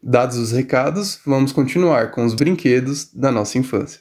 Dados 0.02 0.38
os 0.38 0.54
recados, 0.54 1.20
vamos 1.26 1.52
continuar 1.52 2.12
com 2.12 2.24
os 2.24 2.34
brinquedos 2.34 3.14
da 3.14 3.30
nossa 3.30 3.58
infância. 3.58 4.00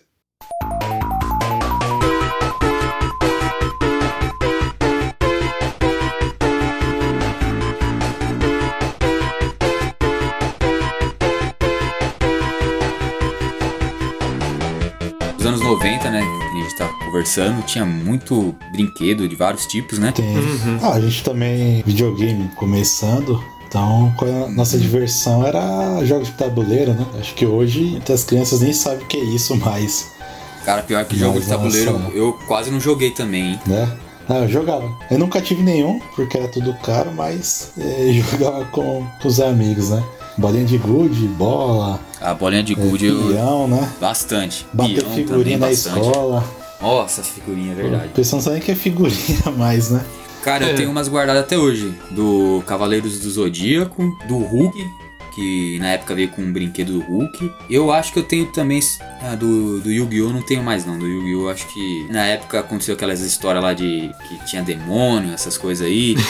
Conversando, 17.16 17.62
tinha 17.62 17.84
muito 17.84 18.54
brinquedo 18.72 19.28
de 19.28 19.34
vários 19.34 19.66
tipos, 19.66 19.98
né? 19.98 20.12
Tem. 20.12 20.26
Ah, 20.82 20.92
a 20.92 21.00
gente 21.00 21.24
também, 21.24 21.82
videogame 21.86 22.48
começando. 22.56 23.42
Então, 23.66 24.14
a 24.20 24.48
nossa 24.50 24.78
diversão 24.78 25.44
era 25.46 26.04
jogos 26.04 26.28
de 26.28 26.34
tabuleiro, 26.34 26.92
né? 26.94 27.04
Acho 27.18 27.34
que 27.34 27.44
hoje 27.46 28.00
as 28.12 28.22
crianças 28.24 28.60
nem 28.60 28.72
sabem 28.72 29.04
o 29.04 29.06
que 29.08 29.16
é 29.16 29.24
isso 29.24 29.56
mais, 29.56 30.14
Cara, 30.64 30.82
pior 30.82 31.04
que 31.04 31.16
jogo 31.16 31.40
de 31.40 31.46
tabuleiro, 31.46 31.96
nossa. 31.96 32.16
eu 32.16 32.32
quase 32.48 32.70
não 32.72 32.80
joguei 32.80 33.10
também, 33.12 33.52
hein? 33.52 33.60
né? 33.66 33.88
Ah, 34.28 34.38
eu 34.38 34.48
jogava. 34.48 34.90
Eu 35.08 35.16
nunca 35.18 35.40
tive 35.40 35.62
nenhum, 35.62 36.00
porque 36.16 36.36
era 36.36 36.48
tudo 36.48 36.74
caro, 36.82 37.12
mas 37.14 37.70
eh, 37.78 38.10
jogava 38.30 38.64
com, 38.66 39.06
com 39.22 39.28
os 39.28 39.38
amigos, 39.38 39.90
né? 39.90 40.02
Bolinha 40.36 40.64
de 40.64 40.76
gude, 40.76 41.26
bola, 41.28 42.00
A 42.20 42.34
bolinha 42.34 42.62
de 42.64 42.74
gude, 42.74 43.06
eu... 43.06 43.28
peão, 43.32 43.68
né? 43.68 43.88
bastante. 44.00 44.66
Bater 44.72 45.02
Peão 45.02 45.14
figurinha 45.14 45.44
também, 45.44 45.58
na 45.58 45.66
bastante. 45.68 46.00
escola. 46.06 46.44
Nossa, 46.80 47.22
figurinha, 47.22 47.70
é 47.70 47.74
O 47.74 47.76
verdade. 47.76 48.08
pessoal 48.14 48.40
não 48.40 48.44
sabe 48.50 48.60
que 48.60 48.70
é 48.70 48.74
figurinha 48.74 49.50
mais, 49.56 49.90
né? 49.90 50.04
Cara, 50.42 50.64
eu 50.64 50.70
É. 50.70 50.74
tenho 50.74 50.90
umas 50.90 51.08
guardadas 51.08 51.42
até 51.42 51.58
hoje. 51.58 51.92
Do 52.10 52.62
Cavaleiros 52.66 53.18
do 53.18 53.30
Zodíaco, 53.30 54.16
do 54.28 54.36
Hulk, 54.38 54.78
que 55.34 55.78
na 55.80 55.88
época 55.88 56.14
veio 56.14 56.28
com 56.28 56.40
um 56.42 56.52
brinquedo 56.52 56.92
do 56.92 57.00
Hulk. 57.00 57.52
Eu 57.68 57.90
acho 57.92 58.12
que 58.12 58.18
eu 58.18 58.22
tenho 58.22 58.46
também. 58.46 58.78
ah, 59.22 59.34
do 59.34 59.80
do 59.80 59.90
Yu-Gi-Oh! 59.90 60.28
não 60.32 60.42
tenho 60.42 60.62
mais 60.62 60.86
não. 60.86 60.98
Do 60.98 61.06
Yu-Gi-Oh! 61.06 61.42
eu 61.42 61.48
acho 61.50 61.66
que 61.68 62.06
na 62.10 62.24
época 62.26 62.60
aconteceu 62.60 62.94
aquelas 62.94 63.20
histórias 63.20 63.62
lá 63.62 63.72
de 63.74 64.10
que 64.28 64.44
tinha 64.46 64.62
demônio, 64.62 65.32
essas 65.34 65.58
coisas 65.58 65.86
aí. 65.86 66.16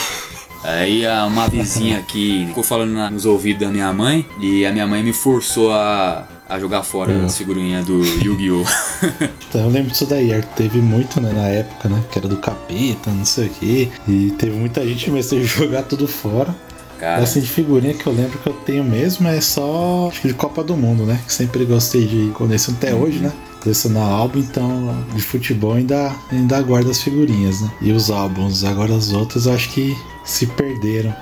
Aí 0.64 1.06
ah, 1.06 1.26
uma 1.26 1.46
vizinha 1.46 1.98
aqui 1.98 2.44
ficou 2.48 2.64
falando 2.64 2.90
na- 2.92 3.08
nos 3.10 3.24
ouvidos 3.24 3.60
da 3.60 3.68
minha 3.72 3.92
mãe 3.92 4.26
e 4.40 4.66
a 4.66 4.72
minha 4.72 4.86
mãe 4.86 5.00
me 5.00 5.12
forçou 5.12 5.70
a, 5.70 6.26
a 6.48 6.58
jogar 6.60 6.82
fora 6.82 7.12
Uhum. 7.12 7.26
as 7.26 7.36
figurinhas 7.36 7.84
do 7.86 8.04
Yu-Gi-Oh! 8.04 8.64
Então 9.48 9.62
eu 9.62 9.68
lembro 9.70 9.90
disso 9.90 10.06
daí, 10.06 10.30
teve 10.56 10.80
muito 10.80 11.20
né, 11.20 11.32
na 11.32 11.46
época, 11.48 11.88
né? 11.88 12.02
Que 12.10 12.18
era 12.18 12.28
do 12.28 12.36
capeta, 12.36 13.10
não 13.10 13.24
sei 13.24 13.46
o 13.46 13.50
quê. 13.50 13.88
E 14.06 14.32
teve 14.38 14.56
muita 14.56 14.86
gente 14.86 15.04
que 15.04 15.10
começou 15.10 15.38
a 15.38 15.42
jogar 15.42 15.82
tudo 15.82 16.06
fora. 16.06 16.54
Cara, 16.98 17.22
Assim, 17.22 17.40
de 17.40 17.46
figurinha 17.48 17.92
que 17.94 18.06
eu 18.06 18.12
lembro 18.12 18.38
que 18.38 18.46
eu 18.48 18.52
tenho 18.54 18.82
mesmo 18.82 19.28
é 19.28 19.40
só 19.40 20.10
de 20.24 20.32
Copa 20.34 20.62
do 20.64 20.76
Mundo, 20.76 21.04
né? 21.04 21.20
Que 21.26 21.32
sempre 21.32 21.64
gostei 21.64 22.06
de 22.06 22.30
colecionar 22.32 22.80
até 22.82 22.94
hoje, 22.94 23.18
né? 23.18 23.32
Colecionar 23.62 24.02
álbum, 24.08 24.38
então 24.38 25.04
de 25.14 25.22
futebol 25.22 25.74
ainda, 25.74 26.14
ainda 26.32 26.60
guardo 26.62 26.90
as 26.90 27.00
figurinhas, 27.00 27.60
né? 27.60 27.70
E 27.82 27.92
os 27.92 28.10
álbuns, 28.10 28.64
agora 28.64 28.94
as 28.94 29.12
outras 29.12 29.44
eu 29.46 29.52
acho 29.54 29.68
que 29.70 29.96
se 30.24 30.46
perderam. 30.46 31.14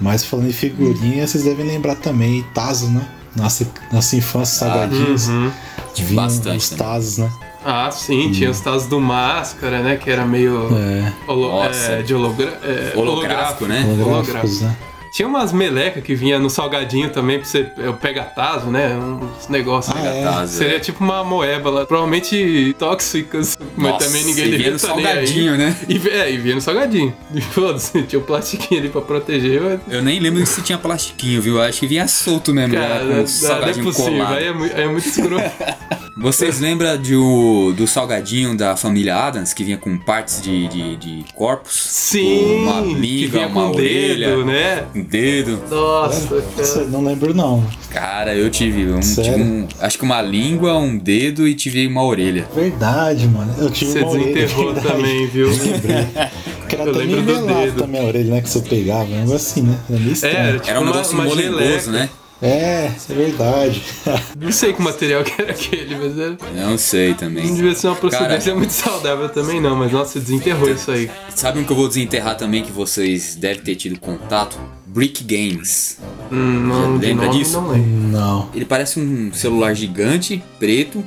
Mas 0.00 0.24
falando 0.24 0.48
em 0.48 0.52
figurinha, 0.52 1.26
vocês 1.26 1.44
devem 1.44 1.66
lembrar 1.66 1.96
também 1.96 2.44
Tazo, 2.54 2.88
né? 2.88 3.06
Nossa, 3.38 3.66
nossa 3.92 4.16
infância, 4.16 4.58
salgadinhos. 4.66 5.28
Uhum. 5.28 5.50
tive 5.94 6.08
Vinham 6.10 6.24
bastante 6.24 6.56
os. 6.58 6.70
Tazos, 6.70 7.18
né? 7.18 7.30
Ah, 7.64 7.90
sim, 7.90 8.30
tinha 8.30 8.50
os 8.50 8.60
tazos 8.60 8.86
do 8.88 9.00
Máscara, 9.00 9.80
né? 9.82 9.96
Que 9.96 10.10
era 10.10 10.24
meio. 10.24 10.68
É, 10.76 11.12
holo- 11.26 11.48
Nossa. 11.48 11.92
é, 11.92 12.02
de 12.02 12.14
hologra 12.14 12.58
é, 12.62 12.92
holográfico, 12.96 13.66
né? 13.66 13.84
holográficos, 13.84 14.60
né? 14.62 14.76
Tinha 15.12 15.26
umas 15.28 15.52
melecas 15.52 16.02
que 16.02 16.14
vinha 16.14 16.38
no 16.38 16.48
salgadinho 16.50 17.10
também 17.10 17.38
pra 17.38 17.46
você 17.48 17.66
eu 17.78 17.94
pega 17.94 18.22
taso, 18.22 18.66
né? 18.66 18.96
Uns 18.96 19.48
negócios. 19.48 19.94
Ah, 19.96 20.00
né? 20.02 20.42
é. 20.44 20.46
Seria 20.46 20.76
é. 20.76 20.80
tipo 20.80 21.02
uma 21.04 21.24
moeba 21.24 21.70
lá, 21.70 21.86
provavelmente 21.86 22.74
tóxicas, 22.78 23.58
mas 23.76 23.92
Nossa, 23.92 24.06
também 24.06 24.24
ninguém 24.24 24.46
e 24.46 24.50
devia 24.50 24.68
estar 24.74 24.94
nem 24.96 25.06
aí. 25.06 25.12
salgadinho, 25.14 25.56
né? 25.56 25.76
E, 25.88 26.08
é, 26.08 26.32
e 26.32 26.36
vinha 26.38 26.54
no 26.54 26.60
salgadinho. 26.60 27.14
E 27.34 27.40
foda-se, 27.40 28.02
tinha 28.02 28.18
o 28.20 28.22
plastiquinho 28.22 28.80
ali 28.80 28.88
pra 28.90 29.00
proteger, 29.00 29.60
mas. 29.60 29.80
Eu 29.88 30.02
nem 30.02 30.18
lembro 30.18 30.44
se 30.46 30.60
tinha 30.62 30.78
plastiquinho, 30.78 31.40
viu? 31.40 31.60
Acho 31.62 31.80
que 31.80 31.86
vinha 31.86 32.06
solto 32.08 32.52
mesmo, 32.54 32.74
Cara, 32.74 33.04
né? 33.04 33.04
não, 33.04 33.08
com 33.10 33.14
não 33.16 33.22
é 33.22 33.26
salgadinho 33.26 33.84
possível, 33.84 34.12
colado. 34.12 34.34
aí 34.34 34.44
é, 34.46 34.52
mui- 34.52 34.70
aí 34.74 34.82
é 34.82 34.88
muito 34.88 35.06
escroto. 35.08 35.44
Vocês 36.20 36.58
lembram 36.58 36.96
de 37.00 37.14
o- 37.14 37.72
do 37.76 37.86
salgadinho 37.86 38.56
da 38.56 38.74
família 38.76 39.14
Adams, 39.16 39.54
que 39.54 39.62
vinha 39.62 39.78
com 39.78 39.96
partes 39.96 40.42
de, 40.42 40.66
de, 40.66 40.96
de 40.96 41.24
corpos? 41.32 41.72
Sim, 41.74 42.56
Uma 42.64 42.82
que 42.82 42.94
língua, 42.94 43.30
vinha 43.30 43.46
uma 43.46 43.62
com 43.70 43.76
orelha, 43.76 44.28
dedo, 44.30 44.44
né? 44.44 44.84
Um 44.98 45.02
dedo. 45.02 45.58
Nossa, 45.70 46.36
Isso 46.60 46.74
cara. 46.74 46.86
não 46.86 47.04
lembro 47.04 47.34
não. 47.34 47.64
Cara, 47.90 48.34
eu 48.34 48.50
tive 48.50 48.90
um, 48.92 49.00
tive 49.00 49.30
um- 49.42 49.66
Acho 49.80 49.98
que 49.98 50.04
uma 50.04 50.20
língua, 50.22 50.76
um 50.76 50.96
dedo 50.98 51.46
e 51.46 51.54
tive 51.54 51.86
uma 51.86 52.02
orelha. 52.04 52.46
Verdade, 52.54 53.26
mano. 53.28 53.54
Eu 53.58 53.70
tive 53.70 53.92
Você 53.92 53.98
uma 54.00 54.10
orelha. 54.10 54.34
desenterrou 54.34 54.74
também, 54.80 55.26
viu? 55.28 55.48
Lembrei. 55.48 56.06
Que 56.68 56.74
era 56.74 56.84
Eu 56.84 56.90
até 56.90 56.98
lembro 56.98 57.22
do 57.22 57.46
dedo. 57.46 57.82
também 57.82 58.00
a 58.00 58.04
orelha, 58.04 58.30
né? 58.34 58.40
Que 58.42 58.50
você 58.50 58.60
pegava. 58.60 59.04
Um 59.04 59.16
negócio 59.20 59.34
assim, 59.36 59.62
né? 59.62 59.78
Era 59.88 59.98
meio 59.98 60.10
É, 60.10 60.12
estranho. 60.12 60.36
era 60.36 60.52
tipo 60.58 60.70
Era 60.70 60.80
um 60.80 60.84
negócio 60.84 61.14
uma 61.14 61.24
né? 61.92 62.10
É, 62.40 62.90
é 63.10 63.14
verdade. 63.14 63.82
Não 64.40 64.52
sei 64.52 64.72
que 64.72 64.80
material 64.80 65.24
que 65.24 65.40
era 65.40 65.50
aquele, 65.50 65.96
mas 65.96 66.18
era... 66.18 66.36
Não 66.54 66.78
sei 66.78 67.10
não 67.10 67.16
também. 67.16 67.54
devia 67.54 67.74
ser 67.74 67.88
uma 67.88 67.96
procedência 67.96 68.38
Cara, 68.38 68.54
muito 68.56 68.70
saudável 68.70 69.28
também, 69.28 69.60
não. 69.60 69.74
Mas 69.74 69.90
nossa, 69.90 70.12
você 70.12 70.20
desenterrou 70.20 70.70
isso 70.70 70.90
aí. 70.90 71.10
sabe 71.34 71.58
um 71.58 71.64
que 71.64 71.72
eu 71.72 71.76
vou 71.76 71.88
desenterrar 71.88 72.36
também 72.36 72.62
que 72.62 72.70
vocês 72.70 73.34
devem 73.34 73.62
ter 73.62 73.74
tido 73.74 73.98
contato? 73.98 74.56
Brick 74.86 75.24
Games. 75.24 75.98
Hum, 76.30 76.66
não, 76.66 76.96
lembra 76.96 77.26
nome, 77.26 77.38
disso? 77.38 77.60
Não 77.60 77.70
lembro. 77.70 77.88
Não. 77.88 78.48
Ele 78.54 78.64
parece 78.64 79.00
um 79.00 79.32
celular 79.32 79.74
gigante, 79.74 80.42
preto, 80.58 81.04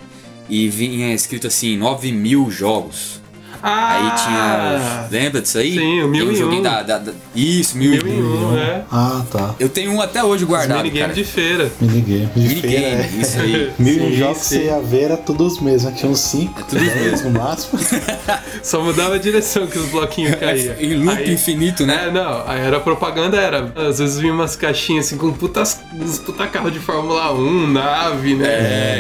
e 0.50 0.68
vinha 0.68 1.14
escrito 1.14 1.48
assim, 1.48 1.78
9 1.78 2.12
mil 2.12 2.52
jogos. 2.52 3.21
Aí 3.64 4.12
tinha. 4.24 5.08
Lembra 5.12 5.42
disso 5.42 5.58
aí? 5.58 5.78
Ah! 5.78 5.82
Sim, 5.82 6.02
o 6.04 6.08
mil 6.08 6.22
Tem 6.26 6.30
um 6.30 6.32
e 6.32 6.36
joguinho 6.36 6.60
um. 6.60 6.64
da, 6.64 6.84
da- 6.84 6.98
da- 6.98 7.12
Isso, 7.36 7.78
mil, 7.78 7.92
Mil 7.92 8.08
e 8.08 8.10
e 8.18 8.22
um. 8.22 8.52
um, 8.54 8.58
é. 8.58 8.84
Ah, 8.92 9.22
tá. 9.32 9.56
Eu 9.60 9.70
tenho 9.70 9.92
um 9.92 10.02
até 10.02 10.24
hoje 10.24 10.46
guardado. 10.46 10.78
Minigame 10.78 11.02
cara. 11.02 11.14
de 11.14 11.24
feira. 11.24 11.72
Minigame. 11.80 12.26
De 12.36 12.40
Minigame, 12.40 12.62
feira, 12.62 12.88
é. 13.04 13.10
isso 13.22 13.40
aí. 13.40 13.72
Mil 13.80 13.94
Sim, 13.94 14.14
jogos 14.16 14.38
que 14.40 14.44
sim. 14.46 14.56
você 14.60 14.66
ia 14.66 14.80
ver 14.80 15.02
era 15.04 15.18
tudo 15.18 15.46
os 15.46 15.60
mesmos. 15.60 16.00
Tinha 16.00 16.12
uns 16.12 16.20
5, 16.20 16.60
É 16.60 16.64
tudo 16.64 16.82
os 16.82 16.96
mesmos. 16.96 17.22
no 17.24 17.30
máximo. 17.32 17.80
Só 18.64 18.82
mudava 18.82 19.16
a 19.16 19.18
direção 19.18 19.68
que 19.68 19.78
os 19.78 19.86
bloquinhos 19.90 20.36
caíam. 20.40 20.76
Em 20.80 20.96
loop 20.96 21.18
Aí- 21.18 21.34
infinito, 21.34 21.86
né? 21.86 22.06
É, 22.08 22.12
não, 22.12 22.44
aí 22.48 22.62
era 22.62 22.80
propaganda, 22.80 23.38
era. 23.38 23.72
Às 23.76 24.00
vezes 24.00 24.18
vinha 24.18 24.34
umas 24.34 24.56
caixinhas 24.56 25.06
assim 25.08 25.18
com 25.18 25.32
putas, 25.34 25.80
uns 26.00 26.18
puta 26.20 26.48
carro 26.48 26.72
de 26.72 26.80
Fórmula 26.80 27.32
1, 27.34 27.68
nave, 27.68 28.36
né? 28.36 28.48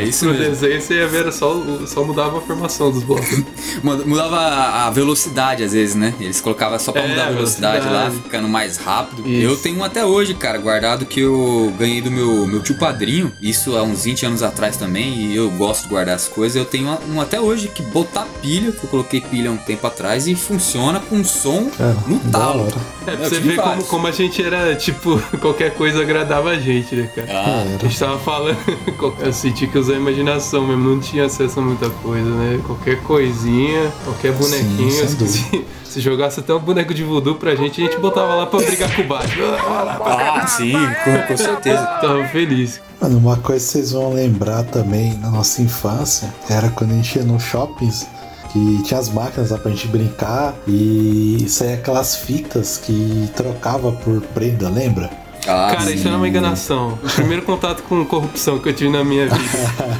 É, 0.01 0.03
isso 0.03 0.25
No 0.25 0.31
mesmo. 0.33 0.49
desenho 0.49 0.81
você 0.81 0.95
ia 0.95 1.07
ver, 1.07 1.31
só, 1.31 1.55
só 1.87 2.03
mudava 2.03 2.37
a 2.39 2.41
formação 2.41 2.91
dos 2.91 3.03
blocos. 3.03 3.43
Muda- 3.83 4.03
Mudava 4.05 4.50
a 4.51 4.81
a 4.87 4.89
velocidade 4.89 5.63
às 5.63 5.73
vezes, 5.73 5.95
né? 5.95 6.13
Eles 6.19 6.41
colocavam 6.41 6.77
só 6.79 6.91
pra 6.91 7.01
É, 7.03 7.07
mudar 7.07 7.27
a 7.27 7.31
velocidade, 7.31 7.85
lá, 7.85 7.91
velocidade. 7.91 8.23
ficando 8.23 8.47
mais 8.49 8.77
rápido. 8.77 9.27
Isso. 9.27 9.41
Eu 9.45 9.55
tenho 9.57 9.77
um 9.79 9.83
até 9.83 10.03
hoje, 10.05 10.33
cara, 10.33 10.57
guardado 10.57 11.05
que 11.05 11.19
eu 11.19 11.73
ganhei 11.77 12.01
do 12.01 12.09
meu, 12.11 12.45
meu 12.47 12.61
tio 12.61 12.75
padrinho. 12.75 13.31
Isso 13.41 13.75
há 13.77 13.83
uns 13.83 14.03
20 14.03 14.25
anos 14.25 14.43
atrás 14.43 14.75
também. 14.77 15.13
E 15.13 15.35
eu 15.35 15.49
gosto 15.51 15.83
de 15.83 15.89
guardar 15.89 16.15
as 16.15 16.27
coisas. 16.27 16.55
Eu 16.55 16.65
tenho 16.65 16.97
um 17.09 17.21
até 17.21 17.39
hoje 17.39 17.67
que 17.67 17.81
botar 17.83 18.25
pilha, 18.41 18.71
que 18.71 18.83
eu 18.83 18.89
coloquei 18.89 19.21
pilha 19.21 19.49
há 19.49 19.53
um 19.53 19.57
tempo 19.57 19.85
atrás, 19.87 20.27
e 20.27 20.35
funciona 20.35 20.99
com 20.99 21.23
som 21.23 21.69
Cara, 21.77 21.95
no 22.07 22.19
talo. 22.31 22.63
hora. 22.63 22.75
É, 23.07 23.15
pra 23.15 23.25
Eu 23.25 23.29
você 23.29 23.39
ver 23.39 23.55
como, 23.57 23.83
como 23.85 24.07
a 24.07 24.11
gente 24.11 24.43
era, 24.43 24.75
tipo, 24.75 25.21
qualquer 25.39 25.73
coisa 25.75 26.01
agradava 26.01 26.49
a 26.49 26.59
gente, 26.59 26.95
né, 26.95 27.09
cara? 27.15 27.27
Ah, 27.31 27.63
A 27.79 27.83
gente 27.87 27.97
tava 27.99 28.17
falando, 28.19 28.57
assim, 29.27 29.51
tinha 29.51 29.69
que 29.69 29.77
usar 29.77 29.93
a 29.93 29.97
imaginação 29.97 30.65
mesmo, 30.67 30.89
não 30.89 30.99
tinha 30.99 31.25
acesso 31.25 31.59
a 31.59 31.63
muita 31.63 31.89
coisa, 31.89 32.29
né? 32.29 32.59
Qualquer 32.65 33.01
coisinha, 33.03 33.91
qualquer 34.03 34.33
bonequinhos. 34.41 35.15
dúvida. 35.15 35.27
se, 35.27 35.65
se 35.85 36.01
jogasse 36.01 36.39
até 36.39 36.53
um 36.53 36.59
boneco 36.59 36.93
de 36.93 37.03
voodoo 37.03 37.35
pra 37.35 37.55
gente, 37.55 37.81
a 37.81 37.85
gente 37.85 37.99
botava 37.99 38.35
lá 38.35 38.45
pra 38.45 38.59
brigar 38.59 38.95
com 38.95 39.01
o 39.01 39.07
Batman. 39.07 39.57
Ah, 40.05 40.47
sim, 40.47 40.73
com, 41.03 41.27
com 41.27 41.37
certeza. 41.37 41.85
Tava 42.01 42.25
feliz. 42.27 42.81
Mano, 43.01 43.17
uma 43.17 43.37
coisa 43.37 43.65
que 43.65 43.71
vocês 43.71 43.91
vão 43.91 44.13
lembrar 44.13 44.63
também 44.63 45.13
na 45.17 45.29
nossa 45.29 45.61
infância 45.61 46.33
era 46.49 46.69
quando 46.69 46.91
a 46.91 46.95
gente 46.95 47.17
ia 47.17 47.23
nos 47.23 47.43
shoppings 47.43 48.07
que 48.51 48.83
tinha 48.83 48.99
as 48.99 49.09
máquinas 49.09 49.49
lá 49.49 49.57
pra 49.57 49.71
gente 49.71 49.87
brincar 49.87 50.53
e 50.67 51.45
saía 51.47 51.75
aquelas 51.75 52.17
fitas 52.17 52.77
que 52.77 53.29
trocava 53.35 53.91
por 53.91 54.21
prenda, 54.21 54.69
lembra? 54.69 55.09
Ah, 55.47 55.69
Cara, 55.75 55.81
sim. 55.87 55.95
isso 55.95 56.07
era 56.07 56.17
uma 56.17 56.27
enganação. 56.27 56.99
O 57.03 57.09
primeiro 57.09 57.41
contato 57.43 57.81
com 57.83 58.05
corrupção 58.05 58.59
que 58.59 58.69
eu 58.69 58.73
tive 58.73 58.89
na 58.91 59.03
minha 59.03 59.27
vida. 59.27 59.39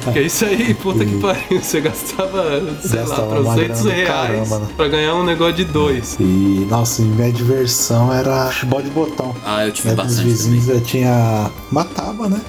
Porque 0.04 0.20
isso 0.20 0.44
aí, 0.44 0.72
puta 0.74 1.04
que 1.04 1.18
pariu. 1.18 1.60
Você 1.60 1.80
gastava, 1.80 2.62
sei 2.80 3.00
Gastava 3.00 3.34
lá, 3.34 3.40
uma 3.40 3.54
300 3.54 3.56
grana 3.56 3.82
do 3.82 3.88
reais 3.90 4.08
caramba, 4.48 4.58
né? 4.60 4.66
pra 4.76 4.88
ganhar 4.88 5.14
um 5.16 5.24
negócio 5.24 5.54
de 5.54 5.64
dois. 5.64 6.16
E, 6.20 6.66
nossa, 6.70 7.02
minha 7.02 7.32
diversão 7.32 8.12
era 8.12 8.46
futebol 8.52 8.82
de 8.82 8.90
botão. 8.90 9.34
Ah, 9.44 9.66
eu 9.66 9.72
tive 9.72 9.88
Né, 9.88 9.94
bastante 9.96 10.24
vizinhos 10.24 10.64
também. 10.66 10.80
eu 10.80 10.84
tinha. 10.86 11.50
Matava, 11.70 12.28
né? 12.28 12.40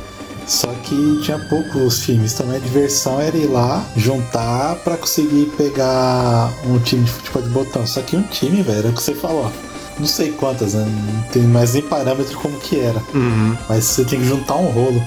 Só 0.46 0.68
que 0.84 1.22
tinha 1.24 1.40
poucos 1.50 2.00
times, 2.04 2.34
então 2.34 2.52
a 2.54 2.60
diversão 2.60 3.20
era 3.20 3.36
ir 3.38 3.46
lá, 3.48 3.82
juntar 3.96 4.76
pra 4.84 4.98
conseguir 4.98 5.46
pegar 5.58 6.52
um 6.68 6.78
time 6.80 7.04
de 7.06 7.12
futebol 7.12 7.42
de 7.42 7.50
botão. 7.50 7.88
Só 7.88 8.02
que 8.02 8.16
um 8.18 8.24
time, 8.24 8.62
velho, 8.62 8.80
era 8.80 8.90
o 8.90 8.94
que 8.94 9.02
você 9.02 9.16
falou. 9.16 9.50
Não 10.00 10.08
sei 10.08 10.32
quantas, 10.32 10.74
né? 10.74 10.86
Não 10.86 11.22
tem 11.32 11.44
mais 11.44 11.74
nem 11.74 11.84
parâmetro 11.84 12.38
como 12.40 12.58
que 12.60 12.80
era. 12.80 13.02
Uhum. 13.14 13.56
Mas 13.70 13.86
você 13.86 14.04
tem 14.06 14.20
que 14.20 14.26
juntar 14.26 14.56
um 14.56 14.68
rolo. 14.72 15.02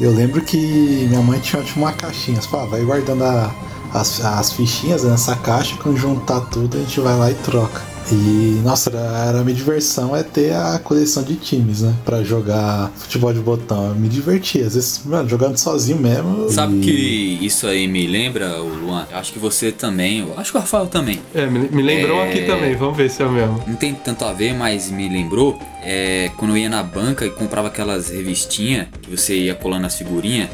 Eu 0.00 0.10
lembro 0.12 0.40
que 0.40 1.06
minha 1.08 1.20
mãe 1.20 1.38
tinha 1.40 1.62
tipo, 1.62 1.78
uma 1.80 1.92
caixinha. 1.92 2.40
Você 2.40 2.48
fala, 2.48 2.66
vai 2.66 2.82
guardando 2.82 3.22
a- 3.22 3.50
as, 3.92 4.24
as 4.24 4.52
fichinhas 4.52 5.04
nessa 5.04 5.36
caixa, 5.36 5.76
quando 5.82 5.96
juntar 5.96 6.40
tudo 6.40 6.76
a 6.76 6.80
gente 6.80 6.98
vai 7.00 7.16
lá 7.16 7.30
e 7.30 7.34
troca. 7.34 7.80
E, 8.12 8.60
nossa, 8.62 8.90
era, 8.90 9.00
era 9.28 9.40
a 9.40 9.44
minha 9.44 9.56
diversão 9.56 10.14
é 10.14 10.22
ter 10.22 10.52
a 10.54 10.78
coleção 10.78 11.22
de 11.22 11.36
times, 11.36 11.80
né? 11.80 11.94
Pra 12.04 12.22
jogar 12.22 12.90
futebol 12.98 13.32
de 13.32 13.40
botão. 13.40 13.88
Eu 13.88 13.94
me 13.94 14.08
divertia. 14.08 14.66
Às 14.66 14.74
vezes, 14.74 15.00
mano, 15.06 15.26
jogando 15.28 15.56
sozinho 15.56 15.98
mesmo. 15.98 16.50
Sabe 16.50 16.76
e- 16.76 16.80
que 16.80 17.46
isso 17.46 17.66
aí 17.66 17.88
me 17.88 18.06
lembra, 18.06 18.60
o 18.62 18.68
Luan? 18.68 19.06
Eu 19.10 19.16
acho 19.16 19.32
que 19.32 19.38
você 19.38 19.72
também, 19.72 20.18
eu 20.20 20.34
acho 20.38 20.52
que 20.52 20.58
o 20.58 20.60
Rafael 20.60 20.86
também. 20.86 21.20
É, 21.34 21.46
me, 21.46 21.60
me 21.60 21.82
lembrou 21.82 22.18
É. 22.20 22.28
aqui 22.28 22.42
também. 22.42 22.76
Vamos 22.76 22.96
ver 22.96 23.10
se 23.10 23.22
é 23.22 23.26
o 23.26 23.30
mesmo. 23.32 23.62
Não 23.66 23.74
tem 23.76 23.94
tanto 23.94 24.24
a 24.26 24.32
ver, 24.34 24.52
mas 24.54 24.90
me 24.90 25.08
lembrou 25.08 25.58
é, 25.82 26.30
quando 26.36 26.50
eu 26.52 26.58
ia 26.58 26.68
na 26.68 26.82
banca 26.82 27.24
e 27.24 27.30
comprava 27.30 27.68
aquelas 27.68 28.10
revistinhas 28.10 28.86
que 29.00 29.10
você 29.10 29.34
ia 29.34 29.54
colando 29.54 29.86
as 29.86 29.94
figurinhas. 29.96 30.50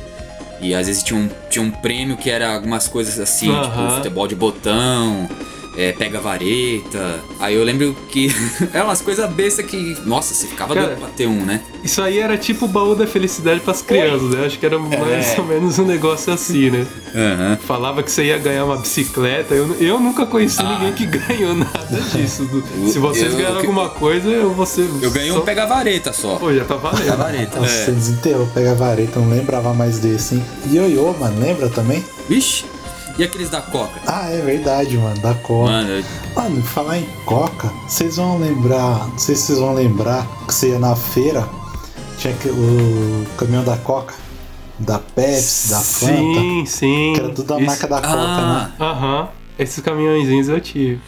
E 0.61 0.73
às 0.75 0.87
vezes 0.87 1.03
tinha 1.03 1.19
um, 1.19 1.29
tinha 1.49 1.65
um 1.65 1.71
prêmio 1.71 2.17
que 2.17 2.29
era 2.31 2.55
algumas 2.55 2.87
coisas 2.87 3.19
assim, 3.19 3.51
Aham. 3.51 3.65
tipo 3.87 3.91
futebol 3.97 4.29
de 4.29 4.35
botão, 4.37 5.27
é, 5.77 5.93
pega 5.93 6.21
vareta. 6.21 7.21
Aí 7.39 7.55
eu 7.55 7.65
lembro 7.65 7.95
que 8.09 8.35
eram 8.73 8.87
umas 8.89 9.01
coisas 9.01 9.29
bestas 9.31 9.65
que. 9.67 9.97
Nossa, 10.05 10.35
você 10.35 10.47
ficava 10.47 10.75
Cara, 10.75 10.87
doido 10.89 10.99
pra 11.01 11.09
ter 11.09 11.27
um, 11.27 11.45
né? 11.45 11.61
Isso 11.83 12.03
aí 12.03 12.19
era 12.19 12.37
tipo 12.37 12.67
o 12.67 12.69
baú 12.69 12.95
da 12.95 13.07
felicidade 13.07 13.61
pras 13.61 13.81
crianças, 13.83 14.31
né? 14.31 14.45
Acho 14.47 14.59
que 14.59 14.67
era 14.67 14.79
mais 14.79 15.39
ou 15.39 15.45
menos 15.45 15.79
um 15.79 15.87
negócio 15.87 16.33
assim, 16.33 16.71
né? 16.71 16.87
Aham. 17.15 17.59
Falava 17.67 18.03
que 18.03 18.11
você 18.11 18.25
ia 18.25 18.39
ganhar 18.39 18.65
uma 18.65 18.77
bicicleta. 18.77 19.55
Eu, 19.55 19.75
eu 19.81 19.99
nunca 20.01 20.27
conheci 20.27 20.61
Ah. 20.61 20.79
ninguém 20.79 20.93
que 20.93 21.07
ganhou 21.07 21.55
nada 21.55 22.01
disso. 22.13 22.49
Se 22.93 22.99
vocês 22.99 23.31
Eu- 23.33 23.37
ganharam 23.39 23.55
eu- 23.57 23.61
alguma 23.61 23.89
coisa, 23.89 24.29
eu 24.29 24.53
vou 24.53 24.67
ser. 24.67 24.89
Eu 25.01 25.11
ganhei 25.11 25.31
um 25.31 25.37
só- 25.37 25.41
pega 25.41 25.67
vareta 25.67 26.13
só. 26.13 26.37
Pô, 26.37 26.53
já 26.53 26.65
tá 26.65 26.75
Pega 26.77 26.91
valendo. 26.91 27.17
vareta. 27.17 27.61
Nossa, 27.61 27.73
É. 27.73 27.85
você 27.87 27.93
desenterrou, 27.93 28.47
pega 28.49 28.73
a 28.73 28.75
vareta, 28.75 29.19
não 29.21 29.31
lembrava 29.31 29.73
mais 29.73 29.99
desse, 29.99 30.35
hein? 30.35 30.45
Ioiô, 30.71 31.15
mano, 31.19 31.41
lembra 31.41 31.69
também? 31.69 32.05
Vixe, 32.29 32.65
e 33.21 33.25
aqueles 33.25 33.51
da 33.51 33.61
Coca? 33.61 34.01
Ah, 34.07 34.29
é 34.31 34.41
verdade, 34.41 34.97
mano, 34.97 35.21
da 35.21 35.35
Copa. 35.35 35.71
Mano, 35.71 35.89
eu- 35.91 36.05
Mano, 36.35 36.63
falar 36.63 36.99
em 36.99 37.05
Coca, 37.27 37.69
vocês 37.87 38.17
vão 38.17 38.39
lembrar, 38.39 39.09
não 39.09 39.19
sei 39.19 39.35
se 39.37 39.43
vocês 39.47 39.59
vão 39.59 39.75
lembrar 39.75 40.27
que 40.47 40.55
você 40.55 40.71
ia 40.71 40.79
na 40.79 40.97
feira, 40.97 41.47
tinha 42.19 42.33
que- 42.35 42.49
o 42.49 43.27
caminhão 43.37 43.65
da 43.65 43.77
Coca, 43.77 44.15
da 44.79 44.99
Pepsi, 44.99 45.71
da 45.71 45.81
Fanta, 45.81 46.13
Sim, 46.15 46.65
sim. 46.67 47.13
que 47.15 47.21
era 47.21 47.29
tudo 47.31 47.47
da 47.49 47.57
Isso- 47.57 47.67
marca 47.67 47.87
da 47.87 47.97
Coca, 48.01 48.09
Ah, 48.15 48.71
né? 48.79 48.85
Aham. 48.87 49.29
Esses 49.59 49.83
caminhõezinhos 49.85 50.49
eu 50.49 50.61
tive. 50.61 51.01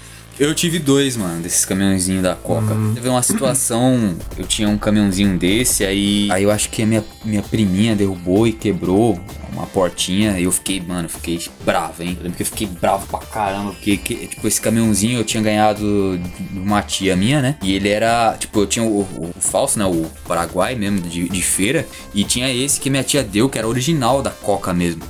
Eu 0.43 0.53
tive 0.57 0.81
dois, 0.81 1.17
mano, 1.17 1.41
desses 1.41 1.65
caminhãozinhos 1.65 2.21
da 2.25 2.35
Coca. 2.35 2.75
Teve 2.95 3.09
uma 3.09 3.23
situação, 3.23 4.17
eu 4.37 4.45
tinha 4.45 4.69
um 4.69 4.77
caminhãozinho 4.77 5.39
desse, 5.39 5.85
aí, 5.85 6.29
aí 6.33 6.43
eu 6.43 6.51
acho 6.51 6.69
que 6.69 6.83
a 6.83 6.87
minha, 6.87 7.05
minha 7.25 7.43
priminha 7.43 7.95
derrubou 7.95 8.45
e 8.49 8.53
quebrou 8.53 9.21
uma 9.53 9.67
portinha, 9.67 10.41
e 10.41 10.43
eu 10.43 10.51
fiquei, 10.51 10.81
mano, 10.81 11.05
eu 11.05 11.09
fiquei 11.11 11.41
bravo, 11.65 12.03
hein? 12.03 12.17
Eu 12.17 12.25
lembro 12.25 12.37
que 12.39 12.43
eu 12.43 12.47
fiquei 12.47 12.67
bravo 12.67 13.07
pra 13.07 13.21
caramba, 13.21 13.71
porque, 13.71 13.97
que- 13.97 14.27
tipo, 14.27 14.49
esse 14.49 14.61
caminhãozinho 14.61 15.21
eu 15.21 15.25
tinha 15.25 15.41
ganhado 15.41 16.19
de 16.19 16.59
uma 16.59 16.83
tia 16.83 17.15
minha, 17.15 17.41
né? 17.41 17.57
E 17.63 17.73
ele 17.75 17.89
era, 17.89 18.35
tipo, 18.37 18.59
eu 18.59 18.67
tinha 18.67 18.85
o, 18.85 19.03
o, 19.03 19.31
o 19.37 19.41
falso, 19.41 19.79
né? 19.79 19.85
O 19.85 20.07
Paraguai 20.27 20.75
mesmo, 20.75 21.03
de, 21.03 21.29
de 21.29 21.43
feira, 21.43 21.87
e 22.13 22.25
tinha 22.25 22.53
esse 22.53 22.81
que 22.81 22.91
minha 22.91 23.05
tia 23.05 23.23
deu, 23.23 23.49
que 23.49 23.59
era 23.59 23.69
original 23.69 24.21
da 24.21 24.31
Coca 24.31 24.73
mesmo. 24.75 25.03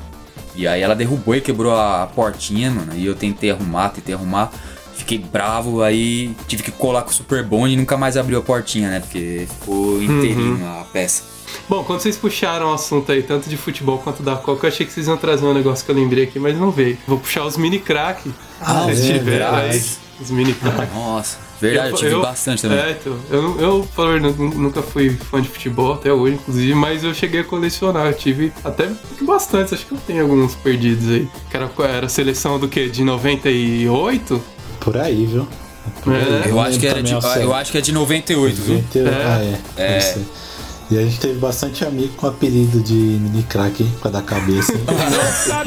E 0.55 0.67
aí 0.69 0.82
ela 0.82 0.94
derrubou 0.94 1.35
e 1.35 1.40
quebrou 1.40 1.75
a 1.75 2.06
portinha, 2.14 2.70
mano. 2.70 2.93
E 2.94 3.06
eu 3.06 3.14
tentei 3.14 3.50
arrumar, 3.50 3.88
tentei 3.88 4.14
arrumar. 4.14 4.52
Fiquei 5.02 5.19
bravo, 5.19 5.82
aí 5.82 6.32
tive 6.46 6.62
que 6.62 6.70
colar 6.70 7.02
com 7.02 7.10
o 7.10 7.12
Super 7.12 7.43
Bond 7.44 7.72
e 7.72 7.76
nunca 7.76 7.96
mais 7.96 8.16
abriu 8.16 8.38
a 8.38 8.43
portinha, 8.43 8.88
né? 8.88 9.00
Porque 9.00 9.49
ficou 9.50 10.00
inteirinho 10.00 10.64
a 10.64 10.84
peça. 10.93 11.25
Bom, 11.69 11.82
quando 11.82 11.99
vocês 12.00 12.16
puxaram 12.16 12.70
o 12.70 12.72
assunto 12.72 13.10
aí, 13.10 13.20
tanto 13.20 13.50
de 13.50 13.56
futebol 13.56 13.99
quanto 13.99 14.22
da 14.22 14.37
Coca, 14.37 14.64
eu 14.66 14.69
achei 14.69 14.87
que 14.87 14.93
vocês 14.93 15.08
iam 15.08 15.16
trazer 15.16 15.44
um 15.44 15.52
negócio 15.52 15.84
que 15.84 15.90
eu 15.90 15.96
lembrei 15.96 16.22
aqui, 16.22 16.38
mas 16.38 16.56
não 16.56 16.70
veio. 16.70 16.96
Vou 17.06 17.19
puxar 17.19 17.44
os 17.44 17.56
mini 17.56 17.81
crack. 17.81 18.32
Ah, 18.60 18.84
vocês 18.84 19.10
é, 19.10 19.12
tiveram 19.19 19.54
aí. 19.56 19.82
Os 20.20 20.31
mini 20.31 20.54
crack. 20.54 20.94
Nossa, 20.94 21.38
verdade, 21.60 21.90
eu, 21.90 21.96
tive 21.96 22.14
bastante 22.20 22.62
também. 22.62 22.78
É, 22.78 22.90
então, 22.93 23.19
eu, 23.28 23.58
eu, 23.58 24.20
nu- 24.20 24.54
nunca 24.54 24.82
fui 24.82 25.10
fã 25.10 25.43
de 25.43 25.49
futebol 25.49 25.94
até 25.94 26.12
hoje, 26.12 26.37
inclusive, 26.37 26.75
mas 26.76 27.02
eu 27.02 27.12
cheguei 27.12 27.40
a 27.40 27.44
colecionar. 27.44 28.06
Eu 28.06 28.14
tive 28.14 28.52
até 28.64 28.88
bastante, 29.20 29.75
acho 29.75 29.84
que 29.84 29.93
eu 29.93 29.99
tenho 30.06 30.22
alguns 30.22 30.54
perdidos 30.54 31.08
aí. 31.08 31.28
Que 31.50 31.56
era, 31.56 31.69
era 31.88 32.06
a 32.06 32.08
seleção 32.08 32.56
do 32.56 32.69
quê? 32.69 32.88
De 32.88 33.02
98? 33.02 34.40
Por 34.82 34.96
aí, 34.96 35.26
viu? 35.26 35.46
Por 36.02 36.14
É, 36.14 36.19
aí. 36.19 36.31
né? 36.31 36.43
Eu 36.46 36.61
acho 36.61 36.79
que 36.79 36.87
era 36.87 37.02
de, 37.02 37.12
eu 37.12 37.55
acho 37.55 37.73
que 37.73 37.79
é 37.79 37.81
de 37.81 37.93
98, 37.93 38.55
viu? 38.62 38.75
98, 38.76 39.08
É. 39.08 39.25
Ah, 39.25 39.82
é. 39.82 39.82
É. 39.99 40.19
E 40.92 40.98
a 40.98 41.02
gente 41.02 41.18
teve 41.20 41.38
bastante 41.38 41.86
amigo 41.86 42.12
com 42.18 42.26
apelido 42.26 42.80
de 42.80 42.92
mini 42.92 43.42
crack? 43.44 43.82
Por 43.82 44.00
causa 44.02 44.18
da 44.18 44.22
cabeça. 44.22 44.72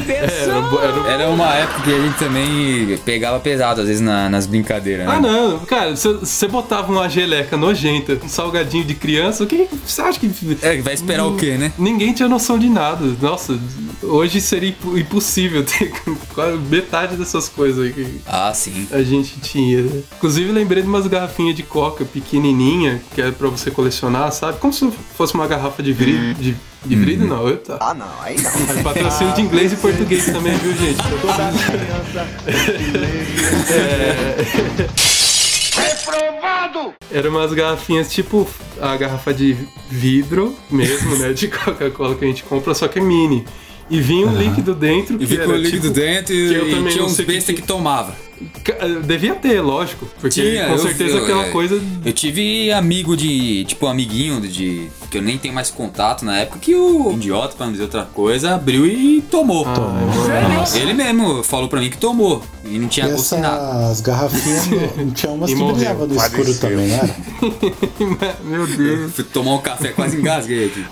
É, 0.08 0.42
era, 0.44 0.52
era- 0.54 1.12
Era 1.12 1.28
uma 1.30 1.52
época 1.54 1.82
que 1.82 1.92
a 1.94 1.98
gente 1.98 2.18
também 2.18 2.96
pegava 3.04 3.40
pesado, 3.40 3.80
às 3.80 3.86
vezes, 3.88 4.00
na- 4.02 4.28
nas 4.28 4.46
brincadeiras, 4.46 5.06
né? 5.06 5.14
Ah, 5.16 5.20
não, 5.20 5.58
cara, 5.60 5.96
se 5.96 6.12
você 6.12 6.46
botava 6.46 6.92
uma 6.92 7.08
geleca 7.08 7.56
nojenta, 7.56 8.18
um 8.22 8.28
salgadinho 8.28 8.84
de 8.84 8.94
criança, 8.94 9.42
o 9.44 9.46
que 9.46 9.68
você 9.84 10.00
acha 10.02 10.18
que. 10.20 10.30
É, 10.62 10.80
vai 10.80 10.94
esperar 10.94 11.26
o 11.26 11.36
quê, 11.36 11.56
né? 11.56 11.72
Ninguém 11.78 12.12
tinha 12.12 12.28
noção 12.28 12.58
de 12.58 12.68
nada. 12.68 13.04
Nossa, 13.20 13.58
hoje 14.02 14.40
seria 14.40 14.68
impo- 14.70 14.96
impossível 14.96 15.64
ter 15.64 15.92
metade 16.70 17.16
dessas 17.16 17.48
coisas 17.48 17.84
aí 17.84 17.92
que 17.92 18.20
Ah, 18.26 18.52
sim. 18.54 18.86
a 18.92 19.02
gente 19.02 19.40
tinha. 19.40 19.82
né? 19.82 20.02
Inclusive, 20.16 20.52
lembrei 20.52 20.82
de 20.82 20.88
umas 20.88 21.06
garrafinhas 21.06 21.54
de 21.56 21.62
coca 21.62 22.04
pequenininha, 22.04 23.00
que 23.14 23.20
era 23.20 23.32
pra 23.32 23.48
você 23.48 23.70
colecionar, 23.70 24.30
sabe? 24.32 24.58
Como 24.58 24.72
se 24.72 24.90
fosse 25.16 25.34
uma 25.34 25.46
garrafa 25.46 25.82
de 25.82 25.92
vidro. 25.92 26.34
De, 26.34 26.54
de 26.84 26.96
vidro, 26.96 27.26
não. 27.26 27.48
Eu, 27.48 27.56
tá. 27.58 27.78
Ah, 27.80 27.94
não, 27.94 28.22
aí 28.22 28.36
não. 28.40 28.82
Patrocínio 28.82 29.34
de 29.34 29.40
inglês 29.42 29.72
e 29.72 29.76
português 29.76 30.24
também, 30.26 30.56
viu, 30.58 30.72
gente? 30.76 30.96
Toda 31.20 31.52
criança 31.66 32.26
Reprovado! 35.76 36.94
Eram 37.12 37.30
umas 37.30 37.52
garrafinhas 37.52 38.12
tipo 38.12 38.46
a 38.80 38.96
garrafa 38.96 39.32
de 39.32 39.56
vidro 39.90 40.54
mesmo, 40.70 41.16
né? 41.16 41.32
De 41.32 41.48
Coca-Cola 41.48 42.14
que 42.14 42.24
a 42.24 42.28
gente 42.28 42.42
compra, 42.44 42.74
só 42.74 42.88
que 42.88 42.98
é 42.98 43.02
mini. 43.02 43.44
E 43.88 44.00
vinha 44.00 44.26
um 44.26 44.36
líquido 44.36 44.74
dentro. 44.74 45.14
E 45.14 45.18
que 45.18 45.26
ficou 45.26 45.54
era, 45.54 45.56
líquido 45.58 45.82
tipo, 45.88 45.94
dentro 45.94 46.34
que 46.34 46.54
eu 46.54 46.68
e, 46.68 46.74
também 46.74 46.92
tinha 46.92 47.04
uns 47.04 47.16
que 47.16 47.22
besta 47.24 47.52
que, 47.52 47.60
que- 47.62 47.68
tomava. 47.68 48.16
Devia 49.04 49.34
ter, 49.36 49.60
lógico. 49.60 50.06
Porque 50.20 50.42
Tinha, 50.42 50.66
com 50.66 50.72
eu- 50.72 50.78
certeza 50.78 51.16
eu- 51.16 51.22
aquela 51.22 51.46
é. 51.46 51.50
coisa. 51.50 51.80
Eu 52.04 52.12
tive 52.12 52.72
amigo 52.72 53.16
de, 53.16 53.64
tipo, 53.64 53.86
amiguinho 53.86 54.40
de. 54.40 54.88
Que 55.16 55.18
eu 55.18 55.22
nem 55.22 55.38
tenho 55.38 55.54
mais 55.54 55.70
contato 55.70 56.24
na 56.26 56.38
época, 56.40 56.58
que 56.58 56.74
o 56.74 57.12
idiota, 57.12 57.56
pra 57.56 57.64
não 57.64 57.72
dizer 57.72 57.84
outra 57.84 58.02
coisa, 58.12 58.54
abriu 58.54 58.84
e 58.86 59.22
tomou. 59.30 59.64
Nossa. 59.64 60.78
Ele 60.78 60.92
mesmo 60.92 61.42
falou 61.42 61.68
pra 61.68 61.80
mim 61.80 61.88
que 61.88 61.96
tomou. 61.96 62.42
E 62.64 62.78
não 62.78 62.88
tinha 62.88 63.06
E 63.06 63.12
gosto 63.12 63.36
de 63.36 63.40
nada. 63.40 63.84
essas 63.84 64.00
garrafinhas, 64.00 64.66
não- 64.96 65.10
tinha 65.12 65.32
umas 65.32 65.50
E 65.50 65.54
que 65.54 65.58
morreu. 65.60 65.76
brilhavam 65.76 66.06
no 66.08 66.16
escuro 66.16 66.54
também, 66.58 66.88
não 66.88 66.94
era? 66.96 67.16
Meu 68.44 68.66
Deus. 68.66 69.12
Fui 69.12 69.24
tomar 69.24 69.54
um 69.54 69.58
café, 69.58 69.88
quase 69.90 70.16
engasguei 70.18 70.66
aqui. 70.66 70.84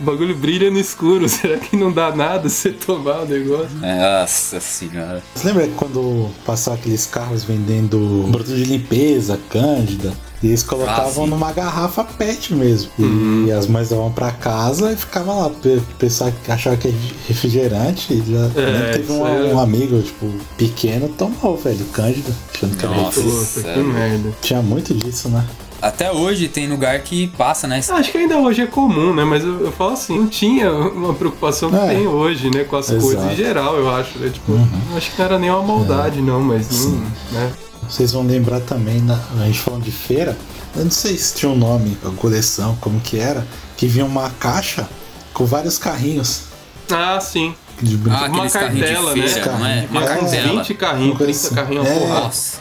O 0.00 0.04
bagulho 0.04 0.34
brilha 0.36 0.70
no 0.70 0.78
escuro. 0.78 1.28
Será 1.30 1.56
que 1.58 1.76
não 1.76 1.90
dá 1.92 2.14
nada 2.14 2.48
se 2.48 2.56
você 2.56 2.70
tomar 2.72 3.20
o 3.22 3.26
negócio? 3.26 3.68
Nossa 3.80 4.60
senhora. 4.60 5.22
Você 5.34 5.46
lembra 5.46 5.68
quando 5.76 6.28
passavam 6.44 6.78
aqueles 6.80 7.06
carros 7.06 7.44
vendendo 7.44 8.26
produto 8.30 8.54
de 8.56 8.64
limpeza, 8.64 9.38
cândida? 9.48 10.12
E 10.42 10.48
eles 10.48 10.62
colocavam 10.62 11.24
Ah, 11.24 11.26
numa 11.26 11.52
garrafa 11.52 12.04
pet 12.04 12.54
mesmo. 12.54 12.90
E 12.98 13.02
Uhum. 13.02 13.58
as 13.58 13.66
mães 13.66 13.88
davam 13.88 14.12
pra 14.12 14.30
casa 14.30 14.92
e 14.92 14.96
ficava 14.96 15.32
lá. 15.32 15.46
O 15.46 15.80
pessoal 15.98 16.30
que 16.44 16.52
achava 16.52 16.76
que 16.76 16.88
é 16.88 16.94
refrigerante. 17.26 18.12
e 18.12 18.22
Já, 18.30 18.60
É, 18.60 18.92
teve 18.92 19.12
um, 19.12 19.26
é- 19.26 19.54
um 19.54 19.58
amigo, 19.58 20.00
tipo, 20.02 20.30
pequeno, 20.56 21.08
tomou, 21.08 21.56
velho, 21.56 21.84
Cândido. 21.86 22.34
Achando 22.54 22.76
que 22.76 22.84
era 22.84 22.94
Nossa. 22.94 23.20
Puta, 23.20 23.72
que 23.72 23.80
merda. 23.80 24.32
Tinha 24.42 24.60
muito 24.62 24.92
disso, 24.94 25.28
né? 25.28 25.44
Até 25.80 26.10
hoje 26.10 26.48
tem 26.48 26.66
lugar 26.68 26.98
que 27.00 27.28
passa, 27.28 27.66
né? 27.66 27.80
Acho 27.86 28.10
que 28.10 28.18
ainda 28.18 28.38
hoje 28.38 28.62
é 28.62 28.66
comum, 28.66 29.14
né? 29.14 29.24
Mas 29.24 29.44
eu, 29.44 29.60
eu 29.60 29.72
falo 29.72 29.92
assim, 29.92 30.18
não 30.18 30.26
tinha 30.26 30.70
uma 30.72 31.12
preocupação 31.14 31.70
que 31.70 31.76
É. 31.76 31.88
tem 31.88 32.06
hoje, 32.06 32.50
né? 32.50 32.64
Com 32.64 32.76
as 32.76 32.88
Exato. 32.90 33.02
coisas 33.04 33.32
em 33.32 33.36
geral, 33.36 33.76
eu 33.76 33.88
acho, 33.90 34.18
né? 34.18 34.30
Tipo, 34.30 34.52
Uhum. 34.52 34.68
acho 34.96 35.10
que 35.10 35.18
não 35.18 35.24
era 35.26 35.38
nem 35.38 35.50
uma 35.50 35.62
maldade, 35.62 36.20
não, 36.22 36.40
mas 36.40 36.70
não, 36.70 36.78
Sim. 36.78 37.02
né? 37.32 37.52
Vocês 37.88 38.12
vão 38.12 38.26
lembrar 38.26 38.60
também, 38.60 39.00
na, 39.00 39.18
a 39.40 39.44
gente 39.46 39.58
falando 39.60 39.82
de 39.84 39.90
feira, 39.92 40.36
eu 40.74 40.84
não 40.84 40.90
sei 40.90 41.16
se 41.16 41.34
tinha 41.36 41.50
um 41.50 41.56
nome, 41.56 41.96
a 42.04 42.10
coleção, 42.10 42.76
como 42.80 43.00
que 43.00 43.18
era, 43.18 43.46
que 43.76 43.86
vinha 43.86 44.04
uma 44.04 44.30
caixa 44.30 44.88
com 45.32 45.44
vários 45.46 45.78
carrinhos 45.78 46.42
Ah, 46.90 47.18
sim. 47.20 47.54
de 47.80 47.96
brinquedo. 47.96 48.22
Ah, 48.24 48.28
Uma 48.28 48.50
cartela, 48.50 49.14
de 49.14 49.20
né? 49.20 49.28
feira, 49.28 49.52
não 49.58 49.66
é? 49.66 49.86
Uma 49.90 50.02
É, 50.02 50.06
cartela. 50.06 50.58
20 50.62 50.74
carrinhos, 50.74 51.10
Uma 51.10 51.16
coisa 51.18 51.32
30 51.32 51.46
assim. 51.46 51.54
carrinhos 51.54 51.86
É. 51.86 51.98
porrada. 52.00 52.20
Nossa, 52.20 52.58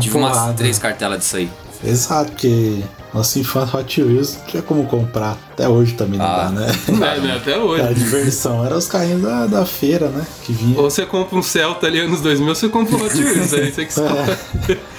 tive 0.00 0.16
umas 0.18 0.54
três 0.56 0.78
cartelas 0.78 1.18
disso 1.20 1.36
aí. 1.36 1.50
Exato, 1.84 2.30
porque 2.32 2.82
nossa 3.12 3.38
infância 3.38 3.78
Hot 3.78 4.02
Wheels 4.02 4.36
não 4.38 4.46
tinha 4.46 4.62
como 4.62 4.84
comprar. 4.86 5.36
Até 5.52 5.68
hoje 5.68 5.94
também 5.94 6.18
não 6.18 6.26
Ah. 6.26 6.44
dá, 6.44 6.50
né? 6.50 6.66
É, 6.88 7.20
né? 7.20 7.36
Até 7.36 7.58
hoje. 7.58 7.82
A 7.82 7.92
diversão 7.92 8.64
era 8.64 8.76
os 8.76 8.86
carrinhos 8.86 9.22
da, 9.22 9.46
da 9.46 9.66
feira, 9.66 10.08
né? 10.08 10.24
Que 10.44 10.52
vinha. 10.52 10.78
Ou 10.78 10.90
você 10.90 11.04
compra 11.04 11.36
um 11.36 11.42
Celta 11.42 11.86
ali 11.86 12.00
anos 12.00 12.20
2000, 12.20 12.48
ou 12.48 12.54
você 12.54 12.68
compra 12.68 12.96
um 12.96 13.04
Hot 13.04 13.14
Wheels, 13.16 13.52
aí 13.52 13.72
você 13.72 13.84
que 13.84 13.92
sabe. 13.92 14.36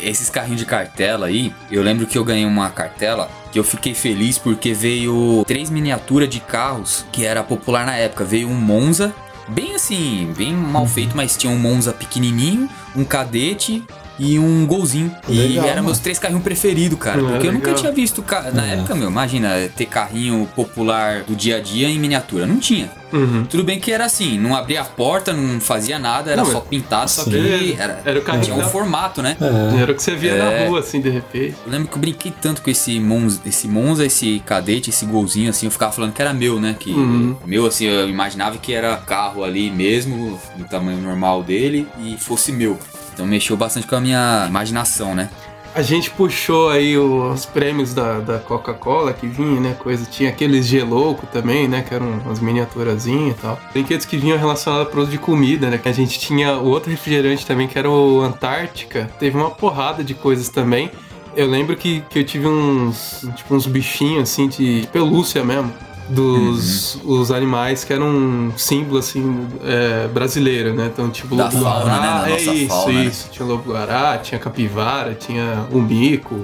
Esses 0.00 0.28
carrinhos 0.28 0.60
de 0.60 0.66
cartela 0.66 1.26
aí, 1.26 1.52
eu 1.70 1.82
lembro 1.82 2.06
que 2.06 2.18
eu 2.18 2.24
ganhei 2.24 2.44
uma 2.44 2.68
cartela 2.68 3.30
que 3.50 3.58
eu 3.58 3.64
fiquei 3.64 3.94
feliz 3.94 4.36
porque 4.36 4.74
veio 4.74 5.42
três 5.46 5.70
miniaturas 5.70 6.28
de 6.28 6.40
carros 6.40 7.04
que 7.10 7.24
era 7.24 7.42
popular 7.42 7.86
na 7.86 7.94
época. 7.96 8.24
Veio 8.24 8.48
um 8.48 8.54
Monza, 8.54 9.14
bem 9.48 9.74
assim, 9.74 10.30
bem 10.36 10.52
mal 10.52 10.86
feito, 10.86 11.16
mas 11.16 11.34
tinha 11.36 11.50
um 11.50 11.58
Monza 11.58 11.94
pequenininho, 11.94 12.68
um 12.94 13.04
cadete 13.04 13.82
e 14.18 14.38
um 14.38 14.66
golzinho. 14.66 15.14
e 15.28 15.32
Legal, 15.32 15.64
eram 15.64 15.74
mano. 15.76 15.86
meus 15.86 15.98
três 15.98 16.18
carrinhos 16.18 16.42
preferidos, 16.44 16.98
cara. 16.98 17.20
É, 17.20 17.24
Porque 17.24 17.46
eu 17.48 17.52
nunca 17.52 17.72
tinha 17.74 17.90
visto. 17.92 18.22
ca- 18.22 18.50
Na 18.52 18.66
É. 18.66 18.74
época, 18.74 18.94
meu, 18.94 19.08
imagina 19.08 19.50
ter 19.76 19.86
carrinho 19.86 20.48
popular 20.54 21.22
do 21.24 21.34
dia 21.34 21.56
a 21.56 21.60
dia 21.60 21.88
em 21.88 21.98
miniatura. 21.98 22.46
Não 22.46 22.58
tinha. 22.58 22.90
Uhum. 23.12 23.44
Tudo 23.48 23.62
bem 23.62 23.78
que 23.78 23.92
era 23.92 24.04
assim, 24.04 24.36
não 24.38 24.56
abria 24.56 24.80
a 24.80 24.84
porta, 24.84 25.32
não 25.32 25.60
fazia 25.60 26.00
nada, 26.00 26.32
era 26.32 26.42
Não, 26.42 26.50
só 26.50 26.58
pintado, 26.60 27.08
só 27.08 27.22
Sim. 27.22 27.30
que 27.30 27.76
era, 27.78 28.02
Era 28.04 28.18
o 28.18 28.22
carrinho 28.22 28.44
tinha 28.44 28.56
um 28.56 28.60
da- 28.60 28.66
formato, 28.68 29.22
né? 29.22 29.36
É. 29.40 29.82
Era 29.82 29.92
o 29.92 29.94
que 29.94 30.02
você 30.02 30.16
via 30.16 30.32
É. 30.32 30.60
na 30.62 30.68
rua, 30.68 30.80
assim, 30.80 31.00
de 31.00 31.10
repente. 31.10 31.54
Eu 31.64 31.70
lembro 31.72 31.88
que 31.88 31.94
eu 31.94 32.00
brinquei 32.00 32.32
tanto 32.42 32.60
com 32.60 32.70
esse 32.70 32.98
Monza, 32.98 33.40
esse 33.46 33.68
Monza, 33.68 34.04
esse 34.04 34.42
cadete, 34.44 34.90
esse 34.90 35.06
golzinho, 35.06 35.50
assim, 35.50 35.66
eu 35.66 35.70
ficava 35.70 35.92
falando 35.92 36.12
que 36.12 36.20
era 36.20 36.34
meu, 36.34 36.60
né? 36.60 36.74
Que 36.78 36.90
Uhum. 36.90 37.36
meu, 37.46 37.66
assim, 37.66 37.84
eu 37.84 38.08
imaginava 38.08 38.58
que 38.58 38.72
era 38.74 38.96
carro 38.96 39.44
ali 39.44 39.70
mesmo, 39.70 40.40
do 40.56 40.64
tamanho 40.64 41.00
normal 41.00 41.42
dele, 41.44 41.86
e 42.02 42.16
fosse 42.18 42.50
meu. 42.50 42.76
Então 43.14 43.26
mexeu 43.26 43.56
bastante 43.56 43.86
com 43.86 43.94
a 43.94 44.00
minha 44.00 44.46
imaginação, 44.48 45.14
né? 45.14 45.30
A 45.74 45.82
gente 45.82 46.08
puxou 46.10 46.68
aí 46.68 46.96
os 46.96 47.46
prêmios 47.46 47.92
da, 47.92 48.20
da 48.20 48.38
Coca-Cola 48.38 49.12
que 49.12 49.26
vinha, 49.26 49.60
né? 49.60 49.76
Coisa. 49.76 50.06
Tinha 50.08 50.28
aqueles 50.30 50.66
gelouco 50.66 51.26
também, 51.26 51.66
né? 51.66 51.82
Que 51.82 51.94
eram 51.94 52.06
umas 52.24 52.38
miniaturazinhas 52.38 53.36
e 53.36 53.40
tal. 53.40 53.58
Brinquedos 53.72 54.06
que 54.06 54.16
vinham 54.16 54.38
relacionados 54.38 54.86
a 54.86 54.90
produto 54.90 55.10
de 55.10 55.18
comida, 55.18 55.68
né? 55.68 55.80
A 55.84 55.92
gente 55.92 56.18
tinha 56.20 56.56
o 56.58 56.66
outro 56.66 56.90
refrigerante 56.90 57.44
também, 57.44 57.66
que 57.66 57.76
era 57.76 57.90
o 57.90 58.20
Antártica. 58.20 59.10
Teve 59.18 59.36
uma 59.36 59.50
porrada 59.50 60.04
de 60.04 60.14
coisas 60.14 60.48
também. 60.48 60.92
Eu 61.34 61.48
lembro 61.48 61.76
que, 61.76 62.04
que 62.08 62.20
eu 62.20 62.24
tive 62.24 62.46
uns, 62.46 63.26
tipo, 63.34 63.52
uns 63.56 63.66
bichinhos, 63.66 64.30
assim, 64.30 64.46
de 64.46 64.88
pelúcia 64.92 65.42
mesmo. 65.42 65.72
Dos 66.08 66.96
Uhum. 66.96 67.20
os 67.20 67.30
animais 67.30 67.82
que 67.84 67.92
eram 67.92 68.06
um 68.08 68.52
símbolo, 68.56 68.98
assim, 68.98 69.46
é, 69.64 70.06
brasileiro, 70.08 70.74
né? 70.74 70.90
Então, 70.92 71.08
tipo, 71.10 71.34
Da 71.34 71.44
lobo 71.44 71.58
fauna, 71.60 71.84
né? 71.84 71.90
guará, 71.98 72.20
Da 72.22 72.30
é 72.30 72.40
isso, 72.42 72.68
fauna, 72.68 72.92
né? 72.92 73.04
isso. 73.06 73.28
Tinha 73.32 73.46
lobo 73.48 73.72
guará, 73.72 74.18
tinha 74.18 74.38
capivara, 74.38 75.14
tinha 75.14 75.66
o 75.72 75.80
mico, 75.80 76.34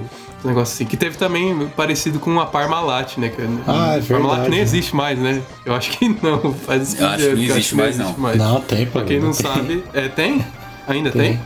um 0.42 0.48
negócio 0.48 0.72
assim. 0.74 0.86
Que 0.86 0.96
teve 0.96 1.18
também 1.18 1.68
parecido 1.76 2.18
com 2.18 2.40
a 2.40 2.46
Parmalat, 2.46 3.18
né? 3.18 3.28
Que, 3.28 3.42
Ah, 3.66 3.96
é 3.98 4.00
Parmalat 4.02 4.42
nem 4.48 4.50
né? 4.50 4.60
existe 4.60 4.96
mais, 4.96 5.18
né? 5.18 5.42
Eu 5.66 5.74
acho 5.74 5.90
que 5.90 6.08
não, 6.22 6.54
faz 6.54 6.98
Eu 6.98 7.06
acho 7.08 7.18
que 7.24 7.34
não 7.34 7.42
existe 7.56 7.74
mais, 7.76 7.98
não. 7.98 8.14
Não, 8.36 8.60
tem, 8.62 8.86
pô. 8.86 8.92
Pra 8.92 9.04
quem 9.04 9.20
não 9.20 9.32
tem. 9.32 9.46
sabe, 9.46 9.84
é, 9.92 10.08
tem? 10.08 10.44
Ainda 10.88 11.10
tem? 11.10 11.20
Tem. 11.34 11.40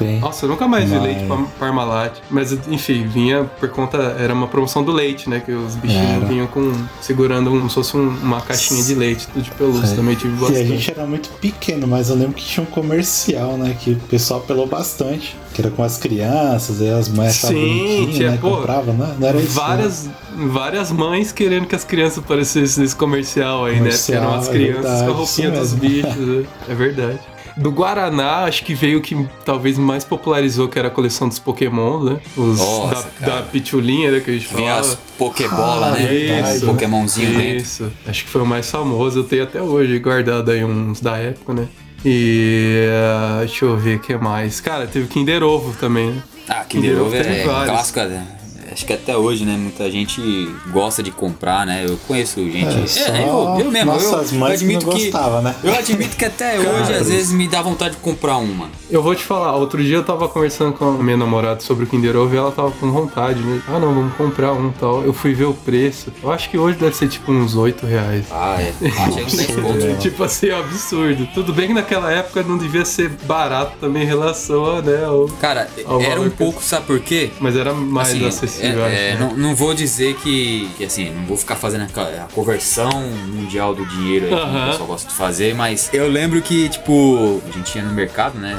Tem. 0.00 0.18
Nossa, 0.18 0.46
eu 0.46 0.48
nunca 0.50 0.66
mais 0.66 0.88
vi 0.88 0.94
Mas- 0.96 1.02
leite 1.04 1.24
Par- 1.26 1.44
Parmalat. 1.58 2.12
Mas, 2.30 2.52
enfim, 2.68 3.06
vinha 3.06 3.44
por 3.44 3.68
conta. 3.68 3.98
Era 4.18 4.32
uma 4.34 4.48
promoção 4.48 4.82
do 4.82 4.90
leite, 4.90 5.28
né? 5.28 5.40
Que 5.44 5.52
os 5.52 5.76
bichinhos 5.76 6.16
Era. 6.16 6.26
vinham 6.26 6.46
com. 6.46 6.72
segurando 7.00 7.50
como 7.50 7.68
se 7.68 7.74
fosse 7.74 7.96
um- 7.96 8.08
uma 8.22 8.40
caixinha 8.40 8.82
de 8.82 8.94
leite, 8.94 9.26
tudo 9.28 9.42
de 9.42 9.50
pelúcia. 9.52 9.92
É. 9.92 9.96
Também 9.96 10.16
tive 10.16 10.32
E 10.34 10.36
a 10.36 10.40
bastante. 10.40 10.66
gente 10.68 10.90
era 10.90 11.06
muito 11.06 11.28
pequeno, 11.40 11.86
mas 11.86 12.08
eu 12.08 12.16
lembro 12.16 12.32
que 12.32 12.44
tinha 12.44 12.62
um 12.64 12.66
comercial, 12.70 13.56
né? 13.58 13.76
Que 13.78 13.92
o 13.92 13.96
pessoal 13.96 14.40
pelou 14.40 14.66
bastante. 14.66 15.36
Que 15.52 15.60
era 15.62 15.70
com 15.70 15.82
as 15.82 15.98
crianças, 15.98 16.80
e 16.80 16.88
as 16.88 17.08
mães 17.08 17.34
Sim, 17.34 18.08
tinha, 18.12 18.30
né? 18.32 18.38
pô, 18.40 18.50
Comprava, 18.56 18.92
né? 18.92 19.14
Não 19.18 19.28
era 19.28 19.36
isso. 19.38 19.48
né? 19.48 19.66
várias, 19.66 20.08
várias 20.34 20.90
mães 20.92 21.32
querendo 21.32 21.66
que 21.66 21.74
as 21.74 21.84
crianças 21.84 22.18
aparecessem 22.18 22.82
nesse 22.84 22.94
comercial 22.96 23.64
aí, 23.66 23.80
né? 23.80 23.90
Porque 23.90 24.12
eram 24.12 24.34
as 24.34 24.46
Comercial, 24.46 24.54
é 24.54 24.58
crianças 24.58 24.82
verdade, 24.84 25.04
com 25.04 25.10
a 25.12 25.16
roupinha 25.16 25.50
dos 25.50 25.72
bichos, 25.74 26.16
né? 26.16 26.44
É 26.68 26.74
verdade. 26.74 27.18
Do 27.56 27.72
Guaraná, 27.72 28.44
acho 28.44 28.64
que 28.64 28.74
veio 28.74 29.00
que 29.02 29.26
talvez 29.44 29.76
mais 29.90 30.04
popularizou, 30.04 30.68
que 30.68 30.78
era 30.78 30.88
a 30.88 30.90
coleção 30.90 31.28
dos 31.28 31.38
Pokémon, 31.38 32.02
né? 32.04 32.20
Os 32.36 32.58
Nossa, 32.58 32.94
da, 32.94 33.02
cara. 33.26 33.32
da 33.36 33.42
pitulinha, 33.42 34.10
né? 34.10 34.20
Que 34.20 34.30
a 34.30 34.34
gente 34.34 34.46
Vinha 34.54 34.70
falava. 34.74 34.80
as 34.80 34.94
Pokébola, 35.18 35.86
Ah, 35.86 35.90
né? 35.92 36.06
verdade. 36.06 36.60
Pokémonzinho 36.66 37.30
dentro. 37.38 37.56
Isso. 37.56 37.92
Acho 38.06 38.24
que 38.24 38.30
foi 38.30 38.42
o 38.42 38.46
mais 38.46 38.70
famoso. 38.70 39.20
Eu 39.20 39.24
tenho 39.24 39.42
até 39.42 39.60
hoje 39.60 39.98
guardado 39.98 40.50
aí 40.50 40.64
uns 40.64 41.00
da 41.00 41.16
época, 41.16 41.52
né? 41.54 41.68
E 42.04 42.86
ah, 42.92 43.38
deixa 43.40 43.64
eu 43.64 43.76
ver 43.76 43.96
o 43.96 44.00
que 44.00 44.16
mais. 44.16 44.60
Cara, 44.60 44.86
teve 44.86 45.04
o 45.04 45.08
Kinder 45.08 45.42
Ovo 45.42 45.76
também, 45.78 46.10
né? 46.12 46.22
Ah, 46.48 46.64
Kinder 46.64 46.90
Kinder 46.92 47.02
Ovo 47.06 47.14
é 47.14 47.44
vários. 47.44 47.70
clássico, 47.70 48.00
né? 48.00 48.26
Acho 48.72 48.86
que 48.86 48.92
até 48.92 49.16
hoje, 49.16 49.44
né? 49.44 49.56
Muita 49.56 49.90
gente 49.90 50.20
gosta 50.72 51.02
de 51.02 51.10
comprar, 51.10 51.66
né? 51.66 51.84
Eu 51.86 51.96
conheço 52.06 52.40
gente. 52.50 52.82
É, 52.82 52.86
só 52.86 53.12
eu, 53.16 53.64
eu 53.64 53.70
mesmo, 53.70 53.90
eu, 53.90 53.94
nossas 53.94 54.32
eu 54.32 54.38
mães 54.38 54.60
que 54.60 54.66
não 54.66 54.76
admito 54.76 54.96
que. 54.96 55.02
gostavam, 55.10 55.42
né? 55.42 55.54
Eu 55.64 55.74
admito 55.74 56.16
que 56.16 56.24
até 56.24 56.58
hoje, 56.58 56.94
às 56.94 57.08
vezes, 57.08 57.32
me 57.32 57.48
dá 57.48 57.60
vontade 57.62 57.96
de 57.96 58.00
comprar 58.00 58.36
uma. 58.36 58.68
Eu 58.90 59.02
vou 59.02 59.14
te 59.14 59.22
falar, 59.24 59.54
outro 59.56 59.82
dia 59.82 59.96
eu 59.96 60.04
tava 60.04 60.28
conversando 60.28 60.72
com 60.72 60.84
a 60.84 60.92
minha 61.02 61.16
namorada 61.16 61.60
sobre 61.60 61.84
o 61.84 61.86
Kinder 61.86 62.16
Ovo 62.16 62.34
e 62.34 62.38
ela 62.38 62.52
tava 62.52 62.70
com 62.72 62.90
vontade, 62.90 63.40
né? 63.40 63.60
Ah, 63.68 63.78
não, 63.78 63.92
vamos 63.94 64.14
comprar 64.14 64.52
um 64.52 64.70
tal. 64.72 65.02
Eu 65.02 65.12
fui 65.12 65.32
ver 65.34 65.44
o 65.46 65.54
preço. 65.54 66.12
Eu 66.22 66.30
acho 66.30 66.48
que 66.50 66.56
hoje 66.58 66.78
deve 66.78 66.94
ser 66.96 67.08
tipo 67.08 67.32
uns 67.32 67.54
8 67.56 67.84
reais. 67.86 68.26
Ah, 68.30 68.56
é. 68.60 68.72
Ah, 69.00 69.10
chega 69.10 69.26
uns 69.26 69.32
10 69.36 69.40
Absurdo, 69.50 69.62
pontos. 69.68 69.84
né? 69.84 69.96
tipo 70.00 70.24
assim, 70.24 70.48
é 70.48 70.56
um 70.56 70.60
absurdo. 70.60 71.28
Tudo 71.34 71.52
bem 71.52 71.68
que 71.68 71.74
naquela 71.74 72.12
época 72.12 72.42
não 72.42 72.58
devia 72.58 72.84
ser 72.84 73.08
barato 73.24 73.72
também 73.80 74.02
em 74.02 74.06
relação 74.06 74.76
a, 74.76 74.82
né? 74.82 75.04
ao- 75.04 75.26
Cara, 75.40 75.68
Ao 75.86 76.00
era 76.00 76.20
um 76.20 76.28
que- 76.30 76.36
pouco, 76.36 76.62
sabe 76.62 76.86
por 76.86 77.00
quê? 77.00 77.30
Mas 77.40 77.56
era 77.56 77.72
mais 77.72 78.08
Assim, 78.10 78.26
acessível, 78.26 78.59
é- 78.66 78.70
acho, 78.70 78.80
é, 78.80 79.14
né? 79.14 79.16
não, 79.20 79.36
não 79.36 79.54
vou 79.54 79.74
dizer 79.74 80.14
que, 80.16 80.68
que, 80.76 80.84
assim, 80.84 81.10
não 81.10 81.24
vou 81.26 81.36
ficar 81.36 81.56
fazendo 81.56 81.82
a, 81.82 82.24
a 82.24 82.28
conversão 82.32 82.90
mundial 83.28 83.74
do 83.74 83.84
dinheiro 83.86 84.26
aí, 84.26 84.30
como 84.30 84.42
Aham. 84.42 84.64
o 84.66 84.70
pessoal 84.70 84.86
gosta 84.88 85.08
de 85.08 85.14
fazer, 85.14 85.54
mas 85.54 85.90
eu 85.92 86.08
lembro 86.08 86.40
que, 86.42 86.68
tipo, 86.68 87.42
a 87.48 87.50
gente 87.50 87.76
ia 87.76 87.82
no 87.84 87.92
mercado, 87.92 88.38
né? 88.38 88.56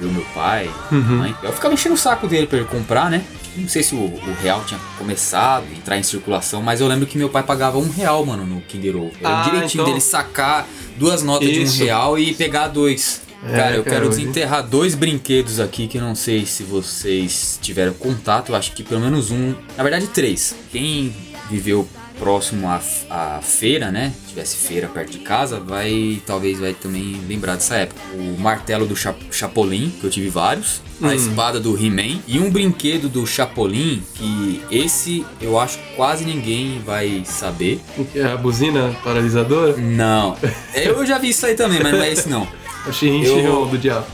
Eu, 0.00 0.08
meu 0.10 0.24
pai, 0.34 0.70
Uhum. 0.90 1.00
mãe. 1.18 1.34
Eu 1.42 1.52
ficava 1.52 1.74
enchendo 1.74 1.94
o 1.94 1.98
saco 1.98 2.26
dele 2.26 2.46
pra 2.46 2.58
ele 2.58 2.66
comprar, 2.66 3.10
né? 3.10 3.22
Não 3.56 3.68
sei 3.68 3.82
se 3.82 3.94
o, 3.94 3.98
o 3.98 4.36
real 4.40 4.62
tinha 4.64 4.78
começado 4.96 5.64
entrar 5.76 5.98
em 5.98 6.02
circulação, 6.02 6.62
mas 6.62 6.80
eu 6.80 6.86
lembro 6.86 7.04
que 7.06 7.18
meu 7.18 7.28
pai 7.28 7.42
pagava 7.42 7.76
um 7.78 7.90
real, 7.90 8.24
mano, 8.24 8.46
no 8.46 8.60
Kinder 8.62 8.96
Ovo. 8.96 9.12
Era 9.20 9.40
Ah, 9.40 9.42
direitinho 9.42 9.82
então- 9.82 9.84
dele 9.86 10.00
sacar 10.00 10.66
duas 10.96 11.22
notas 11.22 11.48
Isso. 11.48 11.76
de 11.76 11.82
um 11.82 11.86
real 11.86 12.18
e 12.18 12.32
pegar 12.32 12.68
dois. 12.68 13.22
É, 13.42 13.56
cara, 13.56 13.76
eu 13.76 13.82
cara, 13.84 13.96
quero 13.96 14.08
hoje- 14.08 14.18
desenterrar 14.20 14.62
dois 14.66 14.94
brinquedos 14.94 15.58
aqui 15.60 15.86
que 15.88 15.98
eu 15.98 16.02
não 16.02 16.14
sei 16.14 16.44
se 16.44 16.62
vocês 16.62 17.58
tiveram 17.62 17.92
contato. 17.94 18.50
Eu 18.50 18.56
acho 18.56 18.72
que 18.72 18.82
pelo 18.82 19.00
menos 19.00 19.30
um. 19.30 19.54
Na 19.76 19.82
verdade, 19.82 20.06
três. 20.08 20.54
Quem 20.70 21.14
viveu 21.50 21.88
próximo 22.18 22.68
à, 22.68 22.78
à 23.08 23.40
feira, 23.40 23.90
né? 23.90 24.12
Se 24.24 24.28
tivesse 24.28 24.56
feira 24.58 24.88
perto 24.88 25.10
de 25.12 25.20
casa, 25.20 25.58
vai. 25.58 26.20
Talvez 26.26 26.58
vai 26.60 26.74
também 26.74 27.18
lembrar 27.26 27.54
dessa 27.54 27.76
época. 27.76 27.98
O 28.14 28.38
martelo 28.38 28.86
do 28.86 28.94
Cha- 28.94 29.14
Chapolin, 29.32 29.88
que 29.98 30.04
eu 30.04 30.10
tive 30.10 30.28
vários. 30.28 30.82
A 31.02 31.06
Hum. 31.06 31.12
espada 31.14 31.58
do 31.58 31.74
He-Man. 31.82 32.20
E 32.28 32.38
um 32.38 32.50
brinquedo 32.50 33.08
do 33.08 33.26
Chapolin, 33.26 34.02
que 34.16 34.62
esse 34.70 35.24
eu 35.40 35.58
acho 35.58 35.78
quase 35.96 36.26
ninguém 36.26 36.78
vai 36.84 37.22
saber. 37.24 37.80
O 37.96 38.04
que 38.04 38.18
é 38.18 38.24
a 38.30 38.36
buzina 38.36 38.94
paralisadora? 39.02 39.78
Não. 39.78 40.36
Eu 40.74 41.06
já 41.06 41.16
vi 41.16 41.30
isso 41.30 41.46
aí 41.46 41.54
também, 41.54 41.80
mas 41.82 41.90
não 41.92 42.02
é 42.02 42.12
esse 42.12 42.28
não. 42.28 42.46
O 42.86 42.92
Eu- 43.38 43.66
do 43.70 43.78
diabo. 43.78 44.06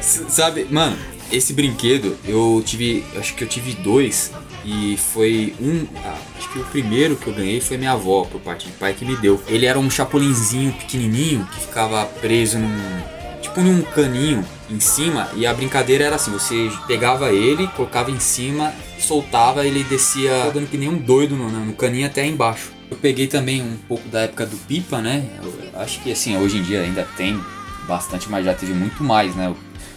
Sabe, 0.00 0.66
mano, 0.70 0.96
esse 1.30 1.52
brinquedo 1.52 2.16
eu 2.24 2.62
tive. 2.64 3.04
Acho 3.16 3.34
que 3.34 3.44
eu 3.44 3.48
tive 3.48 3.72
dois. 3.74 4.30
E 4.64 4.96
foi 4.96 5.52
um. 5.60 5.84
ah, 6.04 6.16
acho 6.38 6.48
que 6.50 6.58
o 6.60 6.64
primeiro 6.64 7.16
que 7.16 7.26
eu 7.26 7.34
ganhei 7.34 7.60
foi 7.60 7.76
minha 7.76 7.92
avó, 7.92 8.22
por 8.24 8.40
parte 8.40 8.66
de 8.68 8.72
pai, 8.74 8.94
que 8.94 9.04
me 9.04 9.16
deu. 9.16 9.42
Ele 9.48 9.66
era 9.66 9.76
um 9.78 9.90
chapolinzinho 9.90 10.72
pequenininho 10.74 11.44
que 11.52 11.60
ficava 11.60 12.04
preso 12.06 12.58
num. 12.58 13.02
tipo 13.40 13.60
num 13.60 13.82
caninho 13.82 14.44
em 14.70 14.78
cima 14.78 15.28
e 15.34 15.44
a 15.46 15.52
brincadeira 15.52 16.04
era 16.04 16.16
assim, 16.16 16.30
você 16.30 16.70
pegava 16.86 17.32
ele, 17.32 17.66
colocava 17.76 18.10
em 18.10 18.20
cima, 18.20 18.72
soltava, 18.98 19.66
ele 19.66 19.82
descia 19.84 20.50
dando 20.54 20.68
que 20.68 20.78
nem 20.78 20.88
um 20.88 20.96
doido 20.96 21.34
no, 21.36 21.50
no 21.50 21.72
caninho 21.72 22.06
até 22.06 22.24
embaixo. 22.24 22.70
Eu 22.92 22.98
peguei 23.00 23.26
também 23.26 23.62
um 23.62 23.76
pouco 23.88 24.06
da 24.10 24.20
época 24.20 24.44
do 24.44 24.56
pipa, 24.58 25.00
né? 25.00 25.24
Eu 25.42 25.80
acho 25.80 25.98
que 26.02 26.12
assim, 26.12 26.36
hoje 26.36 26.58
em 26.58 26.62
dia 26.62 26.82
ainda 26.82 27.06
tem 27.16 27.40
bastante, 27.88 28.28
mas 28.28 28.44
já 28.44 28.52
teve 28.52 28.74
muito 28.74 29.02
mais, 29.02 29.34
né? 29.34 29.48
O 29.48 29.56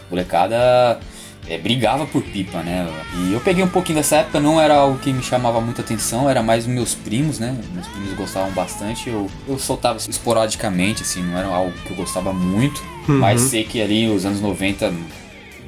molecada 0.10 0.98
é, 1.46 1.58
brigava 1.58 2.06
por 2.06 2.22
pipa, 2.24 2.60
né? 2.64 2.88
E 3.18 3.34
eu 3.34 3.42
peguei 3.42 3.62
um 3.66 3.68
pouquinho 3.68 3.98
dessa 3.98 4.16
época, 4.18 4.40
não 4.40 4.62
era 4.62 4.76
algo 4.76 4.98
que 5.00 5.12
me 5.12 5.22
chamava 5.22 5.60
muita 5.60 5.82
atenção, 5.82 6.30
era 6.30 6.42
mais 6.42 6.66
meus 6.66 6.96
primos, 6.96 7.38
né? 7.38 7.54
Meus 7.74 7.86
primos 7.88 8.14
gostavam 8.14 8.50
bastante, 8.52 9.10
eu, 9.10 9.30
eu 9.46 9.60
soltava 9.60 10.00
esporadicamente, 10.00 11.02
assim, 11.02 11.22
não 11.22 11.38
era 11.38 11.50
algo 11.50 11.74
que 11.86 11.92
eu 11.92 11.98
gostava 11.98 12.32
muito, 12.32 12.82
mas 13.08 13.42
sei 13.42 13.66
que 13.66 13.82
ali 13.82 14.08
os 14.08 14.26
anos 14.26 14.40
90 14.40 14.94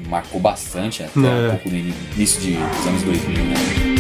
marcou 0.08 0.40
bastante, 0.40 1.04
até 1.04 1.20
É. 1.20 1.48
um 1.48 1.50
pouco 1.50 1.70
no 1.70 1.76
início 2.16 2.40
de, 2.40 2.54
dos 2.54 2.88
anos 2.88 3.04
2000, 3.04 3.44
né? 3.44 3.97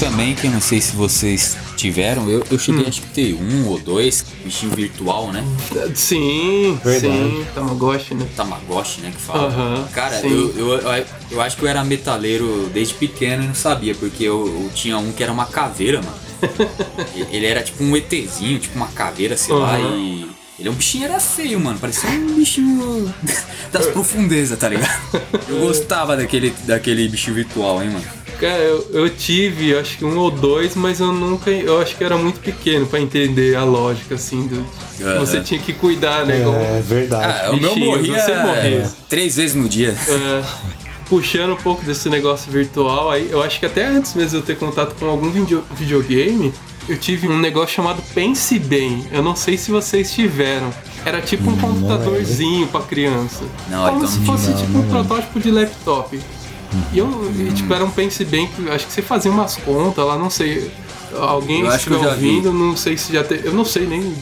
Também 0.00 0.34
que 0.34 0.46
eu 0.46 0.50
não 0.50 0.60
sei 0.60 0.80
se 0.80 0.96
vocês 0.96 1.56
tiveram, 1.76 2.28
eu, 2.28 2.42
eu 2.50 2.58
cheguei 2.58 2.84
Hum. 2.84 2.88
acho 2.88 3.02
que 3.02 3.08
ter 3.08 3.34
um 3.34 3.66
ou 3.68 3.78
dois, 3.78 4.24
bichinho 4.44 4.72
virtual, 4.74 5.30
né? 5.32 5.44
Sim, 5.94 6.78
Verdade. 6.82 7.16
sim, 7.18 7.46
Tamagotchi, 7.54 8.14
né? 8.14 8.26
Tamagotchi, 8.36 9.00
né, 9.02 9.12
que 9.14 9.20
fala. 9.20 9.48
Aham, 9.48 9.88
Cara, 9.92 10.20
sim. 10.20 10.28
eu, 10.30 10.54
eu, 10.56 10.68
eu, 10.80 11.04
eu 11.32 11.40
acho 11.40 11.56
que 11.56 11.62
eu 11.64 11.68
era 11.68 11.84
metaleiro 11.84 12.70
desde 12.72 12.94
pequeno 12.94 13.44
e 13.44 13.46
não 13.46 13.54
sabia, 13.54 13.94
porque 13.94 14.24
eu, 14.24 14.46
eu 14.46 14.70
tinha 14.74 14.96
um 14.98 15.12
que 15.12 15.22
era 15.22 15.30
uma 15.32 15.46
caveira, 15.46 16.00
mano. 16.02 16.16
E- 17.14 17.26
Ele 17.36 17.46
era 17.46 17.62
tipo 17.62 17.82
um 17.84 17.96
ETzinho, 17.96 18.58
tipo 18.58 18.76
uma 18.76 18.88
caveira, 18.88 19.36
sei 19.36 19.54
lá, 19.54 19.76
Aham. 19.78 19.96
e. 19.98 20.30
Ele 20.58 20.68
é 20.68 20.72
um 20.72 20.74
bichinho, 20.74 21.04
era 21.06 21.18
feio, 21.18 21.58
mano. 21.58 21.78
Parecia 21.78 22.10
um 22.10 22.34
bichinho 22.34 23.14
das 23.72 23.86
profundezas, 23.92 24.58
tá 24.58 24.68
ligado? 24.68 24.90
Eu 25.48 25.60
gostava 25.60 26.14
daquele, 26.18 26.50
daquele 26.64 27.08
bichinho 27.08 27.34
virtual, 27.34 27.82
hein, 27.82 27.88
mano. 27.88 28.04
Cara, 28.40 28.58
eu, 28.62 28.86
eu 28.92 29.10
tive 29.10 29.76
acho 29.76 29.98
que 29.98 30.04
um 30.04 30.16
ou 30.16 30.30
dois, 30.30 30.74
mas 30.74 30.98
eu 30.98 31.12
nunca. 31.12 31.50
Eu 31.50 31.80
acho 31.80 31.94
que 31.96 32.02
era 32.02 32.16
muito 32.16 32.40
pequeno 32.40 32.86
pra 32.86 32.98
entender 32.98 33.54
a 33.54 33.64
lógica, 33.64 34.14
assim. 34.14 34.46
Do. 34.46 34.64
Você 35.18 35.40
tinha 35.42 35.60
que 35.60 35.74
cuidar, 35.74 36.24
né? 36.24 36.40
igual- 36.40 36.56
É 36.56 36.80
verdade. 36.80 37.40
Ah, 37.46 37.50
o 37.52 37.56
meu 37.60 37.76
morria 37.76 38.18
você 38.18 38.34
morria. 38.36 38.90
três 39.10 39.36
vezes 39.36 39.54
no 39.54 39.68
dia. 39.68 39.94
É, 40.08 40.42
puxando 41.08 41.52
um 41.52 41.56
pouco 41.56 41.84
desse 41.84 42.08
negócio 42.08 42.50
virtual 42.50 43.10
aí, 43.10 43.28
eu 43.30 43.42
acho 43.42 43.60
que 43.60 43.66
até 43.66 43.84
antes 43.86 44.14
mesmo 44.14 44.30
de 44.30 44.36
eu 44.36 44.42
ter 44.42 44.56
contato 44.56 44.94
com 44.98 45.06
algum 45.06 45.30
video- 45.30 45.64
videogame, 45.76 46.52
eu 46.88 46.96
tive 46.96 47.28
um 47.28 47.38
negócio 47.38 47.74
chamado 47.74 48.00
Pense 48.14 48.58
Bem. 48.58 49.04
Eu 49.12 49.22
não 49.22 49.36
sei 49.36 49.58
se 49.58 49.70
vocês 49.70 50.12
tiveram. 50.12 50.72
Era 51.04 51.20
tipo 51.20 51.50
um 51.50 51.56
computadorzinho 51.56 52.66
pra 52.68 52.80
criança. 52.82 53.44
Não, 53.70 53.84
Como 53.86 53.96
então 53.98 54.08
se 54.10 54.18
fosse 54.20 54.52
tipo 54.54 54.72
Não, 54.72 54.80
um 54.80 54.84
não 54.84 54.92
lembro. 54.92 55.04
protótipo 55.06 55.40
de 55.40 55.50
laptop. 55.50 56.20
E 56.92 56.98
eu, 56.98 57.32
e, 57.36 57.52
tipo, 57.52 57.72
era 57.72 57.84
um 57.84 57.90
Pense 57.90 58.24
Bem 58.24 58.46
que 58.46 58.68
acho 58.70 58.86
que 58.86 58.92
você 58.92 59.02
fazia 59.02 59.30
umas 59.30 59.56
contas 59.56 60.04
lá, 60.04 60.16
não 60.16 60.30
sei. 60.30 60.70
Alguém 61.16 61.66
estiver 61.66 61.98
já 61.98 62.14
vi. 62.14 62.28
ouvindo, 62.28 62.52
não 62.52 62.76
sei 62.76 62.96
se 62.96 63.12
já 63.12 63.24
teve. 63.24 63.48
Eu 63.48 63.52
não 63.52 63.64
sei 63.64 63.86
nem 63.86 64.14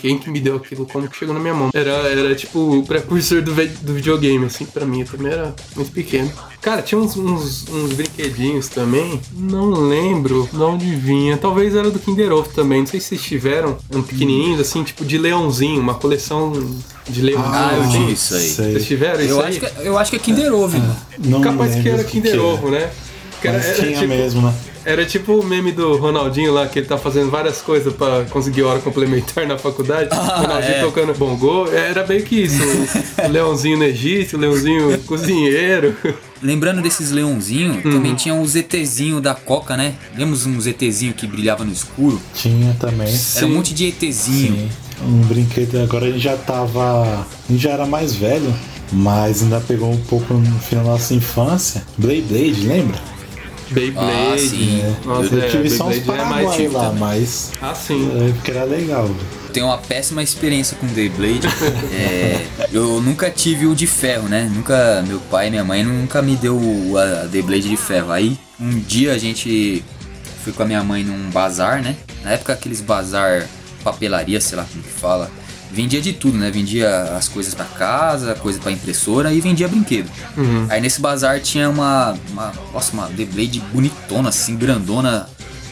quem 0.00 0.18
que 0.18 0.30
me 0.30 0.40
deu 0.40 0.56
aquilo, 0.56 0.86
como 0.86 1.08
que 1.08 1.16
chegou 1.16 1.34
na 1.34 1.40
minha 1.40 1.54
mão. 1.54 1.70
Era, 1.74 1.90
era 1.90 2.34
tipo 2.34 2.78
o 2.78 2.82
precursor 2.84 3.42
do, 3.42 3.52
do 3.52 3.94
videogame, 3.94 4.46
assim, 4.46 4.64
pra 4.64 4.84
mim. 4.86 5.00
Eu 5.00 5.06
também 5.06 5.32
era 5.32 5.54
muito 5.76 5.92
pequeno. 5.92 6.30
Cara, 6.60 6.82
tinha 6.82 7.00
uns, 7.00 7.16
uns, 7.16 7.68
uns 7.68 7.92
brinquedinhos 7.92 8.68
também. 8.68 9.20
Não 9.32 9.70
lembro 9.70 10.48
de 10.52 10.62
onde 10.62 10.94
vinha. 10.94 11.36
Talvez 11.36 11.74
era 11.74 11.90
do 11.90 11.98
Kinder 11.98 12.32
Ovo 12.32 12.50
também. 12.52 12.80
Não 12.80 12.86
sei 12.86 13.00
se 13.00 13.08
vocês 13.08 13.22
tiveram 13.22 13.78
um 13.94 14.02
pequenininho, 14.02 14.60
assim, 14.60 14.82
tipo 14.82 15.04
de 15.04 15.16
leãozinho, 15.18 15.80
uma 15.80 15.94
coleção 15.94 16.52
de 17.08 17.22
leãozinho. 17.22 17.54
Ah, 17.54 17.72
eu 17.74 17.82
assim. 17.82 17.92
tive 17.92 18.12
isso 18.12 18.34
aí. 18.34 18.48
Vocês 18.48 18.86
tiveram 18.86 19.20
isso 19.20 19.30
Eu 19.30 19.40
aí? 19.40 19.48
acho, 19.48 19.60
que, 19.60 19.86
eu 19.86 19.98
acho 19.98 20.10
que 20.10 20.16
é 20.16 20.20
Kinder 20.20 20.52
Ovo, 20.54 20.78
mano. 20.78 20.96
Não 21.18 21.40
Capaz 21.40 21.74
que 21.74 21.88
era 21.88 22.02
o 22.02 22.04
Kinder 22.04 22.32
era. 22.32 22.42
Ovo, 22.42 22.70
né? 22.70 22.90
Que 23.40 23.48
era, 23.48 23.56
Mas 23.56 23.66
era 23.66 23.76
tinha 23.76 23.94
tipo, 23.94 24.08
mesmo, 24.08 24.42
né? 24.42 24.54
Era 24.84 25.04
tipo 25.04 25.34
o 25.34 25.44
meme 25.44 25.72
do 25.72 25.96
Ronaldinho 25.96 26.52
lá, 26.52 26.66
que 26.66 26.78
ele 26.78 26.86
tá 26.86 26.96
fazendo 26.98 27.30
várias 27.30 27.60
coisas 27.60 27.92
pra 27.92 28.24
conseguir 28.30 28.62
hora 28.62 28.78
complementar 28.80 29.46
na 29.48 29.58
faculdade. 29.58 30.08
o 30.12 30.16
Ronaldinho 30.40 30.74
é. 30.76 30.80
tocando 30.80 31.14
bongô. 31.14 31.66
Era 31.68 32.06
meio 32.06 32.22
que 32.24 32.42
isso. 32.42 32.60
O, 33.24 33.28
leãozinho 33.28 33.78
no 33.78 33.84
Egito, 33.84 34.36
o 34.36 34.40
leãozinho 34.40 34.98
cozinheiro. 35.00 35.96
Lembrando 36.42 36.80
desses 36.80 37.10
leãozinhos, 37.10 37.84
Uhum. 37.84 37.92
também 37.92 38.14
tinha 38.14 38.34
o 38.34 38.46
ZTzinho 38.46 39.20
da 39.20 39.34
Coca, 39.34 39.76
né? 39.76 39.94
Lembra 40.16 40.34
um 40.48 40.58
ZTzinho 40.60 41.12
que 41.12 41.26
brilhava 41.26 41.64
no 41.64 41.72
escuro? 41.72 42.20
Tinha 42.34 42.74
também. 42.80 43.14
Era 43.36 43.46
um 43.46 43.50
monte 43.50 43.74
de 43.74 43.86
ETzinho. 43.86 44.54
Sim. 44.56 44.70
Um 45.02 45.20
brinquedo. 45.22 45.78
Agora 45.82 46.06
a 46.06 46.10
gente 46.10 46.20
já 46.22 46.36
tava. 46.38 47.02
A 47.04 47.26
gente 47.52 47.62
já 47.62 47.70
era 47.70 47.84
mais 47.86 48.14
velho, 48.14 48.54
mas 48.90 49.42
ainda 49.42 49.60
pegou 49.60 49.90
um 49.90 49.98
pouco 49.98 50.32
no 50.32 50.58
final 50.60 50.84
da 50.84 50.90
nossa 50.92 51.12
infância. 51.14 51.82
Blade 51.98 52.22
Blade, 52.22 52.66
lembra? 52.66 52.98
Beyblade. 53.70 54.32
Ah, 54.34 54.38
sim. 54.38 54.96
Nossa, 55.04 55.34
Eu 55.34 55.42
é, 55.42 55.48
tive 55.48 55.70
só 55.70 55.86
uns 55.88 55.96
é 55.96 56.24
mais 56.24 56.54
tipo 56.56 56.74
lá, 56.76 56.84
também. 56.86 56.98
mas. 57.00 57.52
Ah, 57.62 57.74
sim. 57.74 58.10
É, 58.28 58.32
porque 58.32 58.50
era 58.50 58.64
legal. 58.64 59.08
Tenho 59.52 59.66
uma 59.66 59.78
péssima 59.78 60.22
experiência 60.22 60.76
com 60.80 60.86
Beyblade. 60.88 61.40
É, 61.92 62.46
eu 62.72 63.00
nunca 63.00 63.30
tive 63.30 63.66
o 63.66 63.74
de 63.74 63.86
ferro, 63.86 64.28
né? 64.28 64.50
Nunca, 64.54 65.02
meu 65.06 65.18
pai 65.20 65.48
e 65.48 65.50
minha 65.50 65.64
mãe 65.64 65.82
nunca 65.84 66.22
me 66.22 66.36
deu 66.36 66.56
o- 66.56 66.96
a 66.96 67.26
Beyblade 67.26 67.68
de 67.68 67.76
ferro. 67.76 68.10
Aí 68.12 68.38
um 68.60 68.70
dia 68.78 69.12
a 69.12 69.18
gente 69.18 69.82
foi 70.44 70.52
com 70.52 70.62
a 70.62 70.66
minha 70.66 70.82
mãe 70.82 71.02
num 71.04 71.30
bazar, 71.30 71.82
né? 71.82 71.96
Na 72.24 72.32
época 72.32 72.52
aqueles 72.52 72.80
bazar 72.80 73.46
papelaria, 73.82 74.40
sei 74.40 74.56
lá 74.58 74.66
como 74.70 74.82
que 74.82 74.90
fala. 74.90 75.30
Vendia 75.72 76.00
de 76.00 76.12
tudo, 76.12 76.36
né? 76.36 76.50
Vendia 76.50 77.02
as 77.16 77.28
coisas 77.28 77.54
pra 77.54 77.64
casa, 77.64 78.34
coisa 78.34 78.58
pra 78.58 78.72
impressora 78.72 79.32
e 79.32 79.40
vendia 79.40 79.68
brinquedo. 79.68 80.10
Aí 80.68 80.80
nesse 80.80 81.00
bazar 81.00 81.40
tinha 81.40 81.68
uma, 81.70 82.16
uma, 82.30 82.52
nossa, 82.72 82.92
uma 82.92 83.06
Beyblade 83.06 83.60
bonitona, 83.72 84.30
assim, 84.30 84.56
grandona, 84.56 85.28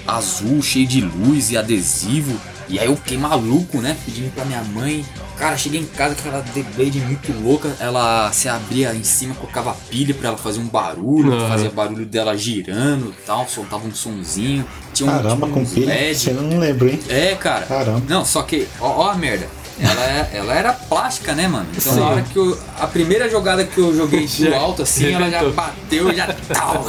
azul, 0.07 0.63
cheio 0.63 0.87
de 0.87 1.01
luz 1.01 1.51
e 1.51 1.57
adesivo. 1.57 2.39
E 2.69 2.79
aí 2.79 2.87
eu 2.87 2.97
fiquei 2.97 3.17
maluco, 3.17 3.81
né? 3.81 3.97
Pedindo 4.05 4.31
pra 4.35 4.45
minha 4.45 4.63
mãe. 4.63 5.05
Cara, 5.39 5.57
cheguei 5.57 5.81
em 5.81 5.87
casa 5.87 6.15
com 6.15 6.29
aquela 6.29 6.45
Beyblade 6.53 7.01
muito 7.01 7.33
louca. 7.43 7.75
Ela 7.81 8.31
se 8.31 8.49
abria 8.49 8.95
em 8.95 9.03
cima, 9.03 9.35
colocava 9.35 9.75
pilha 9.89 10.15
pra 10.15 10.29
ela 10.29 10.37
fazer 10.37 10.61
um 10.61 10.67
barulho. 10.67 11.33
Aham. 11.33 11.49
Fazia 11.49 11.71
barulho 11.71 12.05
dela 12.05 12.37
girando 12.37 13.15
e 13.19 13.23
tal. 13.27 13.49
Soltava 13.49 13.87
um 13.87 13.95
sonzinho. 13.95 14.67
Tinha 14.93 15.09
um, 15.11 15.13
Caramba, 15.15 15.47
tinha 15.47 15.55
com 15.55 15.61
uns 15.63 15.73
pilha. 15.73 15.87
LED. 15.87 16.19
Você 16.19 16.33
não 16.33 16.59
lembra, 16.59 16.91
hein? 16.91 17.01
É, 17.09 17.35
cara. 17.37 17.65
Caramba. 17.67 18.03
Não, 18.07 18.25
só 18.25 18.43
que, 18.43 18.69
ó, 18.81 19.07
ó 19.07 19.11
a 19.11 19.15
merda. 19.15 19.47
Ela, 19.81 20.05
é- 20.05 20.31
ela 20.35 20.55
era 20.55 20.73
plástica, 20.73 21.35
né, 21.35 21.47
mano? 21.47 21.67
Então 21.77 21.93
Sim. 21.95 22.01
na 22.01 22.07
hora 22.09 22.23
que 22.23 22.37
eu. 22.37 22.59
A 22.81 22.87
primeira 22.87 23.29
jogada 23.29 23.65
que 23.65 23.79
eu 23.79 23.95
joguei 23.95 24.27
do 24.27 24.55
alto, 24.55 24.83
assim, 24.83 25.13
ela 25.13 25.31
já 25.31 25.45
bateu, 25.51 26.13
já 26.15 26.35
tal. 26.49 26.85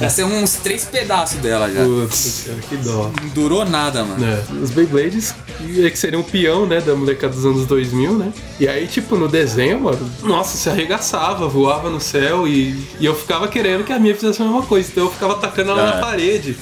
Já 0.00 0.08
saiu 0.10 0.26
uns 0.28 0.54
três 0.54 0.84
pedaços 0.84 1.38
dela 1.38 1.70
já. 1.70 1.84
Putz, 1.84 2.44
cara, 2.46 2.58
que 2.68 2.76
dó. 2.76 3.10
Não 3.20 3.28
durou 3.30 3.64
nada, 3.64 4.02
mano. 4.04 4.24
É, 4.24 4.42
os 4.62 4.70
Beyblades, 4.70 5.34
que 5.58 5.90
que 5.90 5.98
seriam 5.98 6.22
o 6.22 6.24
peão, 6.24 6.66
né, 6.66 6.80
da 6.80 6.94
molecada 6.94 7.34
dos 7.34 7.44
anos 7.44 7.66
2000, 7.66 8.16
né? 8.16 8.32
E 8.58 8.66
aí, 8.68 8.86
tipo, 8.86 9.16
no 9.16 9.28
desenho, 9.28 9.80
mano, 9.80 10.10
nossa, 10.22 10.56
se 10.56 10.68
arregaçava, 10.68 11.46
voava 11.48 11.90
no 11.90 12.00
céu 12.00 12.48
e, 12.48 12.82
e 12.98 13.04
eu 13.04 13.14
ficava 13.14 13.46
querendo 13.48 13.84
que 13.84 13.92
a 13.92 13.98
minha 13.98 14.14
fizesse 14.14 14.40
a 14.40 14.44
mesma 14.44 14.62
coisa. 14.62 14.88
Então 14.90 15.04
eu 15.04 15.10
ficava 15.10 15.34
atacando 15.34 15.70
ela 15.72 15.84
na 15.86 15.96
É. 15.98 16.00
parede. 16.00 16.56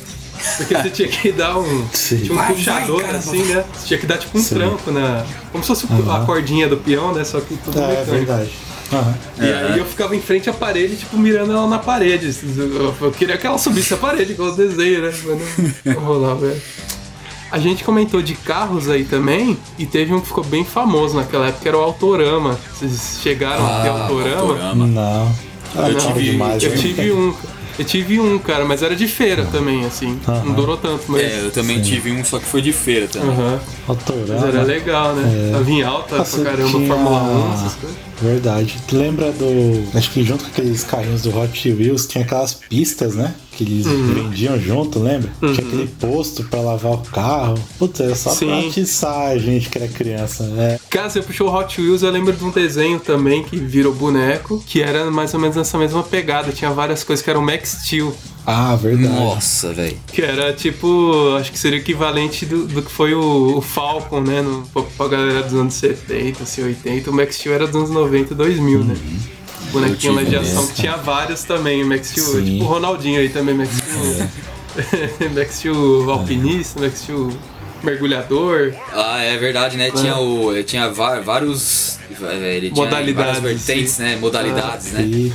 Porque 0.56 0.74
você 0.74 0.90
tinha 0.90 1.08
que 1.08 1.32
dar 1.32 1.58
um, 1.58 1.86
Sim. 1.92 2.18
tinha 2.18 2.32
um 2.32 2.36
Vai, 2.36 2.52
puxador, 2.54 2.96
vai, 2.96 3.06
cara, 3.06 3.18
assim, 3.18 3.42
né? 3.44 3.64
Você 3.72 3.86
tinha 3.86 3.98
que 4.00 4.06
dar, 4.06 4.18
tipo, 4.18 4.38
um 4.38 4.42
Sim. 4.42 4.54
tranco 4.54 4.90
na... 4.90 5.24
Como 5.52 5.62
se 5.64 5.68
fosse 5.68 5.86
a 5.90 5.94
Aham. 5.96 6.26
cordinha 6.26 6.68
do 6.68 6.76
peão, 6.76 7.12
né? 7.12 7.24
Só 7.24 7.40
que 7.40 7.56
tudo 7.56 7.78
É, 7.78 7.82
é 7.82 7.86
mecânico. 7.88 8.10
verdade. 8.12 8.50
Aham. 8.92 9.14
E 9.38 9.52
aí 9.52 9.78
eu 9.78 9.84
ficava 9.84 10.16
em 10.16 10.20
frente 10.20 10.50
à 10.50 10.52
parede, 10.52 10.96
tipo, 10.96 11.16
mirando 11.16 11.52
ela 11.52 11.68
na 11.68 11.78
parede. 11.78 12.34
Eu, 12.56 12.94
eu 13.00 13.10
queria 13.12 13.36
que 13.38 13.46
ela 13.46 13.58
subisse 13.58 13.94
a 13.94 13.96
parede, 13.96 14.32
igual 14.32 14.50
os 14.50 14.56
desenhos, 14.56 15.02
né? 15.02 15.12
Mas 15.24 15.84
não, 15.84 15.94
não 15.94 16.00
rolava, 16.06 16.46
velho. 16.46 16.60
A 17.52 17.58
gente 17.58 17.82
comentou 17.82 18.22
de 18.22 18.34
carros 18.34 18.88
aí 18.88 19.04
também, 19.04 19.58
e 19.76 19.84
teve 19.84 20.14
um 20.14 20.20
que 20.20 20.28
ficou 20.28 20.44
bem 20.44 20.64
famoso 20.64 21.16
naquela 21.16 21.46
época, 21.48 21.62
que 21.62 21.68
era 21.68 21.76
o 21.76 21.80
Autorama. 21.82 22.56
Vocês 22.72 23.18
chegaram 23.22 23.66
a 23.66 23.80
ter 23.82 23.88
Ah, 23.88 24.02
Autorama? 24.04 24.40
Autorama. 24.40 24.86
Não. 24.86 25.34
Ah, 25.76 25.88
Eu 25.88 25.92
não, 25.94 26.00
tive- 26.12 26.30
demais, 26.30 26.62
Eu 26.62 26.70
viu? 26.70 26.80
tive 26.80 27.12
um. 27.12 27.34
Eu 27.80 27.84
tive 27.86 28.20
um, 28.20 28.38
cara, 28.38 28.64
mas 28.66 28.82
era 28.82 28.94
de 28.94 29.08
feira 29.08 29.46
também, 29.46 29.86
assim. 29.86 30.20
Não 30.44 30.52
durou 30.52 30.76
tanto, 30.76 31.04
mas. 31.08 31.22
É, 31.22 31.40
eu 31.46 31.50
também 31.50 31.80
tive 31.80 32.12
um, 32.12 32.22
só 32.22 32.38
que 32.38 32.44
foi 32.44 32.60
de 32.60 32.72
feira 32.72 33.08
também. 33.08 33.30
Aham. 33.30 33.58
Mas 34.28 34.44
era 34.54 34.62
legal, 34.62 35.14
né? 35.14 35.48
É. 35.48 35.52
Tava 35.52 35.70
em 35.70 35.82
alta 35.82 36.18
Nossa, 36.18 36.36
pra 36.42 36.50
caramba, 36.50 36.70
tinha- 36.70 36.86
Fórmula 36.88 37.22
1, 37.22 37.54
essas 37.54 37.74
coisas. 37.76 37.96
Verdade. 38.20 38.76
Tu 38.86 38.96
lembra 38.96 39.32
do. 39.32 39.96
Acho 39.96 40.10
que 40.10 40.22
junto 40.22 40.44
com 40.44 40.50
aqueles 40.50 40.84
carrinhos 40.84 41.22
do 41.22 41.34
Hot 41.34 41.72
Wheels 41.72 42.06
tinha 42.06 42.22
aquelas 42.22 42.52
pistas, 42.52 43.14
né? 43.14 43.34
Que 43.60 43.64
eles 43.70 43.84
Uhum. 43.84 44.14
vendiam 44.14 44.58
junto, 44.58 44.98
lembra? 44.98 45.30
Tinha 45.38 45.52
aquele 45.52 45.86
posto 46.00 46.42
pra 46.44 46.60
lavar 46.62 46.92
o 46.92 46.98
carro. 46.98 47.58
Putz, 47.78 48.00
era 48.00 48.14
só 48.14 48.30
Sim. 48.30 48.46
pra 48.46 48.58
atiçar 48.60 49.26
a 49.32 49.36
gente 49.36 49.68
que 49.68 49.76
era 49.76 49.86
criança, 49.86 50.44
né? 50.44 50.78
Cara, 50.88 51.10
você 51.10 51.20
puxou 51.20 51.48
o 51.50 51.54
Hot 51.54 51.78
Wheels, 51.78 52.02
eu 52.02 52.10
lembro 52.10 52.32
de 52.32 52.42
um 52.42 52.50
desenho 52.50 52.98
também 52.98 53.42
que 53.44 53.56
virou 53.56 53.92
boneco, 53.92 54.64
que 54.66 54.80
era 54.80 55.10
mais 55.10 55.34
ou 55.34 55.40
menos 55.40 55.56
nessa 55.56 55.76
mesma 55.76 56.02
pegada. 56.02 56.52
Tinha 56.52 56.70
várias 56.70 57.04
coisas 57.04 57.22
que 57.22 57.28
era 57.28 57.38
o 57.38 57.42
Max 57.42 57.80
Steel. 57.84 58.16
Ah, 58.46 58.74
verdade. 58.76 59.12
Nossa, 59.12 59.74
velho. 59.74 59.98
Que 60.10 60.22
era 60.22 60.54
tipo, 60.54 61.36
acho 61.38 61.52
que 61.52 61.58
seria 61.58 61.78
o 61.78 61.82
equivalente 61.82 62.46
do, 62.46 62.66
do 62.66 62.80
que 62.80 62.90
foi 62.90 63.12
o, 63.12 63.58
o 63.58 63.60
Falcon, 63.60 64.22
né? 64.22 64.40
No, 64.40 64.62
pra, 64.72 64.82
pra 64.96 65.08
galera 65.08 65.42
dos 65.42 65.52
anos 65.52 65.74
70, 65.74 66.44
assim, 66.44 66.62
80. 66.64 67.10
O 67.10 67.12
Max 67.14 67.36
Steel 67.36 67.54
era 67.54 67.66
dos 67.66 67.76
anos 67.76 67.90
90 67.90 68.32
e 68.32 68.36
2000, 68.36 68.84
né? 68.84 68.96
Bonequinho 69.70 70.14
lá 70.14 70.22
de 70.22 70.36
ação 70.36 70.68
tinha 70.74 70.96
vários 70.96 71.42
também. 71.44 71.82
O 71.82 71.86
Max 71.88 72.08
Steel, 72.08 72.44
tipo 72.44 72.64
o 72.64 72.66
Ronaldinho 72.66 73.20
aí 73.20 73.28
também, 73.28 73.54
Max 73.54 73.70
Steel. 73.76 75.30
Max 75.34 75.54
Steel 75.56 76.10
alpinista, 76.10 76.80
Max 76.80 77.00
Steel 77.00 77.30
mergulhador. 77.82 78.74
Ah, 78.92 79.22
é 79.22 79.36
verdade, 79.38 79.76
né? 79.76 79.90
Tinha, 79.90 80.16
o, 80.18 80.62
tinha 80.64 80.88
vários. 80.90 81.98
é, 82.22 82.56
Ele 82.56 82.70
tinha 82.70 82.84
Modalidades, 82.84 83.40
várias 83.40 83.66
vertentes, 83.66 83.98
né? 83.98 84.16
Modalidades, 84.16 84.92
né? 84.92 85.02
E, 85.02 85.32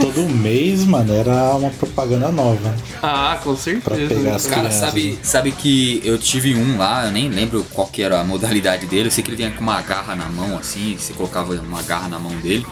todo 0.00 0.28
mês, 0.28 0.84
mano, 0.84 1.12
era 1.12 1.54
uma 1.54 1.70
propaganda 1.70 2.30
nova. 2.30 2.74
Ah, 3.02 3.38
com 3.42 3.54
Pra 3.54 3.62
certeza. 3.62 4.08
pegar 4.08 4.22
né, 4.22 4.34
as 4.36 4.46
cara? 4.46 4.56
Cara, 4.56 4.68
crianças. 4.68 4.88
sabe, 4.88 5.18
sabe 5.22 5.52
que 5.52 6.00
eu 6.04 6.16
tive 6.18 6.54
um 6.54 6.78
lá, 6.78 7.06
eu 7.06 7.12
nem 7.12 7.28
lembro 7.28 7.64
qual 7.72 7.86
que 7.86 8.02
era 8.02 8.20
a 8.20 8.24
modalidade 8.24 8.86
dele. 8.86 9.08
Eu 9.08 9.10
sei 9.10 9.22
que 9.22 9.28
ele 9.30 9.36
vinha 9.36 9.50
com 9.50 9.60
uma 9.60 9.80
garra 9.82 10.14
na 10.16 10.26
mão, 10.30 10.56
assim, 10.56 10.96
você 10.98 11.12
colocava 11.12 11.52
uma 11.54 11.82
garra 11.82 12.08
na 12.08 12.18
mão 12.18 12.32
dele. 12.40 12.66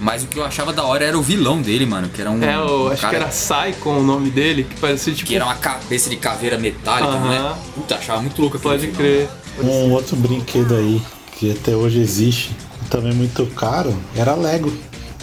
Mas 0.00 0.24
o 0.24 0.26
que 0.26 0.38
eu 0.38 0.44
achava 0.44 0.72
da 0.72 0.84
hora 0.84 1.04
era 1.04 1.18
o 1.18 1.22
vilão 1.22 1.62
dele, 1.62 1.86
mano, 1.86 2.08
que 2.08 2.20
era 2.20 2.30
um. 2.30 2.42
É, 2.42 2.58
o, 2.58 2.84
um 2.84 2.88
acho 2.92 3.00
cara 3.02 3.16
que 3.16 3.22
era 3.22 3.28
Psycho 3.32 3.88
o 3.90 4.02
nome 4.02 4.30
dele, 4.30 4.64
que 4.64 4.78
parecia 4.80 5.14
tipo. 5.14 5.28
que 5.28 5.36
era 5.36 5.44
uma 5.44 5.54
cabeça 5.54 6.10
de 6.10 6.16
caveira 6.16 6.58
metálica, 6.58 7.12
Aham. 7.12 7.28
né? 7.30 7.54
Puta, 7.74 7.94
achava 7.96 8.20
muito 8.20 8.40
louco 8.40 8.56
aquele 8.58 8.74
Pode 8.74 8.86
vilão. 8.88 8.96
crer. 8.98 9.28
Um 9.62 9.92
outro 9.92 10.16
brinquedo 10.16 10.74
aí, 10.74 11.00
que 11.38 11.50
até 11.52 11.74
hoje 11.74 11.98
existe, 11.98 12.54
também 12.90 13.12
muito 13.14 13.46
caro, 13.46 13.96
era 14.14 14.34
Lego, 14.34 14.70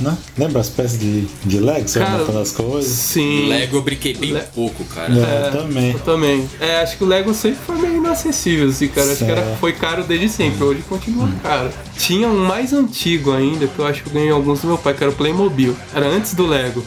né? 0.01 0.17
Lembra 0.37 0.61
as 0.61 0.69
peças 0.69 0.99
de, 0.99 1.21
de 1.45 1.59
Lego? 1.59 1.87
Você 1.87 1.99
Cara, 1.99 2.17
montando 2.19 2.39
as 2.39 2.51
coisas? 2.51 2.91
Sim. 2.91 3.47
Lego 3.47 3.77
eu 3.77 3.81
brinquei 3.81 4.13
bem 4.13 4.31
Le- 4.33 4.41
pouco, 4.53 4.83
cara. 4.85 5.13
É, 5.13 5.49
também. 5.51 5.91
Eu 5.91 5.99
também. 5.99 6.49
É, 6.59 6.81
acho 6.81 6.97
que 6.97 7.03
o 7.03 7.07
Lego 7.07 7.33
sempre 7.33 7.59
foi 7.65 7.75
meio 7.77 7.97
inacessível, 7.97 8.69
assim, 8.69 8.87
cara. 8.87 9.11
Acho 9.11 9.25
que 9.25 9.31
era, 9.31 9.55
foi 9.59 9.73
caro 9.73 10.03
desde 10.03 10.29
sempre, 10.29 10.63
hoje 10.63 10.81
continua 10.87 11.29
caro. 11.41 11.69
Tinha 11.97 12.27
um 12.27 12.45
mais 12.45 12.73
antigo 12.73 13.31
ainda, 13.31 13.67
que 13.67 13.77
eu 13.79 13.85
acho 13.85 14.03
que 14.03 14.09
eu 14.09 14.13
ganhei 14.13 14.31
alguns 14.31 14.61
do 14.61 14.67
meu 14.67 14.77
pai, 14.77 14.93
que 14.93 15.03
era 15.03 15.11
o 15.11 15.15
Playmobil. 15.15 15.75
Era 15.93 16.07
antes 16.07 16.33
do 16.33 16.45
Lego. 16.45 16.83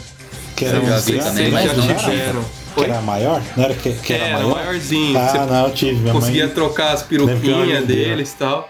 Que 0.55 0.65
era 0.65 0.79
também, 0.79 1.51
né? 1.51 1.51
Mas 1.51 1.71
já 1.75 1.83
era? 1.83 1.99
tiveram. 1.99 2.45
Que 2.75 2.83
era 2.83 3.01
maior? 3.01 3.41
Não 3.55 3.63
era 3.63 3.73
que, 3.73 3.91
que 3.93 4.13
era 4.13 4.23
É, 4.23 4.27
era 4.29 4.37
maior? 4.39 4.55
maiorzinho. 4.55 5.17
Ah, 5.17 5.27
Você 5.29 5.37
não, 5.39 5.67
eu 5.67 5.73
tive. 5.73 5.95
Minha 5.99 6.13
conseguia 6.13 6.45
mãe... 6.45 6.53
trocar 6.53 6.93
as 6.93 7.01
peruquinhas 7.03 7.85
deles 7.85 8.31
e 8.31 8.35
tal. 8.35 8.69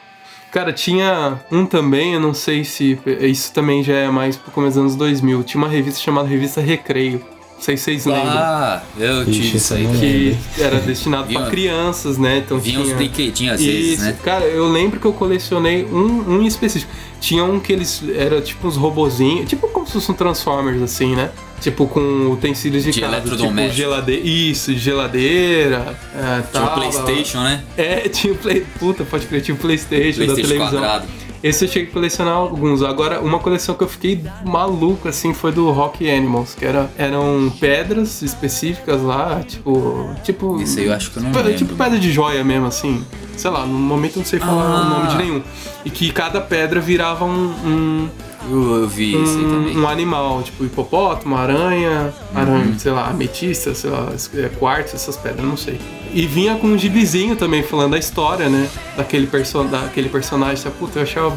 Cara, 0.57 0.73
tinha 0.73 1.39
um 1.51 1.67
também, 1.67 2.15
eu 2.15 2.19
não 2.19 2.33
sei 2.33 2.63
se. 2.63 2.97
Isso 3.21 3.53
também 3.53 3.83
já 3.83 3.93
é 3.93 4.09
mais 4.09 4.35
pro 4.37 4.51
começo 4.51 4.73
dos 4.73 4.81
anos 4.81 4.95
2000. 4.95 5.43
Tinha 5.43 5.61
uma 5.63 5.69
revista 5.69 5.99
chamada 5.99 6.27
Revista 6.27 6.59
Recreio. 6.59 7.23
Não 7.57 7.61
sei 7.61 7.77
se 7.77 7.83
vocês 7.83 8.05
lembram. 8.07 8.31
Ah, 8.31 8.81
eu 8.97 9.21
Ixi, 9.21 9.31
tive 9.33 9.57
isso 9.57 9.73
aí. 9.75 9.87
que 9.99 10.37
era 10.59 10.79
destinado 10.79 11.31
pra 11.31 11.45
crianças, 11.45 12.17
né? 12.17 12.39
Então 12.39 12.57
Vinha 12.57 12.79
uns 12.79 12.85
tinha... 12.85 12.95
brinquedinhos 12.97 13.53
às 13.53 13.61
vezes, 13.63 13.93
Isso, 13.99 14.01
né? 14.01 14.15
cara, 14.23 14.45
eu 14.45 14.67
lembro 14.67 14.99
que 14.99 15.05
eu 15.05 15.13
colecionei 15.13 15.85
um, 15.85 16.37
um 16.37 16.41
específico. 16.41 16.91
Tinha 17.21 17.43
um 17.43 17.59
que 17.59 17.71
eles 17.71 18.03
era 18.15 18.41
tipo 18.41 18.67
uns 18.67 18.77
robozinhos, 18.77 19.47
tipo 19.47 19.67
como 19.87 20.01
se 20.01 20.05
fosse 20.05 20.11
um 20.11 20.15
Transformers 20.15 20.81
assim, 20.81 21.15
né? 21.15 21.29
Tipo 21.61 21.87
com 21.87 22.29
utensílios 22.31 22.83
de, 22.83 22.91
De 22.91 23.01
casa, 23.01 23.21
tipo 23.21 23.69
geladeira, 23.71 24.21
isso, 24.27 24.73
geladeira, 24.75 25.97
é, 26.15 26.19
Tinha 26.19 26.63
o 26.63 26.67
tal, 26.67 26.75
Playstation, 26.75 27.39
né? 27.39 27.63
É, 27.75 28.01
tinha 28.09 28.33
o 28.33 28.37
Play, 28.37 28.65
puta, 28.79 29.03
pode 29.03 29.25
crer, 29.25 29.41
tinha 29.41 29.55
o 29.55 29.57
PlayStation, 29.57 30.19
da 30.19 30.25
Playstation 30.25 30.47
televisão. 30.49 30.79
quadrado. 30.79 31.07
Esse 31.43 31.65
eu 31.65 31.69
cheguei 31.69 31.89
a 31.89 31.93
colecionar 31.93 32.33
alguns. 32.33 32.81
Agora, 32.81 33.21
uma 33.21 33.37
coleção 33.37 33.75
que 33.75 33.83
eu 33.83 33.87
fiquei 33.87 34.23
maluco, 34.43 35.07
assim, 35.07 35.35
foi 35.35 35.51
do 35.51 35.69
Rock 35.69 36.09
Animals, 36.09 36.55
que 36.55 36.65
era, 36.65 36.89
eram 36.97 37.53
pedras 37.59 38.23
específicas 38.23 39.01
lá, 39.03 39.41
tipo. 39.47 40.09
Tipo. 40.23 40.59
Esse 40.59 40.79
aí 40.79 40.87
eu 40.87 40.93
acho 40.93 41.11
que 41.11 41.17
eu 41.17 41.23
não 41.23 41.31
tipo. 41.31 41.53
Tipo 41.53 41.75
pedra 41.75 41.99
de 41.99 42.11
joia 42.11 42.43
mesmo, 42.43 42.65
assim. 42.65 43.05
Sei 43.35 43.51
lá, 43.51 43.65
no 43.67 43.73
momento 43.79 44.15
eu 44.15 44.21
não 44.21 44.25
sei 44.25 44.39
falar 44.39 44.63
Ah. 44.63 44.81
o 44.81 44.89
nome 44.89 45.09
de 45.09 45.15
nenhum. 45.17 45.43
E 45.85 45.91
que 45.91 46.11
cada 46.11 46.41
pedra 46.41 46.79
virava 46.81 47.23
um, 47.23 47.29
um, 47.29 48.09
Eu, 48.49 48.81
eu 48.81 48.87
vi 48.87 49.21
isso 49.21 49.37
aí 49.37 49.43
também. 49.43 49.77
um, 49.77 49.81
um 49.83 49.87
animal, 49.87 50.41
tipo 50.43 50.63
hipopótamo, 50.65 51.35
aranha, 51.35 52.13
Uhum. 52.33 52.41
aranha, 52.41 52.75
sei 52.79 52.91
lá, 52.91 53.07
ametista, 53.09 53.73
sei 53.75 53.89
lá, 53.89 54.09
é, 54.35 54.49
quartzo, 54.57 54.95
essas 54.95 55.17
pedras, 55.17 55.45
não 55.45 55.57
sei. 55.57 55.79
E 56.13 56.25
vinha 56.25 56.55
com 56.55 56.67
um 56.67 56.77
gibizinho 56.77 57.35
também, 57.35 57.61
falando 57.63 57.91
da 57.91 57.97
história, 57.97 58.47
né? 58.49 58.67
Daquele, 58.95 59.27
perso 59.27 59.63
daquele 59.65 60.07
personagem. 60.09 60.57
Sabe? 60.57 60.75
Puta, 60.79 60.99
eu 60.99 61.03
achava 61.03 61.35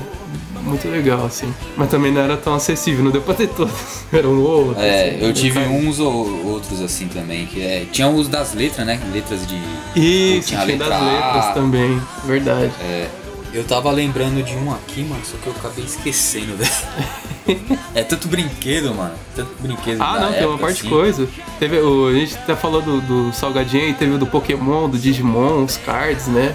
muito 0.63 0.87
legal, 0.89 1.25
assim. 1.25 1.53
Mas 1.77 1.91
também 1.91 2.13
não 2.13 2.21
era 2.21 2.37
tão 2.37 2.55
acessível, 2.55 3.03
não 3.03 3.11
deu 3.11 3.23
pra 3.23 3.35
ter 3.35 3.49
todos. 3.49 3.73
Era 4.13 4.29
um 4.29 4.41
ou 4.43 4.67
outro. 4.69 4.83
É, 4.83 5.11
assim, 5.11 5.25
eu 5.25 5.33
tive 5.33 5.59
cara. 5.61 5.71
uns 5.71 5.99
ou 5.99 6.47
outros 6.47 6.81
assim 6.83 7.09
também, 7.09 7.47
que 7.47 7.61
é, 7.63 7.87
tinha 7.91 8.09
os 8.09 8.29
das 8.29 8.55
letras, 8.55 8.87
né? 8.87 9.01
Letras 9.13 9.47
de. 9.47 9.55
Isso, 9.97 10.49
tinha 10.49 10.61
tinha, 10.61 10.75
a 10.77 10.79
das 10.79 10.89
letra 10.89 10.97
A. 10.97 11.13
letras 11.35 11.55
também, 11.55 12.01
verdade. 12.25 12.71
É, 12.81 13.09
eu 13.53 13.65
tava 13.65 13.91
lembrando 13.91 14.43
de 14.43 14.55
um 14.55 14.73
aqui, 14.73 15.03
mano, 15.03 15.23
só 15.25 15.37
que 15.43 15.47
eu 15.49 15.53
acabei 15.59 15.85
esquecendo, 15.85 16.57
velho. 16.59 17.79
é 17.95 18.03
tanto 18.03 18.29
brinquedo, 18.29 18.95
mano. 18.95 19.13
Tanto 19.35 19.51
brinquedo. 19.61 20.01
Ah, 20.03 20.15
da 20.19 20.21
não, 20.27 20.33
tem 20.33 20.43
uma 20.45 20.55
época, 20.55 20.59
parte 20.59 20.75
de 20.77 20.81
assim. 20.83 20.89
coisa. 20.89 21.29
Teve, 21.59 21.79
o, 21.81 22.09
a 22.09 22.13
gente 22.13 22.37
até 22.37 22.55
falou 22.55 22.81
do, 22.83 23.01
do 23.01 23.33
salgadinho 23.33 23.85
aí, 23.85 23.95
teve 23.95 24.13
o 24.13 24.19
do 24.19 24.27
Pokémon, 24.27 24.89
do 24.89 24.97
Digimon, 24.99 25.65
os 25.65 25.77
cards, 25.79 26.27
né? 26.29 26.55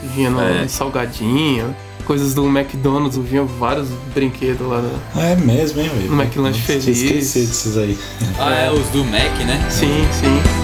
Que 0.00 0.06
vinha 0.08 0.30
no 0.30 0.40
É. 0.40 0.66
salgadinho. 0.68 1.74
Coisas 2.04 2.34
do 2.34 2.44
McDonald's, 2.48 3.16
vinha 3.16 3.44
vários 3.44 3.88
brinquedos 4.12 4.66
lá. 4.66 4.80
né? 4.80 4.90
É 5.16 5.36
mesmo, 5.36 5.80
hein, 5.80 5.88
velho? 5.88 6.10
No 6.10 6.20
McLanche 6.20 6.60
Feliz. 6.60 6.86
esquecido 6.88 7.46
desses 7.46 7.76
aí. 7.78 7.96
Ah, 8.40 8.50
é, 8.52 8.70
os 8.72 8.88
do 8.88 9.04
Mac, 9.04 9.38
né? 9.46 9.64
Sim, 9.70 10.04
sim. 10.10 10.61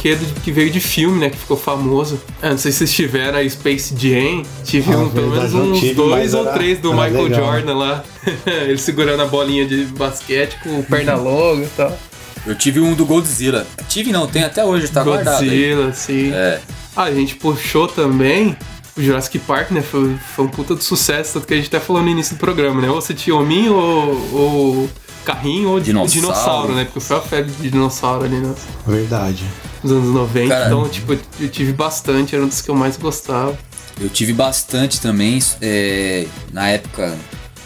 Brinquedo 0.00 0.34
que 0.42 0.50
veio 0.50 0.70
de 0.70 0.80
filme, 0.80 1.18
né? 1.20 1.30
Que 1.30 1.36
ficou 1.36 1.56
famoso. 1.56 2.18
É, 2.40 2.48
não 2.50 2.58
sei 2.58 2.72
se 2.72 2.78
vocês 2.78 2.92
tiveram 2.92 3.38
aí 3.38 3.48
Space 3.50 3.94
Jam. 3.96 4.42
Tive 4.64 4.92
Ah, 4.92 4.96
um, 4.98 5.08
pelo 5.10 5.30
menos 5.30 5.52
uns 5.54 5.78
tive, 5.78 5.94
dois 5.94 6.32
ou 6.34 6.42
era- 6.42 6.52
três 6.54 6.78
do 6.78 6.92
Michael 6.92 7.24
legal. 7.24 7.44
Jordan 7.52 7.74
lá. 7.74 8.04
Ele 8.46 8.78
segurando 8.78 9.22
a 9.22 9.26
bolinha 9.26 9.66
de 9.66 9.84
basquete 9.86 10.56
com 10.62 10.82
perna 10.82 11.14
longa 11.14 11.64
e 11.64 11.68
tal. 11.76 11.98
Eu 12.46 12.54
tive 12.54 12.80
um 12.80 12.94
do 12.94 13.04
Godzilla. 13.04 13.66
Tive 13.88 14.10
não, 14.12 14.26
tem 14.26 14.42
até 14.42 14.64
hoje, 14.64 14.88
tá 14.88 15.04
guardado 15.04 15.42
aí. 15.42 15.74
Godzilla, 15.74 15.92
sim. 15.92 16.32
É. 16.32 16.60
Ah, 16.96 17.04
a 17.04 17.12
gente 17.14 17.34
puxou 17.36 17.86
também 17.86 18.56
o 18.96 19.02
Jurassic 19.02 19.38
Park, 19.40 19.70
né? 19.70 19.82
Foi, 19.82 20.16
foi 20.34 20.44
um 20.46 20.48
puta 20.48 20.74
de 20.74 20.82
sucesso, 20.82 21.34
tanto 21.34 21.46
que 21.46 21.52
a 21.54 21.56
gente 21.56 21.68
até 21.68 21.78
falou 21.78 22.02
no 22.02 22.08
início 22.08 22.34
do 22.36 22.38
programa, 22.40 22.80
né? 22.80 22.90
Ou 22.90 23.00
você 23.00 23.12
tinha 23.12 23.36
hominho 23.36 23.74
ou, 23.74 24.30
ou 24.32 24.90
carrinho 25.24 25.70
ou 25.70 25.80
Dinossauro. 25.80 26.20
dinossauro, 26.20 26.74
né? 26.74 26.84
Porque 26.84 27.00
foi 27.00 27.16
a 27.16 27.20
febre 27.20 27.52
de 27.52 27.70
dinossauro 27.70 28.24
ali 28.24 28.36
nos, 28.40 28.58
Verdade. 28.86 29.44
nos 29.82 29.92
anos 29.92 30.14
90. 30.14 30.48
Cara. 30.48 30.66
Então, 30.66 30.88
tipo, 30.88 31.16
eu 31.40 31.48
tive 31.48 31.72
bastante, 31.72 32.34
era 32.34 32.44
um 32.44 32.48
dos 32.48 32.60
que 32.60 32.70
eu 32.70 32.74
mais 32.74 32.96
gostava. 32.96 33.56
Eu 34.00 34.08
tive 34.08 34.32
bastante 34.32 35.00
também, 35.00 35.38
é, 35.60 36.26
na 36.52 36.68
época 36.68 37.16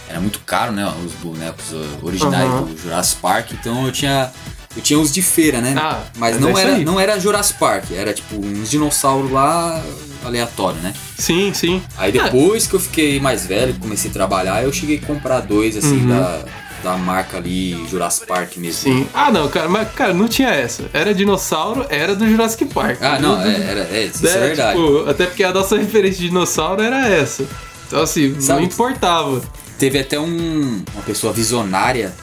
era 0.08 0.20
muito 0.20 0.40
caro, 0.40 0.72
né? 0.72 0.90
Os 1.04 1.12
bonecos 1.12 1.64
originais 2.02 2.50
Aham. 2.50 2.62
do 2.64 2.76
Jurassic 2.78 3.20
Park, 3.20 3.52
então 3.52 3.86
eu 3.86 3.92
tinha. 3.92 4.30
Eu 4.76 4.82
tinha 4.82 4.98
os 4.98 5.12
de 5.12 5.22
feira, 5.22 5.60
né? 5.60 5.72
Ah, 5.78 6.02
mas 6.16 6.34
mas 6.34 6.40
não 6.40 6.58
é 6.58 6.62
era, 6.62 6.74
aí. 6.74 6.84
não 6.84 6.98
era 6.98 7.20
Jurassic 7.20 7.60
Park, 7.60 7.92
era 7.92 8.12
tipo 8.12 8.34
uns 8.44 8.68
dinossauros 8.68 9.30
lá 9.30 9.80
aleatório, 10.24 10.80
né? 10.80 10.92
Sim, 11.16 11.52
sim. 11.54 11.80
Aí 11.96 12.10
depois 12.10 12.66
que 12.66 12.74
eu 12.74 12.80
fiquei 12.80 13.20
mais 13.20 13.46
velho, 13.46 13.72
comecei 13.74 14.10
a 14.10 14.12
trabalhar, 14.12 14.64
eu 14.64 14.72
cheguei 14.72 15.00
a 15.00 15.06
comprar 15.06 15.38
dois, 15.40 15.76
assim, 15.76 16.00
Uhum. 16.02 16.08
da, 16.08 16.44
da 16.84 16.96
marca 16.96 17.38
ali, 17.38 17.84
Jurassic 17.88 18.26
Park 18.26 18.56
mesmo. 18.58 18.80
Sim. 18.82 19.08
Ah, 19.12 19.32
não, 19.32 19.48
cara, 19.48 19.68
mas, 19.68 19.90
cara, 19.92 20.12
não 20.14 20.28
tinha 20.28 20.50
essa. 20.50 20.84
Era 20.92 21.12
dinossauro, 21.14 21.86
era 21.88 22.14
do 22.14 22.28
Jurassic 22.28 22.66
Park. 22.66 22.98
Ah, 23.02 23.18
não, 23.18 23.40
é, 23.40 23.54
era, 23.56 23.80
é, 23.90 24.04
isso 24.04 24.24
é, 24.26 24.30
É, 24.30 24.38
verdade. 24.38 24.78
tipo, 24.78 25.08
até 25.08 25.26
porque 25.26 25.42
a 25.42 25.52
nossa 25.52 25.76
referência 25.78 26.20
de 26.20 26.28
dinossauro 26.28 26.82
era 26.82 27.08
essa. 27.08 27.44
Então, 27.88 28.02
assim, 28.02 28.38
Sabe- 28.40 28.60
não 28.60 28.66
importava. 28.68 29.40
Teve 29.78 29.98
até 29.98 30.20
um, 30.20 30.84
uma 30.94 31.02
pessoa 31.04 31.32
visionária 31.32 32.14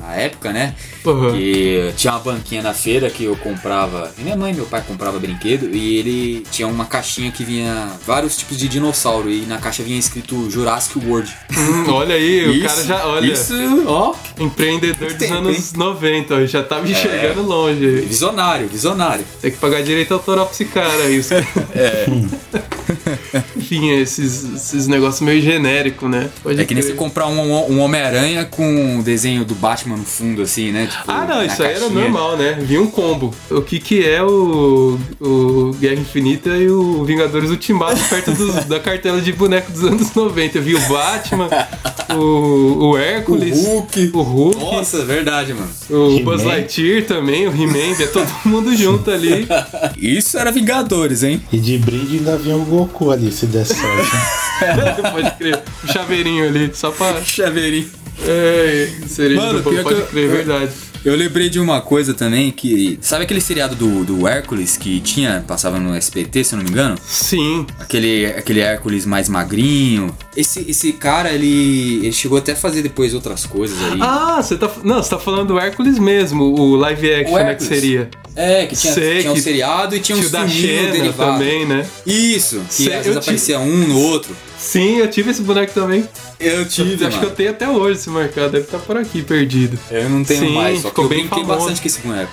na 0.00 0.14
época, 0.14 0.52
né? 0.52 0.74
Uhum. 1.04 1.32
Que 1.32 1.92
tinha 1.96 2.12
uma 2.12 2.20
banquinha 2.20 2.62
na 2.62 2.74
feira 2.74 3.10
que 3.10 3.24
eu 3.24 3.36
comprava. 3.36 4.12
Minha 4.18 4.36
mãe 4.36 4.52
e 4.52 4.54
meu 4.54 4.66
pai 4.66 4.82
comprava 4.86 5.18
brinquedo 5.18 5.68
e 5.74 5.96
ele 5.96 6.46
tinha 6.50 6.68
uma 6.68 6.84
caixinha 6.84 7.30
que 7.30 7.44
vinha 7.44 7.90
vários 8.06 8.36
tipos 8.36 8.56
de 8.58 8.68
dinossauro 8.68 9.30
e 9.30 9.42
na 9.46 9.58
caixa 9.58 9.82
vinha 9.82 9.98
escrito 9.98 10.50
Jurassic 10.50 10.98
World. 11.04 11.32
Hum, 11.56 11.90
olha 11.90 12.14
aí, 12.14 12.48
o 12.48 12.66
cara 12.66 12.84
já, 12.84 13.06
olha, 13.06 13.32
Isso, 13.32 13.54
ó, 13.86 14.14
empreendedor 14.38 15.08
dos 15.08 15.18
tempo, 15.18 15.34
anos 15.34 15.72
90, 15.72 16.34
ó, 16.34 16.46
já 16.46 16.62
tava 16.62 16.88
enxergando 16.88 17.42
longe. 17.42 17.84
aí. 17.84 18.00
visionário, 18.02 18.68
visionário. 18.68 19.24
Tem 19.40 19.50
que 19.50 19.56
pagar 19.56 19.82
direito 19.82 20.12
autoral 20.14 20.46
pra 20.46 20.54
esse 20.54 20.64
cara 20.66 21.04
aí. 21.04 21.18
Os... 21.18 21.30
É. 21.74 22.06
Enfim, 23.56 23.90
esses, 23.90 24.44
esses 24.54 24.86
negócios 24.86 25.20
meio 25.20 25.40
genéricos, 25.40 26.10
né? 26.10 26.28
Pode 26.42 26.60
É 26.60 26.64
que 26.64 26.74
nem 26.74 26.82
você 26.82 26.92
comprar 26.92 27.26
um, 27.26 27.72
um 27.72 27.80
Homem-Aranha 27.80 28.44
com 28.44 28.98
o 28.98 29.02
desenho 29.02 29.44
do 29.44 29.54
Batman 29.54 29.71
no 29.86 30.04
fundo, 30.04 30.42
assim, 30.42 30.70
né? 30.70 30.86
Tipo, 30.86 31.04
Ah, 31.10 31.24
não, 31.28 31.44
isso 31.44 31.62
aí 31.62 31.74
era 31.74 31.88
normal, 31.88 32.36
né? 32.36 32.56
Vinha 32.60 32.80
um 32.80 32.86
combo. 32.86 33.34
O 33.50 33.60
que 33.62 33.78
que 33.80 34.04
é 34.08 34.22
o, 34.22 34.98
o 35.20 35.70
Guerra 35.80 36.00
Infinita 36.00 36.50
e 36.50 36.68
o 36.70 37.04
Vingadores 37.04 37.50
Ultimato 37.50 38.00
perto 38.08 38.32
dos- 38.32 38.64
da 38.66 38.78
cartela 38.80 39.20
de 39.20 39.32
boneco 39.32 39.70
dos 39.72 39.84
anos 39.84 40.12
90. 40.14 40.58
Eu 40.58 40.62
vi 40.62 40.74
o 40.74 40.80
Batman, 40.88 41.48
o, 42.14 42.14
o 42.82 42.90
O 42.92 42.98
Hércules, 42.98 43.64
Hulk. 43.66 44.10
o 44.14 44.22
Hulk, 44.22 44.58
Nossa, 44.58 44.98
é 44.98 45.04
verdade, 45.04 45.54
mano. 45.54 45.70
o. 45.90 46.20
Buzz 46.22 46.42
Lightyear 46.44 47.04
também, 47.04 47.46
o 47.48 47.50
He-Man, 47.50 47.94
via 47.96 48.06
todo 48.08 48.28
mundo 48.44 48.74
junto 48.76 49.10
ali. 49.10 49.46
Isso 49.98 50.38
era 50.38 50.50
Vingadores, 50.52 51.22
hein? 51.22 51.42
E 51.52 51.58
de 51.58 51.78
brinde 51.78 52.18
ainda 52.18 52.36
vinha 52.36 52.56
o 52.56 52.64
Goku 52.64 53.10
ali, 53.10 53.30
se 53.32 53.46
der 53.46 53.64
sorte. 53.66 54.10
Pode 55.12 55.30
crer. 55.36 55.60
O 55.82 55.92
chaveirinho 55.92 56.46
ali, 56.46 56.70
só 56.74 56.90
pra. 56.90 57.20
Chaveirinho. 57.22 57.88
É, 58.26 58.88
cereja 59.08 59.40
Mano, 59.40 59.60
bolo, 59.62 59.74
pior 59.76 59.82
pode 59.82 59.96
que 59.96 60.02
eu- 60.02 60.06
crer, 60.06 60.24
eu- 60.24 60.30
verdade. 60.30 60.72
Eu 61.04 61.16
lembrei 61.16 61.50
de 61.50 61.58
uma 61.58 61.80
coisa 61.80 62.14
também 62.14 62.52
que. 62.52 62.96
Sabe 63.02 63.24
aquele 63.24 63.40
seriado 63.40 63.74
do, 63.74 64.04
do 64.04 64.28
Hércules 64.28 64.76
que 64.76 65.00
tinha, 65.00 65.44
passava 65.48 65.80
no 65.80 65.96
SPT, 65.96 66.44
se 66.44 66.54
eu 66.54 66.58
não 66.58 66.64
me 66.64 66.70
engano? 66.70 66.96
Sim, 67.04 67.66
Aquele, 67.80 68.26
aquele 68.26 68.60
Hércules 68.60 69.04
mais 69.04 69.28
magrinho. 69.28 70.16
Esse, 70.36 70.60
esse 70.70 70.92
cara, 70.92 71.32
ele, 71.32 71.96
ele 72.04 72.12
chegou 72.12 72.38
até 72.38 72.52
a 72.52 72.56
fazer 72.56 72.82
depois 72.82 73.14
outras 73.14 73.44
coisas 73.44 73.76
aí. 73.82 73.98
Ah, 74.00 74.40
você 74.40 74.56
tá. 74.56 74.70
Não, 74.84 75.02
você 75.02 75.10
tá 75.10 75.18
falando 75.18 75.48
do 75.48 75.58
Hércules 75.58 75.98
mesmo, 75.98 76.44
o 76.44 76.76
live 76.76 77.12
action, 77.14 77.34
O 77.34 77.38
né? 77.38 77.54
Que 77.56 77.64
seria. 77.64 78.08
É, 78.36 78.66
que 78.66 78.76
tinha, 78.76 78.92
Sei 78.94 79.20
tinha 79.22 79.32
um 79.32 79.36
seriado 79.36 79.96
e 79.96 80.00
tinha 80.00 80.16
um 80.16 80.22
Xena 80.22 80.92
derivado. 80.92 81.32
também, 81.32 81.66
né? 81.66 81.84
Isso, 82.06 82.60
que 82.68 82.74
Sei, 82.84 82.94
às 82.94 83.04
vezes 83.04 83.16
aparecia 83.18 83.58
um 83.58 83.88
no 83.88 83.98
outro. 83.98 84.34
Sim, 84.56 84.98
eu 84.98 85.10
tive 85.10 85.32
esse 85.32 85.42
boneco 85.42 85.74
também. 85.74 86.08
Eu 86.42 86.68
tive, 86.68 87.04
Acho 87.06 87.18
que 87.18 87.24
eu 87.26 87.30
tenho 87.34 87.50
até 87.50 87.68
hoje 87.68 88.00
esse 88.00 88.10
marcado, 88.10 88.50
deve 88.50 88.64
estar 88.64 88.78
por 88.78 88.96
aqui 88.96 89.22
perdido. 89.22 89.78
Eu 89.90 90.08
não 90.10 90.24
tenho 90.24 90.40
Sim, 90.48 90.54
mais, 90.54 90.76
só 90.80 90.82
que 90.84 90.88
ficou 90.90 91.04
eu 91.04 91.08
bem 91.08 91.18
brinquei 91.20 91.42
famoso. 91.44 91.58
bastante 91.58 91.80
com 91.80 91.86
esse 91.86 92.00
boneco. 92.00 92.32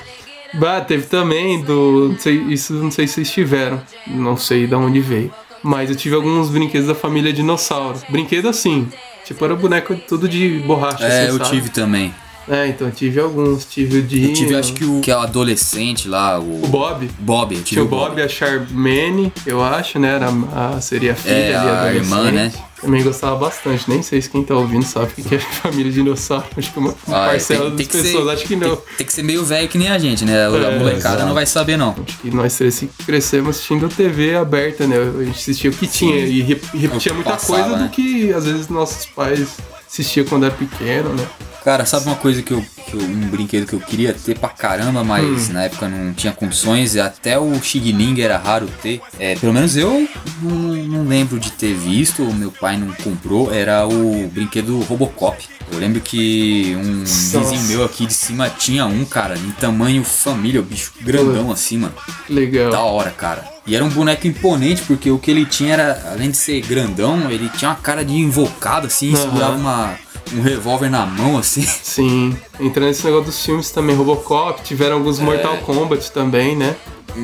Bah, 0.56 0.82
teve 0.82 1.04
também 1.06 1.62
do. 1.62 2.10
Não 2.10 2.19
sei, 2.19 2.36
isso 2.50 2.74
não 2.74 2.89
sei 2.89 3.06
se 3.08 3.13
vocês 3.15 3.32
tiveram. 3.32 3.82
Não 4.08 4.36
sei 4.36 4.65
de 4.65 4.74
onde 4.76 5.00
veio. 5.00 5.32
Mas 5.62 5.89
eu 5.89 5.95
tive 5.95 6.15
alguns 6.15 6.50
brinquedos 6.50 6.88
da 6.88 6.95
família 6.95 7.32
dinossauro. 7.32 8.00
Brinquedo 8.10 8.48
assim. 8.50 8.88
Tipo, 9.26 9.45
era 9.45 9.56
boneco 9.56 9.95
tudo 10.08 10.28
de 10.28 10.60
borracha. 10.65 11.04
É, 11.04 11.24
assim, 11.24 11.32
eu 11.34 11.38
sabe? 11.38 11.50
tive 11.52 11.69
também. 11.69 12.13
É, 12.48 12.65
então 12.67 12.88
eu 12.88 12.93
tive 12.93 13.19
alguns. 13.19 13.63
Tive 13.65 14.00
o 14.00 14.02
de. 14.02 14.24
Eu 14.30 14.34
tive, 14.34 14.56
acho 14.56 14.74
que 14.74 14.84
o 14.84 15.02
que 15.02 15.12
é 15.12 15.15
o 15.15 15.19
adolescente 15.19 16.08
lá, 16.08 16.39
o. 16.39 16.63
O 16.63 16.67
Bob. 16.67 17.08
Bob, 17.19 17.54
eu 17.54 17.62
tive 17.62 17.69
Tinha 17.76 17.84
o 17.84 17.88
Bob, 17.88 18.19
a 18.19 18.28
Charmaine, 18.28 19.32
eu 19.45 19.62
acho, 19.63 20.00
né? 20.00 20.15
Era 20.15 20.30
a, 20.56 20.82
seria 20.82 21.12
a 21.12 21.15
filha 21.15 21.34
É, 21.34 21.56
ali, 21.56 21.69
a 21.69 21.93
irmã, 21.93 22.32
né? 22.32 22.52
Também 22.81 23.03
gostava 23.03 23.35
bastante. 23.35 23.89
Nem 23.89 24.01
sei 24.01 24.21
se 24.21 24.29
quem 24.29 24.43
tá 24.43 24.55
ouvindo 24.55 24.85
sabe 24.85 25.11
o 25.17 25.23
que 25.23 25.35
é 25.35 25.39
família 25.39 25.91
dinossauro. 25.91 26.45
Acho 26.57 26.71
que 26.71 26.79
uma 26.79 26.95
Ah, 27.07 27.25
é, 27.25 27.29
parcela 27.31 27.59
tem- 27.61 27.69
das 27.69 27.77
tem 27.77 27.87
que 27.87 27.97
pessoas, 28.07 28.23
ser- 28.25 28.31
acho 28.31 28.45
que 28.45 28.55
não. 28.55 28.75
Tem, 28.75 28.95
tem 28.97 29.07
que 29.07 29.13
ser 29.13 29.23
meio 29.23 29.43
velho 29.43 29.67
que 29.67 29.77
nem 29.77 29.89
a 29.89 29.97
gente, 29.97 30.23
né? 30.23 30.33
A 30.47 30.49
É, 30.49 30.79
molecada 30.79 30.93
exato. 31.15 31.25
não 31.25 31.33
vai 31.33 31.45
saber, 31.45 31.77
não. 31.77 31.91
Acho 32.07 32.17
que 32.19 32.31
nós 32.31 32.57
três 32.57 32.83
crescemos 33.05 33.49
assistindo 33.57 33.89
TV 33.89 34.35
aberta, 34.35 34.87
né? 34.87 34.95
A 34.97 35.23
gente 35.25 35.37
assistia 35.39 35.69
o 35.69 35.73
que 35.73 35.87
tinha 35.87 36.17
e 36.25 36.41
rep- 36.41 36.63
repetia 36.73 37.11
É 37.11 37.15
muita 37.15 37.31
passava, 37.31 37.61
coisa 37.63 37.77
né? 37.77 37.83
do 37.83 37.89
que 37.89 38.31
às 38.33 38.45
vezes 38.45 38.67
nossos 38.69 39.05
pais 39.07 39.47
assistiam 39.89 40.25
quando 40.25 40.45
era 40.45 40.53
pequeno, 40.55 41.09
né? 41.13 41.27
Cara, 41.63 41.86
sabe 41.86 42.06
uma 42.08 42.15
coisa 42.15 42.41
que 42.41 42.52
eu, 42.52 42.65
que 42.88 42.93
eu- 42.95 43.00
Um 43.02 43.28
brinquedo 43.30 43.65
que 43.67 43.74
eu 43.74 43.80
queria 43.80 44.13
ter 44.13 44.38
pra 44.38 44.50
caramba, 44.50 45.04
mas 45.04 45.50
Hum. 45.50 45.54
na 45.54 45.63
época 45.63 45.88
não 45.88 46.13
tinha 46.13 46.32
condições, 46.34 46.95
e 46.95 47.00
até 47.00 47.38
o 47.38 47.62
Xigling 47.62 48.19
era 48.22 48.38
raro 48.38 48.67
ter. 48.82 49.02
É, 49.19 49.36
pelo 49.36 49.54
menos 49.54 49.76
eu 49.76 50.08
não, 50.41 50.50
não 50.52 51.08
lembro 51.08 51.39
de 51.39 51.52
ter 51.52 51.74
visto, 51.76 52.24
ou 52.24 52.34
meu 52.34 52.52
pai 52.52 52.78
não 52.78 52.91
comprou, 52.93 53.54
era 53.54 53.86
o 53.88 54.28
brinquedo 54.34 54.80
Robocop. 54.82 55.43
Eu 55.72 55.78
lembro 55.80 56.02
que 56.02 56.76
um 56.78 57.00
Nossa. 57.02 57.39
vizinho 57.41 57.62
meu 57.63 57.84
aqui 57.86 58.06
de 58.08 58.13
cima 58.13 58.50
tinha 58.50 58.86
um, 58.88 59.06
cara, 59.06 59.38
em 59.38 59.52
tamanho 59.52 60.04
família, 60.04 60.60
o 60.62 60.63
bicho 60.63 60.93
grandão 61.02 61.52
assim, 61.52 61.78
mano. 61.78 61.93
Legal. 62.28 62.72
Da 62.72 62.80
hora, 62.82 63.12
cara. 63.12 63.43
E 63.67 63.76
era 63.76 63.86
um 63.86 63.89
boneco 63.89 64.26
imponente, 64.26 64.82
porque 64.84 65.12
o 65.12 65.19
que 65.19 65.30
ele 65.30 65.45
tinha 65.45 65.74
era, 65.74 66.10
além 66.12 66.32
de 66.32 66.38
ser 66.38 66.60
grandão, 66.62 67.30
ele 67.30 67.50
tinha 67.50 67.69
uma 67.69 67.78
cara 67.78 68.04
de 68.04 68.13
invocado, 68.15 68.88
assim, 68.88 69.13
Aham. 69.13 69.22
segurava 69.24 69.56
uma, 69.58 69.95
um 70.33 70.41
revólver 70.41 70.89
na 70.89 71.05
mão, 71.05 71.37
assim. 71.37 71.61
Sim. 71.61 72.35
Entrando 72.59 72.87
nesse 72.87 73.03
negócio 73.05 73.25
dos 73.27 73.43
filmes 73.45 73.71
também, 73.71 73.95
Robocop, 73.95 74.61
tiveram 74.63 74.97
alguns 74.97 75.19
Mortal 75.19 75.57
Kombat 75.57 76.11
também, 76.11 76.55
né? 76.55 76.75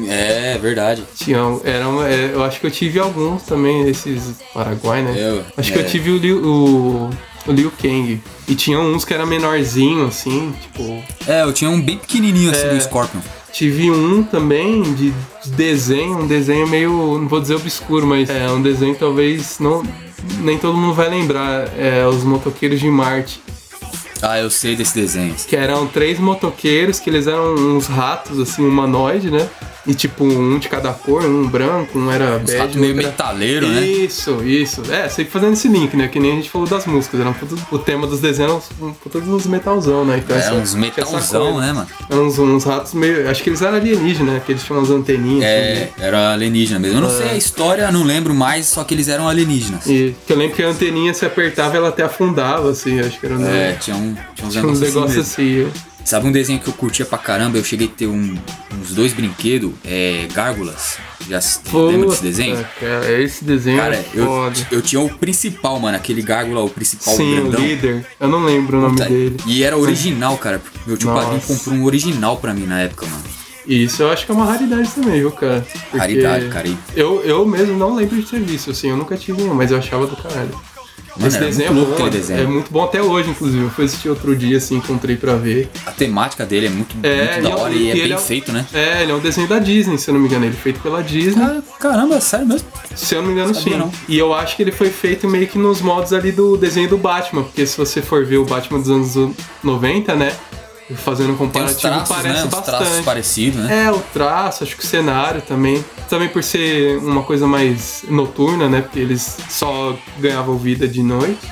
É, 0.09 0.57
verdade. 0.57 1.03
Tinham, 1.15 1.61
eram, 1.63 2.03
é, 2.03 2.31
eu 2.33 2.43
acho 2.43 2.59
que 2.59 2.65
eu 2.65 2.71
tive 2.71 2.99
alguns 2.99 3.43
também, 3.43 3.87
esses 3.87 4.35
Paraguai, 4.53 5.01
né? 5.03 5.13
Eu- 5.17 5.43
acho 5.57 5.71
que 5.71 5.77
é. 5.77 5.81
eu 5.81 5.87
tive 5.87 6.09
o 6.09 6.17
Liu, 6.17 6.37
o, 6.43 7.09
o 7.47 7.51
Liu 7.51 7.71
Kang. 7.81 8.21
E 8.47 8.55
tinham 8.55 8.83
uns 8.83 9.05
que 9.05 9.13
era 9.13 9.25
menorzinho, 9.25 10.07
assim, 10.07 10.53
tipo. 10.61 11.03
É, 11.27 11.43
eu 11.43 11.53
tinha 11.53 11.69
um 11.69 11.79
bem 11.81 11.97
pequenininho 11.97 12.51
assim 12.51 12.65
É. 12.67 12.69
do 12.75 12.81
Scorpion. 12.81 13.21
Tive 13.55 13.89
um 13.89 14.21
também 14.21 14.83
de 14.83 15.13
desenho, 15.55 16.17
um 16.17 16.27
desenho 16.27 16.67
meio, 16.67 16.91
não 17.17 17.25
vou 17.25 17.39
dizer 17.39 17.55
obscuro, 17.55 18.05
mas 18.05 18.29
é 18.29 18.51
um 18.51 18.61
desenho 18.61 18.93
que 18.93 18.99
talvez 18.99 19.59
não 19.59 19.81
nem 20.41 20.57
todo 20.57 20.77
mundo 20.77 20.93
vai 20.93 21.09
lembrar, 21.09 21.69
é 21.79 22.05
os 22.05 22.25
motoqueiros 22.25 22.81
de 22.81 22.89
Marte, 22.89 23.41
Ah, 24.21 24.39
eu 24.39 24.49
sei 24.49 24.75
desse 24.75 24.95
desenho. 24.95 25.35
que 25.47 25.55
eram 25.55 25.85
três 25.87 26.19
motoqueiros 26.19 26.99
que 26.99 27.09
eles 27.09 27.27
eram 27.27 27.53
uns 27.55 27.87
ratos 27.87 28.39
assim 28.39 28.63
humanoide, 28.65 29.29
né? 29.29 29.47
E 29.87 29.93
tipo 29.93 30.23
um 30.23 30.57
de 30.57 30.67
cada 30.67 30.91
cor, 30.93 31.23
um 31.23 31.47
branco, 31.47 31.99
um 31.99 32.09
era 32.09 32.37
Os 32.37 32.43
bege, 32.43 32.57
ratos 32.57 32.75
meio 32.75 32.93
era- 32.97 33.07
metaleiro, 33.07 33.67
né? 33.67 33.85
Isso, 33.85 34.43
isso. 34.43 34.81
É, 34.91 35.07
sempre 35.09 35.31
fazendo 35.31 35.53
esse 35.53 35.67
link, 35.67 35.95
né? 35.95 36.07
Que 36.07 36.19
nem 36.19 36.31
a 36.31 36.35
gente 36.35 36.49
falou 36.49 36.65
das 36.67 36.87
músicas. 36.87 37.19
Era 37.19 37.29
um 37.29 37.33
puto- 37.33 37.55
o 37.71 37.77
tema 37.77 38.07
dos 38.07 38.19
desenhos 38.19 38.63
eram 38.81 38.93
todos 39.11 39.27
uns 39.29 39.45
metalzão, 39.45 40.03
né? 40.03 40.17
Então, 40.17 40.35
É, 40.35 40.39
essa- 40.39 40.53
uns 40.55 40.73
metalzão, 40.73 41.51
coisa. 41.53 41.67
né, 41.67 41.73
mano? 41.73 41.87
Eram 42.09 42.25
uns, 42.25 42.39
uns 42.39 42.63
ratos 42.63 42.95
meio. 42.95 43.29
Acho 43.29 43.43
que 43.43 43.49
eles 43.49 43.61
eram 43.61 43.75
alienígenas, 43.77 44.33
né? 44.33 44.41
Que 44.43 44.53
eles 44.53 44.63
tinham 44.63 44.79
umas 44.79 44.89
anteninhas. 44.89 45.43
É, 45.43 45.91
era 45.99 46.33
alienígena 46.33 46.79
mesmo. 46.79 46.97
Eu 46.97 47.01
não 47.01 47.09
sei 47.11 47.29
a 47.29 47.37
história, 47.37 47.91
não 47.91 48.01
lembro 48.03 48.33
mais, 48.33 48.65
só 48.65 48.83
que 48.83 48.95
eles 48.95 49.07
eram 49.07 49.27
alienígenas. 49.29 49.81
assim. 49.81 49.93
E 49.93 50.15
que 50.25 50.33
eu 50.33 50.37
lembro 50.37 50.55
que 50.55 50.63
a 50.63 50.69
anteninha 50.69 51.13
se 51.13 51.23
apertava 51.27 51.77
ela 51.77 51.89
até 51.89 52.01
afundava, 52.01 52.71
assim. 52.71 52.99
Acho 52.99 53.19
que 53.19 53.25
era 53.27 53.35
um, 53.37 53.45
É, 53.45 53.73
tinha, 53.73 53.95
um, 53.95 54.04
tinha 54.13 54.47
uns 54.47 54.53
tinha 54.53 54.65
uns 54.65 54.79
negócios 54.79 55.17
assim 55.17 55.41
negócios 55.43 55.55
mesmo. 55.55 55.71
assim. 55.71 55.95
Sabe 56.05 56.27
um 56.27 56.31
desenho 56.31 56.59
que 56.59 56.67
eu 56.67 56.73
curtia 56.73 57.03
pra 57.03 57.17
caramba? 57.17 57.57
Eu 57.57 57.63
cheguei 57.63 57.87
a 57.87 57.89
ter 57.89 58.05
um- 58.05 58.37
uns 58.79 58.91
dois 58.91 59.11
brinquedos, 59.11 59.71
é, 59.83 60.27
gárgulas. 60.31 60.97
Já 61.27 61.37
s- 61.37 61.59
lembra 61.73 62.09
desse 62.09 62.21
desenho? 62.21 62.63
Cara, 62.79 63.11
esse 63.23 63.43
desenho 63.43 63.77
Cara, 63.79 63.95
é 63.95 64.05
eu, 64.13 64.25
foda. 64.27 64.67
eu 64.71 64.81
tinha 64.83 65.01
o 65.01 65.09
principal, 65.09 65.79
mano, 65.79 65.97
aquele 65.97 66.21
gárgula, 66.21 66.61
o 66.61 66.69
principal 66.69 67.15
Sim, 67.15 67.33
grandão. 67.41 67.59
o 67.59 67.63
líder. 67.65 68.05
Eu 68.19 68.27
não 68.27 68.45
lembro 68.45 68.77
o 68.77 68.81
nome 68.81 68.97
dele. 68.97 69.37
E 69.47 69.63
era 69.63 69.75
original, 69.75 70.37
cara. 70.37 70.61
Meu 70.85 70.95
tio 70.95 71.09
Nossa. 71.09 71.23
padrinho 71.23 71.41
comprou 71.41 71.73
um 71.75 71.83
original 71.85 72.37
pra 72.37 72.53
mim 72.53 72.67
na 72.67 72.81
época, 72.81 73.07
mano. 73.07 73.23
E 73.65 73.85
isso 73.85 74.03
eu 74.03 74.11
acho 74.11 74.27
que 74.27 74.31
é 74.31 74.35
uma 74.35 74.45
raridade 74.45 74.87
também, 74.91 75.13
viu, 75.21 75.31
cara? 75.31 75.65
Porque 75.85 75.97
Raridade, 75.97 76.49
cara. 76.49 76.67
E 76.67 76.77
Eu, 76.95 77.23
eu 77.23 77.43
mesmo 77.47 77.75
não 77.79 77.95
lembro 77.95 78.15
de 78.15 78.21
ter 78.29 78.39
visto, 78.41 78.69
assim. 78.69 78.91
Eu 78.91 78.97
nunca 78.97 79.17
tive 79.17 79.41
um, 79.41 79.55
mas 79.55 79.71
eu 79.71 79.79
achava 79.79 80.05
do 80.05 80.15
caralho. 80.15 80.51
Mano, 81.15 81.27
Esse 81.27 81.37
era 81.37 81.45
desenho 81.45 81.67
é 81.69 81.71
muito 81.71 81.97
bom, 81.97 82.09
desenho. 82.09 82.39
é 82.41 82.45
muito 82.45 82.71
bom 82.71 82.83
até 82.83 83.01
hoje, 83.01 83.29
inclusive. 83.29 83.63
Eu 83.63 83.69
fui 83.69 83.85
assistir 83.85 84.09
outro 84.09 84.35
dia, 84.35 84.57
assim, 84.57 84.75
encontrei 84.75 85.15
pra 85.15 85.35
ver. 85.35 85.69
A 85.85 85.91
temática 85.91 86.45
dele 86.45 86.67
é 86.67 86.69
muito, 86.69 86.95
É, 87.03 87.31
muito 87.33 87.43
da 87.43 87.49
é- 87.49 87.55
hora 87.55 87.73
e, 87.73 87.89
é 87.89 87.93
bem 87.93 88.11
é- 88.11 88.17
feito, 88.17 88.51
né? 88.51 88.65
É, 88.73 89.01
ele 89.03 89.11
é 89.11 89.15
um 89.15 89.19
desenho 89.19 89.47
da 89.47 89.57
Disney, 89.59 89.97
se 89.97 90.09
eu 90.09 90.13
não 90.13 90.21
me 90.21 90.27
engano. 90.27 90.45
Ele 90.45 90.55
é 90.55 90.59
feito 90.59 90.79
pela 90.81 91.01
Disney. 91.01 91.41
Ah, 91.41 91.61
caramba, 91.79 92.19
sério 92.19 92.45
mesmo? 92.47 92.67
Se 92.95 93.15
eu 93.15 93.21
não 93.21 93.27
me 93.27 93.33
engano, 93.33 93.53
Sabia 93.55 93.73
sim. 93.73 93.79
não. 93.79 93.91
E 94.09 94.17
eu 94.17 94.33
acho 94.33 94.55
que 94.57 94.63
ele 94.63 94.71
foi 94.73 94.89
feito 94.89 95.27
meio 95.27 95.47
que 95.47 95.57
nos 95.57 95.81
modos 95.81 96.11
ali 96.11 96.31
do 96.33 96.57
desenho 96.57 96.89
do 96.89 96.97
Batman, 96.97 97.43
porque 97.43 97.65
se 97.65 97.77
você 97.77 98.01
for 98.01 98.25
ver 98.25 98.37
o 98.37 98.45
Batman 98.45 98.79
dos 98.79 98.89
anos 98.89 99.35
90, 99.63 100.15
né? 100.15 100.33
Fazendo 100.93 101.33
um 101.33 101.35
comparativo, 101.35 101.79
traços, 101.81 102.15
parece 102.15 102.35
né? 102.35 102.43
Uns 102.43 102.49
traços 102.49 102.71
bastante. 102.79 103.05
parecidos, 103.05 103.63
né? 103.63 103.85
É, 103.85 103.91
o 103.91 103.99
traço, 104.13 104.63
acho 104.63 104.77
que 104.77 104.83
o 104.83 104.87
cenário 104.87 105.41
também. 105.41 105.83
Também 106.07 106.29
por 106.29 106.43
ser 106.43 106.97
uma 106.99 107.23
coisa 107.23 107.47
mais 107.47 108.03
noturna, 108.07 108.69
né? 108.69 108.81
Porque 108.81 108.99
eles 108.99 109.37
só 109.49 109.97
ganhavam 110.19 110.57
vida 110.57 110.87
de 110.87 111.01
noite. 111.01 111.51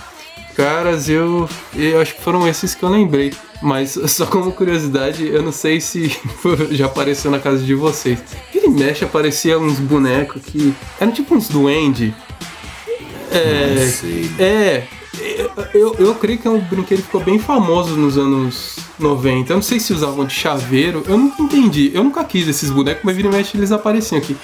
Caras, 0.56 1.10
eu, 1.10 1.50
eu 1.76 2.00
acho 2.00 2.14
que 2.14 2.22
foram 2.22 2.48
esses 2.48 2.76
que 2.76 2.84
eu 2.84 2.90
lembrei. 2.90 3.34
Mas 3.60 3.98
só 4.08 4.28
como 4.28 4.52
curiosidade, 4.52 5.26
eu 5.26 5.42
não 5.42 5.52
sei 5.52 5.82
se 5.82 6.16
já 6.70 6.86
apareceu 6.86 7.32
na 7.32 7.40
casa 7.40 7.64
de 7.64 7.74
vocês. 7.74 8.20
Ele 8.54 8.68
mexe, 8.68 9.04
aparecia 9.04 9.58
uns 9.58 9.80
bonecos 9.80 10.44
que 10.46 10.76
eram 11.00 11.12
tipo 11.12 11.34
uns 11.34 11.48
duende. 11.48 12.14
É, 13.32 13.76
Não 13.80 13.92
sei. 13.92 14.32
é, 14.38 14.84
eu, 15.74 15.96
eu 16.00 16.16
creio 16.16 16.40
que 16.40 16.48
é 16.48 16.52
um 16.52 16.60
brinquedo 16.60 17.00
que 17.00 17.06
ficou 17.06 17.22
bem 17.22 17.40
famoso 17.40 17.96
nos 17.96 18.18
anos 18.18 18.78
90. 19.00 19.52
Eu 19.52 19.56
não 19.56 19.64
sei 19.64 19.80
se 19.80 19.94
usavam 19.94 20.26
de 20.26 20.34
chaveiro, 20.34 21.04
eu 21.08 21.18
nunca 21.18 21.42
entendi. 21.42 21.92
Eu 21.94 22.04
nunca 22.04 22.24
quis 22.24 22.48
esses 22.48 22.70
bonecos, 22.70 23.04
mas 23.04 23.16
vira 23.16 23.28
e 23.28 23.32
mexe 23.32 23.58
eles 23.58 23.72
apareciam 23.72 24.20
aqui. 24.20 24.36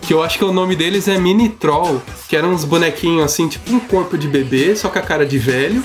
Que 0.00 0.12
eu 0.12 0.22
acho 0.22 0.36
que 0.36 0.44
o 0.44 0.52
nome 0.52 0.74
deles 0.74 1.06
é 1.06 1.16
Mini 1.16 1.48
Troll, 1.48 2.02
que 2.28 2.36
eram 2.36 2.52
uns 2.52 2.64
bonequinhos 2.64 3.24
assim, 3.24 3.46
tipo 3.46 3.72
um 3.72 3.78
corpo 3.78 4.18
de 4.18 4.26
bebê, 4.26 4.74
só 4.74 4.88
com 4.88 4.98
a 4.98 5.02
cara 5.02 5.24
de 5.24 5.38
velho. 5.38 5.82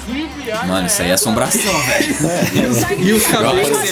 Mano, 0.67 0.87
isso 0.87 1.03
aí 1.03 1.11
é 1.11 1.13
assombração, 1.13 1.71
velho. 1.85 2.15
E 2.99 3.13
os 3.13 3.27
cabelos. 3.27 3.91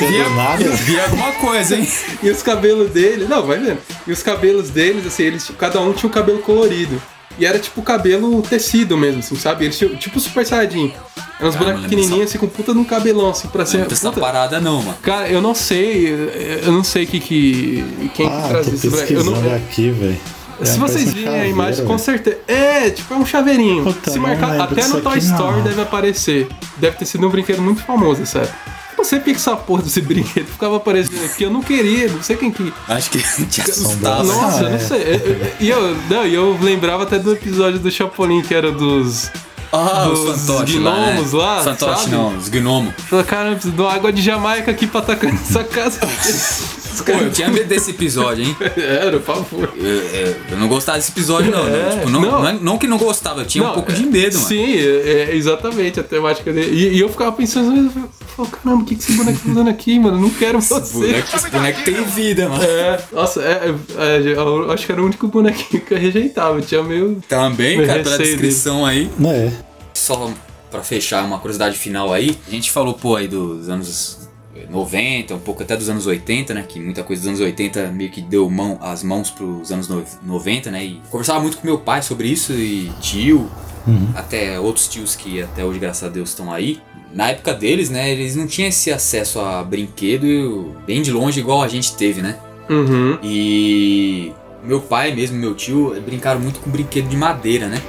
Via 0.80 1.04
alguma 1.06 1.32
coisa, 1.34 1.76
hein? 1.76 1.88
E 2.24 2.30
os 2.30 2.42
cabelos 2.42 2.90
dele. 2.90 3.28
Não, 3.30 3.46
vai 3.46 3.60
vendo. 3.60 3.78
E 4.08 4.12
os 4.12 4.24
cabelos 4.24 4.72
deles, 4.72 5.06
assim, 5.06 5.24
eles, 5.24 5.52
cada 5.60 5.80
um 5.80 5.94
tinha 5.94 6.10
um 6.10 6.14
cabelo 6.14 6.40
colorido. 6.40 7.00
E 7.38 7.46
era 7.46 7.60
tipo 7.60 7.82
cabelo 7.82 8.42
tecido 8.42 8.98
mesmo, 8.98 9.20
assim, 9.20 9.36
sabe? 9.36 9.66
Eles 9.66 9.78
tinham 9.78 9.96
tipo 9.96 10.20
Super 10.20 10.46
Saiyajin. 10.46 10.94
Eram 11.38 11.50
uns 11.50 11.54
Cara, 11.56 11.66
bonecos 11.66 11.82
não 11.82 11.90
pequenininhos, 11.90 12.30
assim, 12.30 12.38
com 12.38 12.48
puta 12.48 12.72
de 12.74 12.80
um 12.80 12.84
cabelão, 12.86 13.30
assim, 13.32 13.48
pra 13.50 13.64
Não 13.64 13.68
ser. 13.70 13.86
dessa 13.88 14.10
puta- 14.10 14.22
parada 14.22 14.60
não, 14.62 14.82
mano. 14.82 14.98
Cara, 15.02 15.28
eu 15.28 15.42
não 15.42 15.54
sei. 15.54 16.08
Eu 16.66 16.72
não 16.72 16.84
sei 16.84 17.06
que, 17.06 17.20
que, 17.20 17.84
quem 18.14 18.30
que 18.30 18.34
Ah, 18.36 18.46
traz 18.48 18.66
tô 18.68 18.72
boneco. 18.72 18.86
Eu 18.88 18.92
pesquisando 18.92 19.32
não, 19.42 19.56
aqui, 19.56 19.90
velho. 19.92 20.18
se 20.64 20.76
É, 20.76 20.80
vocês 20.80 21.10
um 21.10 21.12
virem 21.12 21.42
a 21.42 21.48
imagem, 21.48 21.82
com 21.86 21.98
velho. 21.98 22.00
certeza. 22.00 22.38
É, 22.48 22.90
tipo, 22.90 23.14
é 23.14 23.18
um 23.18 23.26
chaveirinho. 23.26 23.84
Puta, 23.84 24.10
Se 24.12 24.18
não 24.18 24.28
marcar, 24.28 24.62
até 24.62 24.88
no 24.88 25.02
Toy 25.02 25.18
Story 25.18 25.58
não. 25.58 25.64
deve 25.64 25.82
aparecer. 25.82 26.48
Deve 26.78 26.96
ter 26.98 27.06
sido 27.06 27.28
um 27.28 27.30
brinquedo 27.30 27.62
muito 27.62 27.82
famoso, 27.84 28.26
sério. 28.26 28.50
Não 29.06 29.10
sei 29.12 29.20
porque 29.20 29.32
que 29.34 29.38
essa 29.40 29.56
porra 29.56 29.84
desse 29.84 30.02
brinquedo 30.02 30.48
ficava 30.48 30.78
aparecendo 30.78 31.24
aqui. 31.26 31.44
Eu 31.44 31.52
não 31.52 31.62
queria, 31.62 32.08
não 32.12 32.24
sei 32.24 32.36
quem 32.38 32.50
que. 32.52 32.74
Acho 32.88 33.12
que 33.12 33.20
te 33.46 33.62
assustava. 33.62 34.24
Nossa, 34.24 34.62
eu 34.64 34.68
é. 34.68 34.72
não 34.72 34.80
sei. 34.80 35.02
Eu- 35.04 35.20
eu- 35.20 35.52
E 35.60 35.70
eu, 35.70 35.98
não, 36.10 36.26
e 36.26 36.34
eu 36.34 36.58
lembrava 36.60 37.04
até 37.04 37.20
do 37.20 37.32
episódio 37.34 37.78
do 37.80 37.92
Chapolin, 37.92 38.42
que 38.42 38.54
era 38.54 38.72
dos. 38.72 39.30
Ah, 39.72 40.06
dos 40.06 40.20
os 40.22 40.42
fantoches 40.48 40.82
lá, 40.82 40.96
né? 41.00 41.12
gnomos 41.14 41.32
lá, 41.34 41.62
Fantoche 41.64 42.00
sabe? 42.04 42.12
não, 42.16 42.36
os 42.38 42.48
gnomos. 42.50 42.94
Falei, 43.10 43.26
Caramba, 43.26 43.56
preciso 43.56 43.76
de 43.76 43.82
uma 43.82 43.94
água 43.94 44.12
de 44.12 44.22
Jamaica 44.22 44.72
aqui 44.72 44.88
pra 44.88 45.02
tacar 45.02 45.32
nessa 45.32 45.64
casa. 45.64 46.00
Pô, 47.04 47.12
eu 47.12 47.32
tinha 47.32 47.50
medo 47.50 47.68
desse 47.68 47.92
episódio, 47.92 48.44
hein? 48.46 48.56
Era, 48.78 49.20
por 49.20 49.36
favor. 49.36 49.74
Eu, 49.78 49.86
eu- 49.86 50.36
eu 50.52 50.58
não 50.58 50.68
gostava 50.68 50.98
desse 50.98 51.12
episódio, 51.12 51.52
não. 51.52 51.64
né? 51.66 51.80
É, 51.94 51.98
Tipo, 51.98 52.10
não, 52.10 52.22
não. 52.22 52.32
não. 52.32 52.48
é- 52.48 52.54
não 52.62 52.78
que 52.78 52.88
não 52.88 52.98
gostava, 52.98 53.42
eu 53.42 53.46
tinha 53.46 53.64
um 53.64 53.68
Não, 53.68 53.74
pouco 53.74 53.92
é- 53.92 53.96
de 53.96 54.06
medo, 54.06 54.36
mano. 54.38 54.48
Sim, 54.48 54.74
é, 54.76 55.28
é 55.32 55.36
exatamente 55.36 56.00
a 56.00 56.04
temática 56.04 56.52
dele. 56.54 56.72
E, 56.76 56.96
e 56.96 57.00
eu 57.00 57.10
ficava 57.10 57.32
pensando, 57.32 57.76
eu 57.76 58.10
falei, 58.36 58.52
caramba, 58.52 58.84
o 58.84 58.86
que, 58.86 58.96
que 58.96 59.02
esse 59.02 59.14
boneco 59.14 59.38
tá 59.40 59.44
fazendo 59.50 59.70
aqui, 59.70 60.00
mano? 60.00 60.18
Eu 60.18 60.22
não 60.22 60.30
quero 60.30 60.60
Esse 60.60 60.70
você. 60.74 60.94
boneco, 60.94 61.36
esse 61.36 61.50
boneco 61.50 61.84
tem 61.84 62.04
vida, 62.04 62.50
mano. 62.50 62.64
É, 62.64 63.00
nossa, 63.12 63.42
é, 63.42 63.74
é, 63.98 64.18
é, 64.18 64.34
eu 64.34 64.72
acho 64.72 64.86
que 64.86 64.92
era 64.92 65.02
o 65.02 65.06
único 65.06 65.28
bonequinho 65.28 65.82
que 65.84 65.94
eu 65.94 65.98
rejeitava. 65.98 66.58
Eu 66.58 66.62
tinha 66.62 66.84
meio. 66.84 67.22
Também, 67.28 67.78
Meu 67.78 67.88
cara, 67.88 68.04
pela 68.04 68.18
descrição 68.18 68.86
aí. 68.86 69.10
É. 69.26 69.52
Só 69.94 70.32
pra 70.72 70.82
fechar 70.82 71.24
uma 71.24 71.40
curiosidade 71.40 71.78
final 71.78 72.12
aí, 72.12 72.38
a 72.48 72.52
gente 72.52 72.70
falou, 72.72 72.94
pô, 72.94 73.16
aí 73.16 73.28
dos 73.28 73.70
anos 73.70 74.25
90, 74.70 75.36
um 75.36 75.40
pouco 75.40 75.64
até 75.64 75.76
dos 75.76 75.90
anos 75.90 76.06
80, 76.08 76.54
né? 76.54 76.66
Que 76.68 76.80
muita 76.80 77.04
coisa 77.04 77.22
dos 77.22 77.28
anos 77.30 77.42
80 77.42 77.88
meio 77.92 78.10
que 78.10 78.22
deu 78.22 78.50
mão, 78.50 78.78
as 78.82 79.04
mãos 79.04 79.30
pros 79.30 79.72
anos 79.72 79.88
no- 79.88 80.04
90, 80.24 80.72
né? 80.72 80.84
E 80.86 81.02
conversava 81.10 81.40
muito 81.40 81.58
com 81.58 81.66
meu 81.68 81.78
pai 81.80 82.02
sobre 82.02 82.28
isso 82.28 82.54
e 82.54 82.92
tio, 83.02 83.50
até 84.16 84.60
outros 84.60 84.88
tios 84.88 85.16
que 85.16 85.42
até 85.42 85.64
hoje, 85.64 85.78
graças 85.80 86.04
a 86.04 86.10
Deus, 86.12 86.30
estão 86.30 86.52
aí. 86.52 86.80
Na 87.14 87.30
época 87.30 87.54
deles, 87.54 87.90
né, 87.90 88.12
eles 88.12 88.36
não 88.36 88.46
tinham 88.48 88.68
esse 88.68 88.92
acesso 88.92 89.40
a 89.40 89.64
brinquedo 89.64 90.76
bem 90.86 91.02
de 91.02 91.12
longe 91.12 91.40
igual 91.40 91.62
a 91.62 91.68
gente 91.68 91.96
teve, 91.96 92.22
né? 92.22 92.38
Uhum. 92.70 93.18
E 93.24 94.34
meu 94.64 94.82
pai 94.82 95.14
mesmo, 95.14 95.38
meu 95.38 95.54
tio, 95.54 95.96
brincaram 96.04 96.40
muito 96.42 96.60
com 96.60 96.70
brinquedo 96.70 97.08
de 97.08 97.16
madeira, 97.16 97.68
né? 97.68 97.82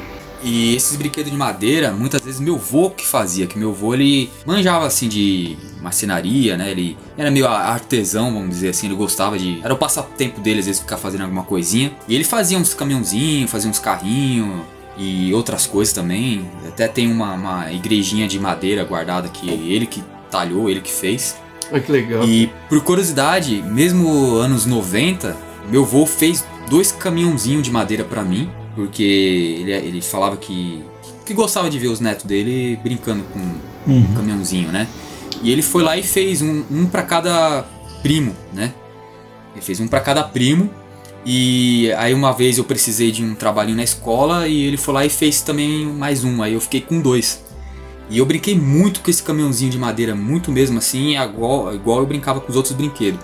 E 0.47 0.77
esses 0.77 0.97
brinquedos 0.97 1.33
de 1.33 1.37
madeira, 1.37 1.91
muitas 1.91 2.23
vezes 2.23 2.39
meu 2.39 2.57
vô 2.57 2.89
que 2.89 3.05
fazia, 3.05 3.49
que 3.49 3.59
meu 3.59 3.73
vô 3.73 3.95
ele 3.95 4.31
manjava 4.47 4.87
assim 4.87 5.09
de 5.09 5.57
marcenaria, 5.83 6.57
né? 6.57 6.71
Ele 6.71 6.97
era 7.19 7.33
meio 7.33 7.49
artesão, 7.49 8.33
vamos 8.33 8.51
dizer 8.51 8.69
assim, 8.69 8.87
ele 8.87 8.95
gostava 8.95 9.37
de. 9.37 9.61
Era 9.65 9.75
o 9.75 9.77
passatempo 9.77 10.41
dele, 10.41 10.61
às 10.61 10.67
vezes, 10.67 10.81
ficar 10.81 10.99
fazendo 10.99 11.23
alguma 11.23 11.43
coisinha. 11.43 11.93
E 12.07 12.15
ele 12.15 12.23
fazia 12.23 12.57
uns 12.57 12.73
caminhãozinhos, 12.75 13.51
fazia 13.51 13.69
uns 13.69 13.81
carrinhos 13.81 14.61
e 14.97 15.35
outras 15.35 15.67
coisas 15.67 15.93
também. 15.93 16.49
Até 16.69 16.87
tem 16.87 17.11
uma, 17.11 17.35
uma 17.35 17.73
igrejinha 17.73 18.29
de 18.29 18.39
madeira 18.39 18.85
guardada 18.85 19.29
que 19.29 19.51
ele 19.51 19.85
que 19.85 20.01
talhou, 20.31 20.71
ele 20.71 20.81
que 20.81 20.93
fez. 20.93 21.37
Olha 21.73 21.81
que 21.81 21.91
legal. 21.91 22.25
E 22.25 22.53
por 22.69 22.81
curiosidade, 22.85 23.63
mesmo 23.63 24.37
anos 24.37 24.65
90, 24.65 25.37
meu 25.69 25.83
avô 25.83 26.07
fez 26.07 26.45
dois 26.71 26.93
caminhãozinhos 26.93 27.65
de 27.65 27.73
madeira 27.73 28.05
pra 28.05 28.23
mim, 28.23 28.49
porque 28.77 29.03
ele, 29.03 29.73
ele 29.73 30.03
falava 30.03 30.37
que, 30.37 30.85
que 31.25 31.35
gostava 31.35 31.69
de 31.69 31.79
ver 31.79 31.89
os 31.89 31.99
netos 31.99 32.27
dele 32.27 32.79
brincando 32.83 33.25
com 33.33 33.41
um 33.91 34.15
caminhãozinho, 34.15 34.71
né? 34.71 34.87
E 35.43 35.51
ele 35.51 35.63
foi 35.63 35.83
lá 35.83 35.97
e 35.97 36.03
fez 36.03 36.43
um, 36.43 36.63
um 36.71 36.87
para 36.87 37.03
cada 37.03 37.65
primo, 38.03 38.37
né? 38.53 38.73
Ele 39.55 39.65
fez 39.65 39.81
um 39.81 39.89
pra 39.89 40.01
cada 40.01 40.23
primo. 40.23 40.71
E 41.25 41.91
aí 41.97 42.15
uma 42.15 42.33
vez 42.33 42.59
eu 42.59 42.65
precisei 42.65 43.11
de 43.11 43.25
um 43.25 43.35
trabalhinho 43.35 43.79
na 43.79 43.83
escola 43.83 44.47
e 44.47 44.63
ele 44.63 44.77
foi 44.77 44.95
lá 44.95 45.05
e 45.05 45.09
fez 45.09 45.41
também 45.41 45.87
mais 45.87 46.23
um. 46.23 46.43
Aí 46.43 46.53
eu 46.53 46.61
fiquei 46.61 46.81
com 46.81 47.01
dois. 47.01 47.43
E 48.09 48.19
eu 48.19 48.27
brinquei 48.27 48.57
muito 48.57 49.01
com 49.01 49.11
esse 49.11 49.23
caminhãozinho 49.23 49.71
de 49.71 49.79
madeira, 49.79 50.15
muito 50.15 50.53
mesmo 50.53 50.79
assim, 50.79 51.19
igual, 51.19 51.75
igual 51.75 51.99
eu 51.99 52.07
brincava 52.07 52.41
com 52.41 52.49
os 52.49 52.57
outros 52.57 52.75
brinquedos. 52.75 53.19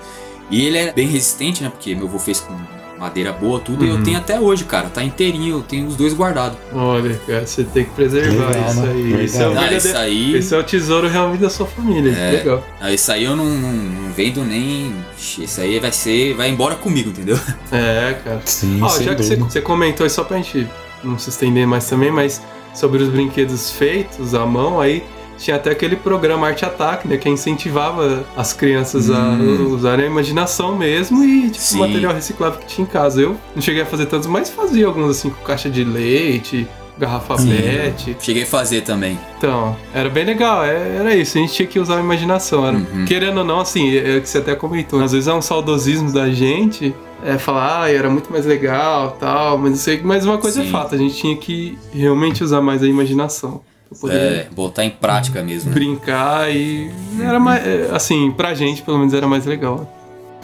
E 0.50 0.64
ele 0.64 0.78
é 0.78 0.92
bem 0.92 1.06
resistente, 1.06 1.62
né? 1.62 1.68
Porque 1.68 1.94
meu 1.94 2.08
avô 2.08 2.18
fez 2.18 2.40
com 2.40 2.58
madeira 3.02 3.32
boa, 3.32 3.58
tudo, 3.60 3.84
e 3.84 3.88
eu 3.88 4.02
tenho 4.02 4.16
até 4.18 4.38
hoje, 4.40 4.64
cara. 4.64 4.88
Tá 4.88 5.02
inteirinho, 5.02 5.56
eu 5.58 5.62
tenho 5.62 5.86
os 5.86 5.96
dois 5.96 6.14
guardados. 6.14 6.56
Olha, 6.72 7.20
cara, 7.26 7.44
você 7.46 7.64
tem 7.64 7.84
que 7.84 7.90
preservar 7.90 8.48
Legal, 8.50 8.70
isso 8.70 8.80
né? 8.80 8.92
aí. 8.92 9.24
Esse 9.24 9.36
é. 9.36 9.40
Ah, 9.44 9.48
verdadeiro- 9.48 9.76
isso 9.76 9.96
aí. 9.96 10.36
esse 10.36 10.54
é 10.54 10.58
o 10.58 10.62
tesouro 10.62 11.08
realmente 11.08 11.40
da 11.40 11.50
sua 11.50 11.66
família. 11.66 12.12
É. 12.12 12.30
Legal. 12.30 12.64
Ah, 12.80 12.92
Isso 12.92 13.10
aí 13.12 13.24
eu 13.24 13.34
não, 13.36 13.44
não, 13.44 13.72
não 13.72 14.12
vendo 14.12 14.42
nem. 14.44 14.94
Isso 15.18 15.60
aí 15.60 15.78
vai 15.78 15.92
ser. 15.92 16.34
Vai 16.34 16.48
embora 16.48 16.74
comigo, 16.76 17.10
entendeu? 17.10 17.38
É, 17.72 18.14
cara. 18.24 18.40
Sim, 18.44 18.80
Ó, 18.82 18.88
sem 18.88 19.06
já 19.06 19.14
que 19.14 19.22
você, 19.24 19.36
dúvida. 19.36 19.50
você 19.52 19.60
comentou 19.60 20.08
só 20.08 20.22
pra 20.24 20.36
gente 20.36 20.66
não 21.02 21.18
se 21.18 21.30
estender 21.30 21.66
mais 21.66 21.86
também, 21.88 22.10
mas 22.10 22.40
sobre 22.74 23.02
os 23.02 23.08
brinquedos 23.08 23.70
feitos 23.70 24.34
à 24.34 24.46
mão, 24.46 24.80
aí 24.80 25.02
tinha 25.42 25.56
até 25.56 25.70
aquele 25.70 25.96
programa 25.96 26.46
Arte 26.46 26.64
Ataque, 26.64 27.08
né? 27.08 27.16
Que 27.16 27.28
incentivava 27.28 28.24
as 28.36 28.52
crianças 28.52 29.10
Hum. 29.10 29.14
a 29.14 29.62
usarem 29.74 30.04
a 30.06 30.08
imaginação 30.08 30.76
mesmo 30.76 31.22
e 31.24 31.42
tipo 31.50 31.58
Sim. 31.58 31.78
material 31.80 32.14
reciclável 32.14 32.58
que 32.60 32.66
tinha 32.66 32.86
em 32.86 32.88
casa. 32.90 33.20
Eu 33.20 33.36
não 33.54 33.60
cheguei 33.62 33.82
a 33.82 33.86
fazer 33.86 34.06
tantos, 34.06 34.26
mas 34.28 34.50
fazia 34.50 34.86
alguns 34.86 35.10
assim 35.10 35.30
com 35.30 35.42
caixa 35.44 35.68
de 35.68 35.82
leite, 35.84 36.66
garrafa 36.98 37.36
PET. 37.36 38.16
Cheguei 38.20 38.42
a 38.44 38.46
fazer 38.46 38.82
também. 38.82 39.18
Então, 39.38 39.74
era 39.94 40.08
bem 40.08 40.24
legal, 40.24 40.64
é- 40.64 40.96
era 40.98 41.14
isso, 41.16 41.36
a 41.38 41.40
gente 41.40 41.52
tinha 41.54 41.66
que 41.66 41.78
usar 41.80 41.96
a 41.96 42.00
imaginação. 42.00 42.66
Era, 42.66 42.76
Uhum. 42.76 43.04
Querendo 43.06 43.38
ou 43.38 43.44
não, 43.44 43.60
assim, 43.60 43.96
é, 43.96 44.14
é 44.14 44.18
o 44.18 44.22
que 44.22 44.28
você 44.28 44.38
até 44.38 44.54
comentou, 44.54 45.02
às 45.02 45.12
vezes 45.12 45.26
é 45.26 45.32
um 45.34 45.42
saudosismo 45.42 46.12
da 46.12 46.30
gente, 46.30 46.94
é 47.24 47.38
falar, 47.38 47.82
ah, 47.84 47.90
era 47.92 48.08
muito 48.10 48.30
mais 48.30 48.44
legal 48.46 49.16
tal, 49.18 49.56
mas, 49.58 49.74
isso 49.80 49.90
aí- 49.90 50.00
mas 50.04 50.24
uma 50.24 50.38
coisa 50.38 50.60
Sim. 50.62 50.68
é 50.68 50.70
fato, 50.70 50.94
a 50.94 50.98
gente 50.98 51.14
tinha 51.16 51.36
que 51.36 51.76
realmente 51.92 52.44
usar 52.44 52.60
mais 52.60 52.82
a 52.82 52.86
imaginação. 52.86 53.60
Poder 54.00 54.14
É, 54.14 54.48
botar 54.54 54.84
em 54.84 54.90
prática 54.90 55.42
mesmo. 55.42 55.70
Né? 55.70 55.74
brincar 55.74 56.54
e 56.54 56.90
era 57.20 57.38
mais, 57.38 57.66
é, 57.66 57.90
assim, 57.92 58.30
pra 58.32 58.54
gente 58.54 58.82
pelo 58.82 58.98
menos 58.98 59.14
era 59.14 59.26
mais 59.26 59.44
legal. 59.44 59.88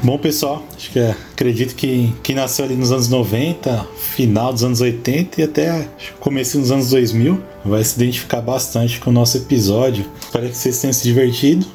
Bom, 0.00 0.16
pessoal, 0.16 0.62
acho 0.76 0.92
que 0.92 0.98
é, 1.00 1.14
acredito 1.32 1.74
que 1.74 2.14
quem 2.22 2.36
nasceu 2.36 2.64
ali 2.64 2.76
nos 2.76 2.92
anos 2.92 3.08
90, 3.08 3.84
final 3.96 4.52
dos 4.52 4.62
anos 4.62 4.80
80 4.80 5.40
e 5.40 5.44
até 5.44 5.88
começo 6.20 6.56
dos 6.58 6.70
anos 6.70 6.90
2000 6.90 7.42
vai 7.64 7.82
se 7.82 7.96
identificar 7.96 8.40
bastante 8.40 9.00
com 9.00 9.10
o 9.10 9.12
nosso 9.12 9.36
episódio. 9.36 10.06
Espero 10.20 10.48
que 10.48 10.56
vocês 10.56 10.80
tenham 10.80 10.92
se 10.92 11.02
divertido. 11.02 11.66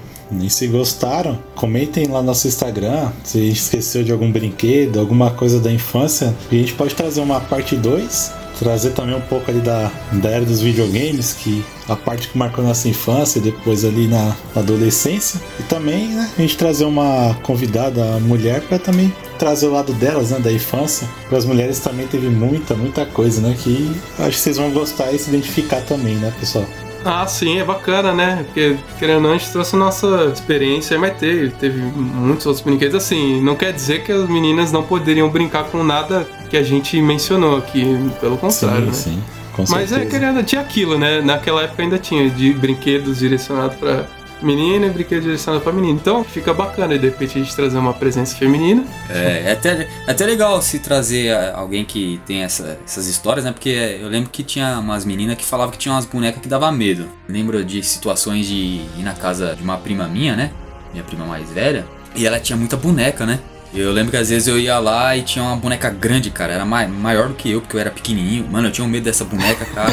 E 0.42 0.50
se 0.50 0.68
gostaram, 0.68 1.38
comentem 1.54 2.08
lá 2.08 2.22
no 2.22 2.28
nosso 2.28 2.48
Instagram 2.48 3.12
se 3.24 3.38
a 3.38 3.42
gente 3.42 3.58
esqueceu 3.58 4.04
de 4.04 4.12
algum 4.12 4.32
brinquedo, 4.32 5.00
alguma 5.00 5.30
coisa 5.30 5.60
da 5.60 5.72
infância. 5.72 6.34
E 6.50 6.56
a 6.56 6.60
gente 6.60 6.74
pode 6.74 6.96
trazer 6.96 7.22
uma 7.22 7.42
parte 7.42 7.76
2 7.76 8.32
trazer 8.64 8.92
também 8.92 9.14
um 9.14 9.22
pouco 9.22 9.52
ali 9.52 9.60
da, 9.60 9.92
da 10.14 10.30
era 10.30 10.46
dos 10.46 10.62
videogames, 10.62 11.34
que 11.34 11.64
a 11.88 11.96
parte 11.96 12.30
que 12.30 12.38
marcou 12.38 12.64
nossa 12.64 12.88
infância 12.88 13.42
depois 13.42 13.84
ali 13.84 14.08
na, 14.08 14.36
na 14.56 14.62
adolescência. 14.62 15.40
E 15.60 15.64
também, 15.64 16.08
né, 16.08 16.32
a 16.38 16.42
gente 16.42 16.58
trazer 16.58 16.86
uma 16.86 17.36
convidada 17.44 18.20
mulher 18.22 18.62
para 18.62 18.80
também 18.80 19.14
trazer 19.38 19.68
o 19.68 19.72
lado 19.72 19.92
delas, 19.94 20.30
né, 20.30 20.40
da 20.40 20.52
infância. 20.52 21.08
Para 21.28 21.38
as 21.38 21.46
mulheres 21.46 21.80
também 21.80 22.08
teve 22.08 22.30
muita, 22.30 22.74
muita 22.74 23.06
coisa, 23.06 23.42
né, 23.42 23.56
que 23.62 23.92
acho 24.20 24.38
que 24.38 24.40
vocês 24.40 24.58
vão 24.58 24.72
gostar 24.72 25.12
e 25.12 25.20
se 25.20 25.30
identificar 25.30 25.82
também, 25.82 26.16
né, 26.16 26.34
pessoal? 26.40 26.66
Ah, 27.06 27.26
sim, 27.28 27.60
é 27.60 27.64
bacana, 27.64 28.14
né? 28.14 28.44
Porque, 28.46 28.78
querendo 28.98 29.18
ou 29.18 29.22
não, 29.24 29.32
a 29.32 29.38
gente 29.38 29.52
trouxe 29.52 29.76
a 29.76 29.80
nossa 29.80 30.32
experiência, 30.34 30.98
mas 30.98 31.18
teve, 31.18 31.50
teve 31.52 31.80
muitos 31.80 32.46
outros 32.46 32.64
brinquedos. 32.64 32.96
Assim, 32.96 33.42
não 33.42 33.56
quer 33.56 33.74
dizer 33.74 34.04
que 34.04 34.12
as 34.12 34.28
meninas 34.30 34.72
não 34.72 34.84
poderiam 34.84 35.30
brincar 35.30 35.66
com 35.66 35.84
nada 35.84 36.28
que 36.50 36.58
a 36.58 36.64
gente 36.64 37.02
mencionou 37.02 37.58
aqui, 37.58 37.84
pelo 38.22 38.38
contrário, 38.38 38.86
né? 38.86 38.94
sim, 38.94 39.22
com 39.54 39.66
Mas 39.70 39.92
é 39.92 40.06
querendo, 40.06 40.44
tinha 40.44 40.62
aquilo, 40.62 40.98
né? 40.98 41.22
Naquela 41.22 41.64
época 41.64 41.84
ainda 41.84 41.98
tinha 41.98 42.30
de 42.30 42.54
brinquedos 42.54 43.20
direcionados 43.20 43.78
pra 43.78 44.06
menina 44.44 44.86
e 44.86 44.90
brinquedos 44.90 45.24
direcionados 45.24 45.64
pra 45.64 45.74
menino. 45.74 45.98
Então 46.00 46.24
fica 46.24 46.54
bacana 46.54 46.98
de 47.00 47.06
repente 47.08 47.38
a 47.40 47.42
gente 47.42 47.56
trazer 47.56 47.78
uma 47.78 47.94
presença 47.94 48.36
feminina. 48.36 48.84
É, 49.10 49.44
é 49.48 49.52
até, 49.54 49.88
é 50.08 50.12
até 50.12 50.26
legal 50.26 50.62
se 50.62 50.80
trazer 50.80 51.32
a- 51.34 51.56
alguém 51.58 51.84
que 51.86 52.20
tem 52.26 52.44
essa- 52.44 52.78
essas 52.86 53.08
histórias, 53.08 53.46
né? 53.46 53.52
Porque 53.52 53.70
eu 54.02 54.08
lembro 54.08 54.30
que 54.30 54.44
tinha 54.44 54.78
umas 54.80 55.06
meninas 55.06 55.38
que 55.38 55.46
falavam 55.46 55.72
que 55.72 55.78
tinha 55.78 55.94
umas 55.94 56.06
bonecas 56.06 56.42
que 56.42 56.48
dava 56.48 56.72
medo. 56.72 57.08
Lembro 57.28 57.64
de 57.64 57.82
situações 57.84 58.46
de 58.48 58.82
ir 58.98 59.04
na 59.04 59.14
casa 59.14 59.56
de 59.56 59.64
uma 59.64 59.78
prima 59.78 60.08
minha, 60.08 60.36
né? 60.36 60.52
Minha 60.92 61.04
prima 61.04 61.26
mais 61.26 61.50
velha. 61.50 61.86
E 62.16 62.26
ela 62.28 62.40
tinha 62.40 62.56
muita 62.58 62.78
boneca, 62.78 63.26
né? 63.26 63.40
Eu 63.76 63.92
lembro 63.92 64.12
que 64.12 64.18
às 64.18 64.30
vezes 64.30 64.48
eu 64.48 64.60
ia 64.60 64.78
lá 64.78 65.18
e 65.18 65.24
tinha 65.24 65.44
uma 65.44 65.56
boneca 65.56 65.90
grande, 65.90 66.30
cara. 66.30 66.54
Era 66.54 66.64
mai- 66.64 66.88
maior 66.88 67.30
do 67.30 67.34
que 67.34 67.50
eu, 67.50 67.60
porque 67.60 67.76
eu 67.76 67.80
era 67.80 67.90
pequenininho. 67.90 68.48
Mano, 68.52 68.68
eu 68.68 68.72
tinha 68.72 68.86
um 68.86 68.88
medo 68.88 69.06
dessa 69.06 69.26
boneca, 69.26 69.66
cara. 69.66 69.92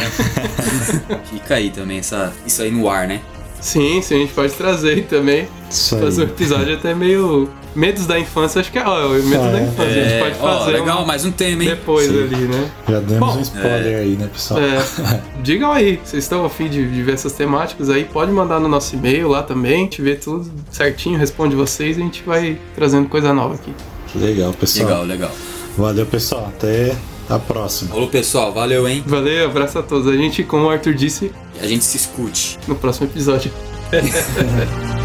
Fica 1.31 1.55
aí 1.55 1.71
também 1.71 1.99
essa, 1.99 2.31
isso 2.47 2.61
aí 2.63 2.71
no 2.71 2.91
ar, 2.91 3.09
né? 3.09 3.21
Sim, 3.61 4.01
sim, 4.03 4.15
a 4.15 4.19
gente 4.19 4.33
pode 4.33 4.53
trazer 4.55 4.91
aí 4.91 5.03
também. 5.03 5.47
Isso 5.69 5.95
aí. 5.95 6.01
Fazer 6.03 6.23
um 6.23 6.25
episódio 6.25 6.75
até 6.75 6.95
meio. 6.95 7.49
Medos 7.73 8.05
da 8.05 8.19
infância, 8.19 8.61
acho 8.61 8.73
que 8.73 8.79
é. 8.81 8.85
Ó, 8.85 9.09
medos 9.11 9.33
Ah, 9.35 9.53
da 9.53 9.59
é. 9.61 9.63
infância. 9.63 9.85
a 10.03 10.09
gente 10.09 10.19
pode 10.19 10.35
ó, 10.41 10.59
fazer. 10.59 10.73
legal, 10.73 11.03
um 11.03 11.07
mais 11.07 11.25
um 11.25 11.31
tema, 11.31 11.63
hein? 11.63 11.69
depois 11.71 12.09
Sim. 12.09 12.23
ali, 12.25 12.37
né? 12.49 12.71
Já 12.89 12.99
demos 12.99 13.19
Bom, 13.19 13.39
um 13.39 13.41
spoiler 13.43 13.99
aí, 13.99 14.17
né, 14.17 14.29
pessoal? 14.33 14.59
É, 14.61 15.21
digam 15.41 15.71
aí, 15.71 16.01
vocês 16.05 16.25
estão 16.25 16.45
afim 16.45 16.69
de, 16.69 16.91
de 16.91 17.03
ver 17.03 17.13
essas 17.15 17.33
temáticas 17.33 17.89
aí, 17.89 18.05
pode 18.05 18.33
mandar 18.33 18.59
no 18.59 18.67
nosso 18.67 18.97
e-mail 18.97 19.29
lá 19.29 19.45
também, 19.45 19.75
a 19.75 19.79
gente 19.85 20.03
vê 20.03 20.17
tudo 20.17 20.51
certinho, 20.73 21.17
responde 21.17 21.55
vocês 21.55 21.97
e 21.97 22.01
a 22.01 22.05
gente 22.05 22.25
vai 22.25 22.59
trazendo 22.75 23.09
coisa 23.09 23.33
nova 23.33 23.55
aqui. 23.55 23.73
Legal, 24.17 24.53
pessoal. 24.53 24.89
Legal, 24.89 25.05
legal. 25.05 25.31
Valeu, 25.79 26.07
pessoal. 26.07 26.53
Até 27.31 27.35
a 27.35 27.39
próxima. 27.39 27.91
Falou, 27.91 28.09
pessoal. 28.09 28.53
Valeu, 28.53 28.89
hein? 28.89 29.05
Valeu, 29.07 29.47
abraço 29.47 29.79
a 29.79 29.83
todos. 29.83 30.09
A 30.13 30.17
gente, 30.17 30.43
como 30.43 30.65
o 30.67 30.71
Arthur 30.71 30.95
disse, 30.95 31.31
A 31.63 31.67
gente 31.67 31.85
se 31.85 31.97
escute. 31.97 32.59
no 32.67 32.75
próximo 32.75 33.07
episódio. 33.07 33.53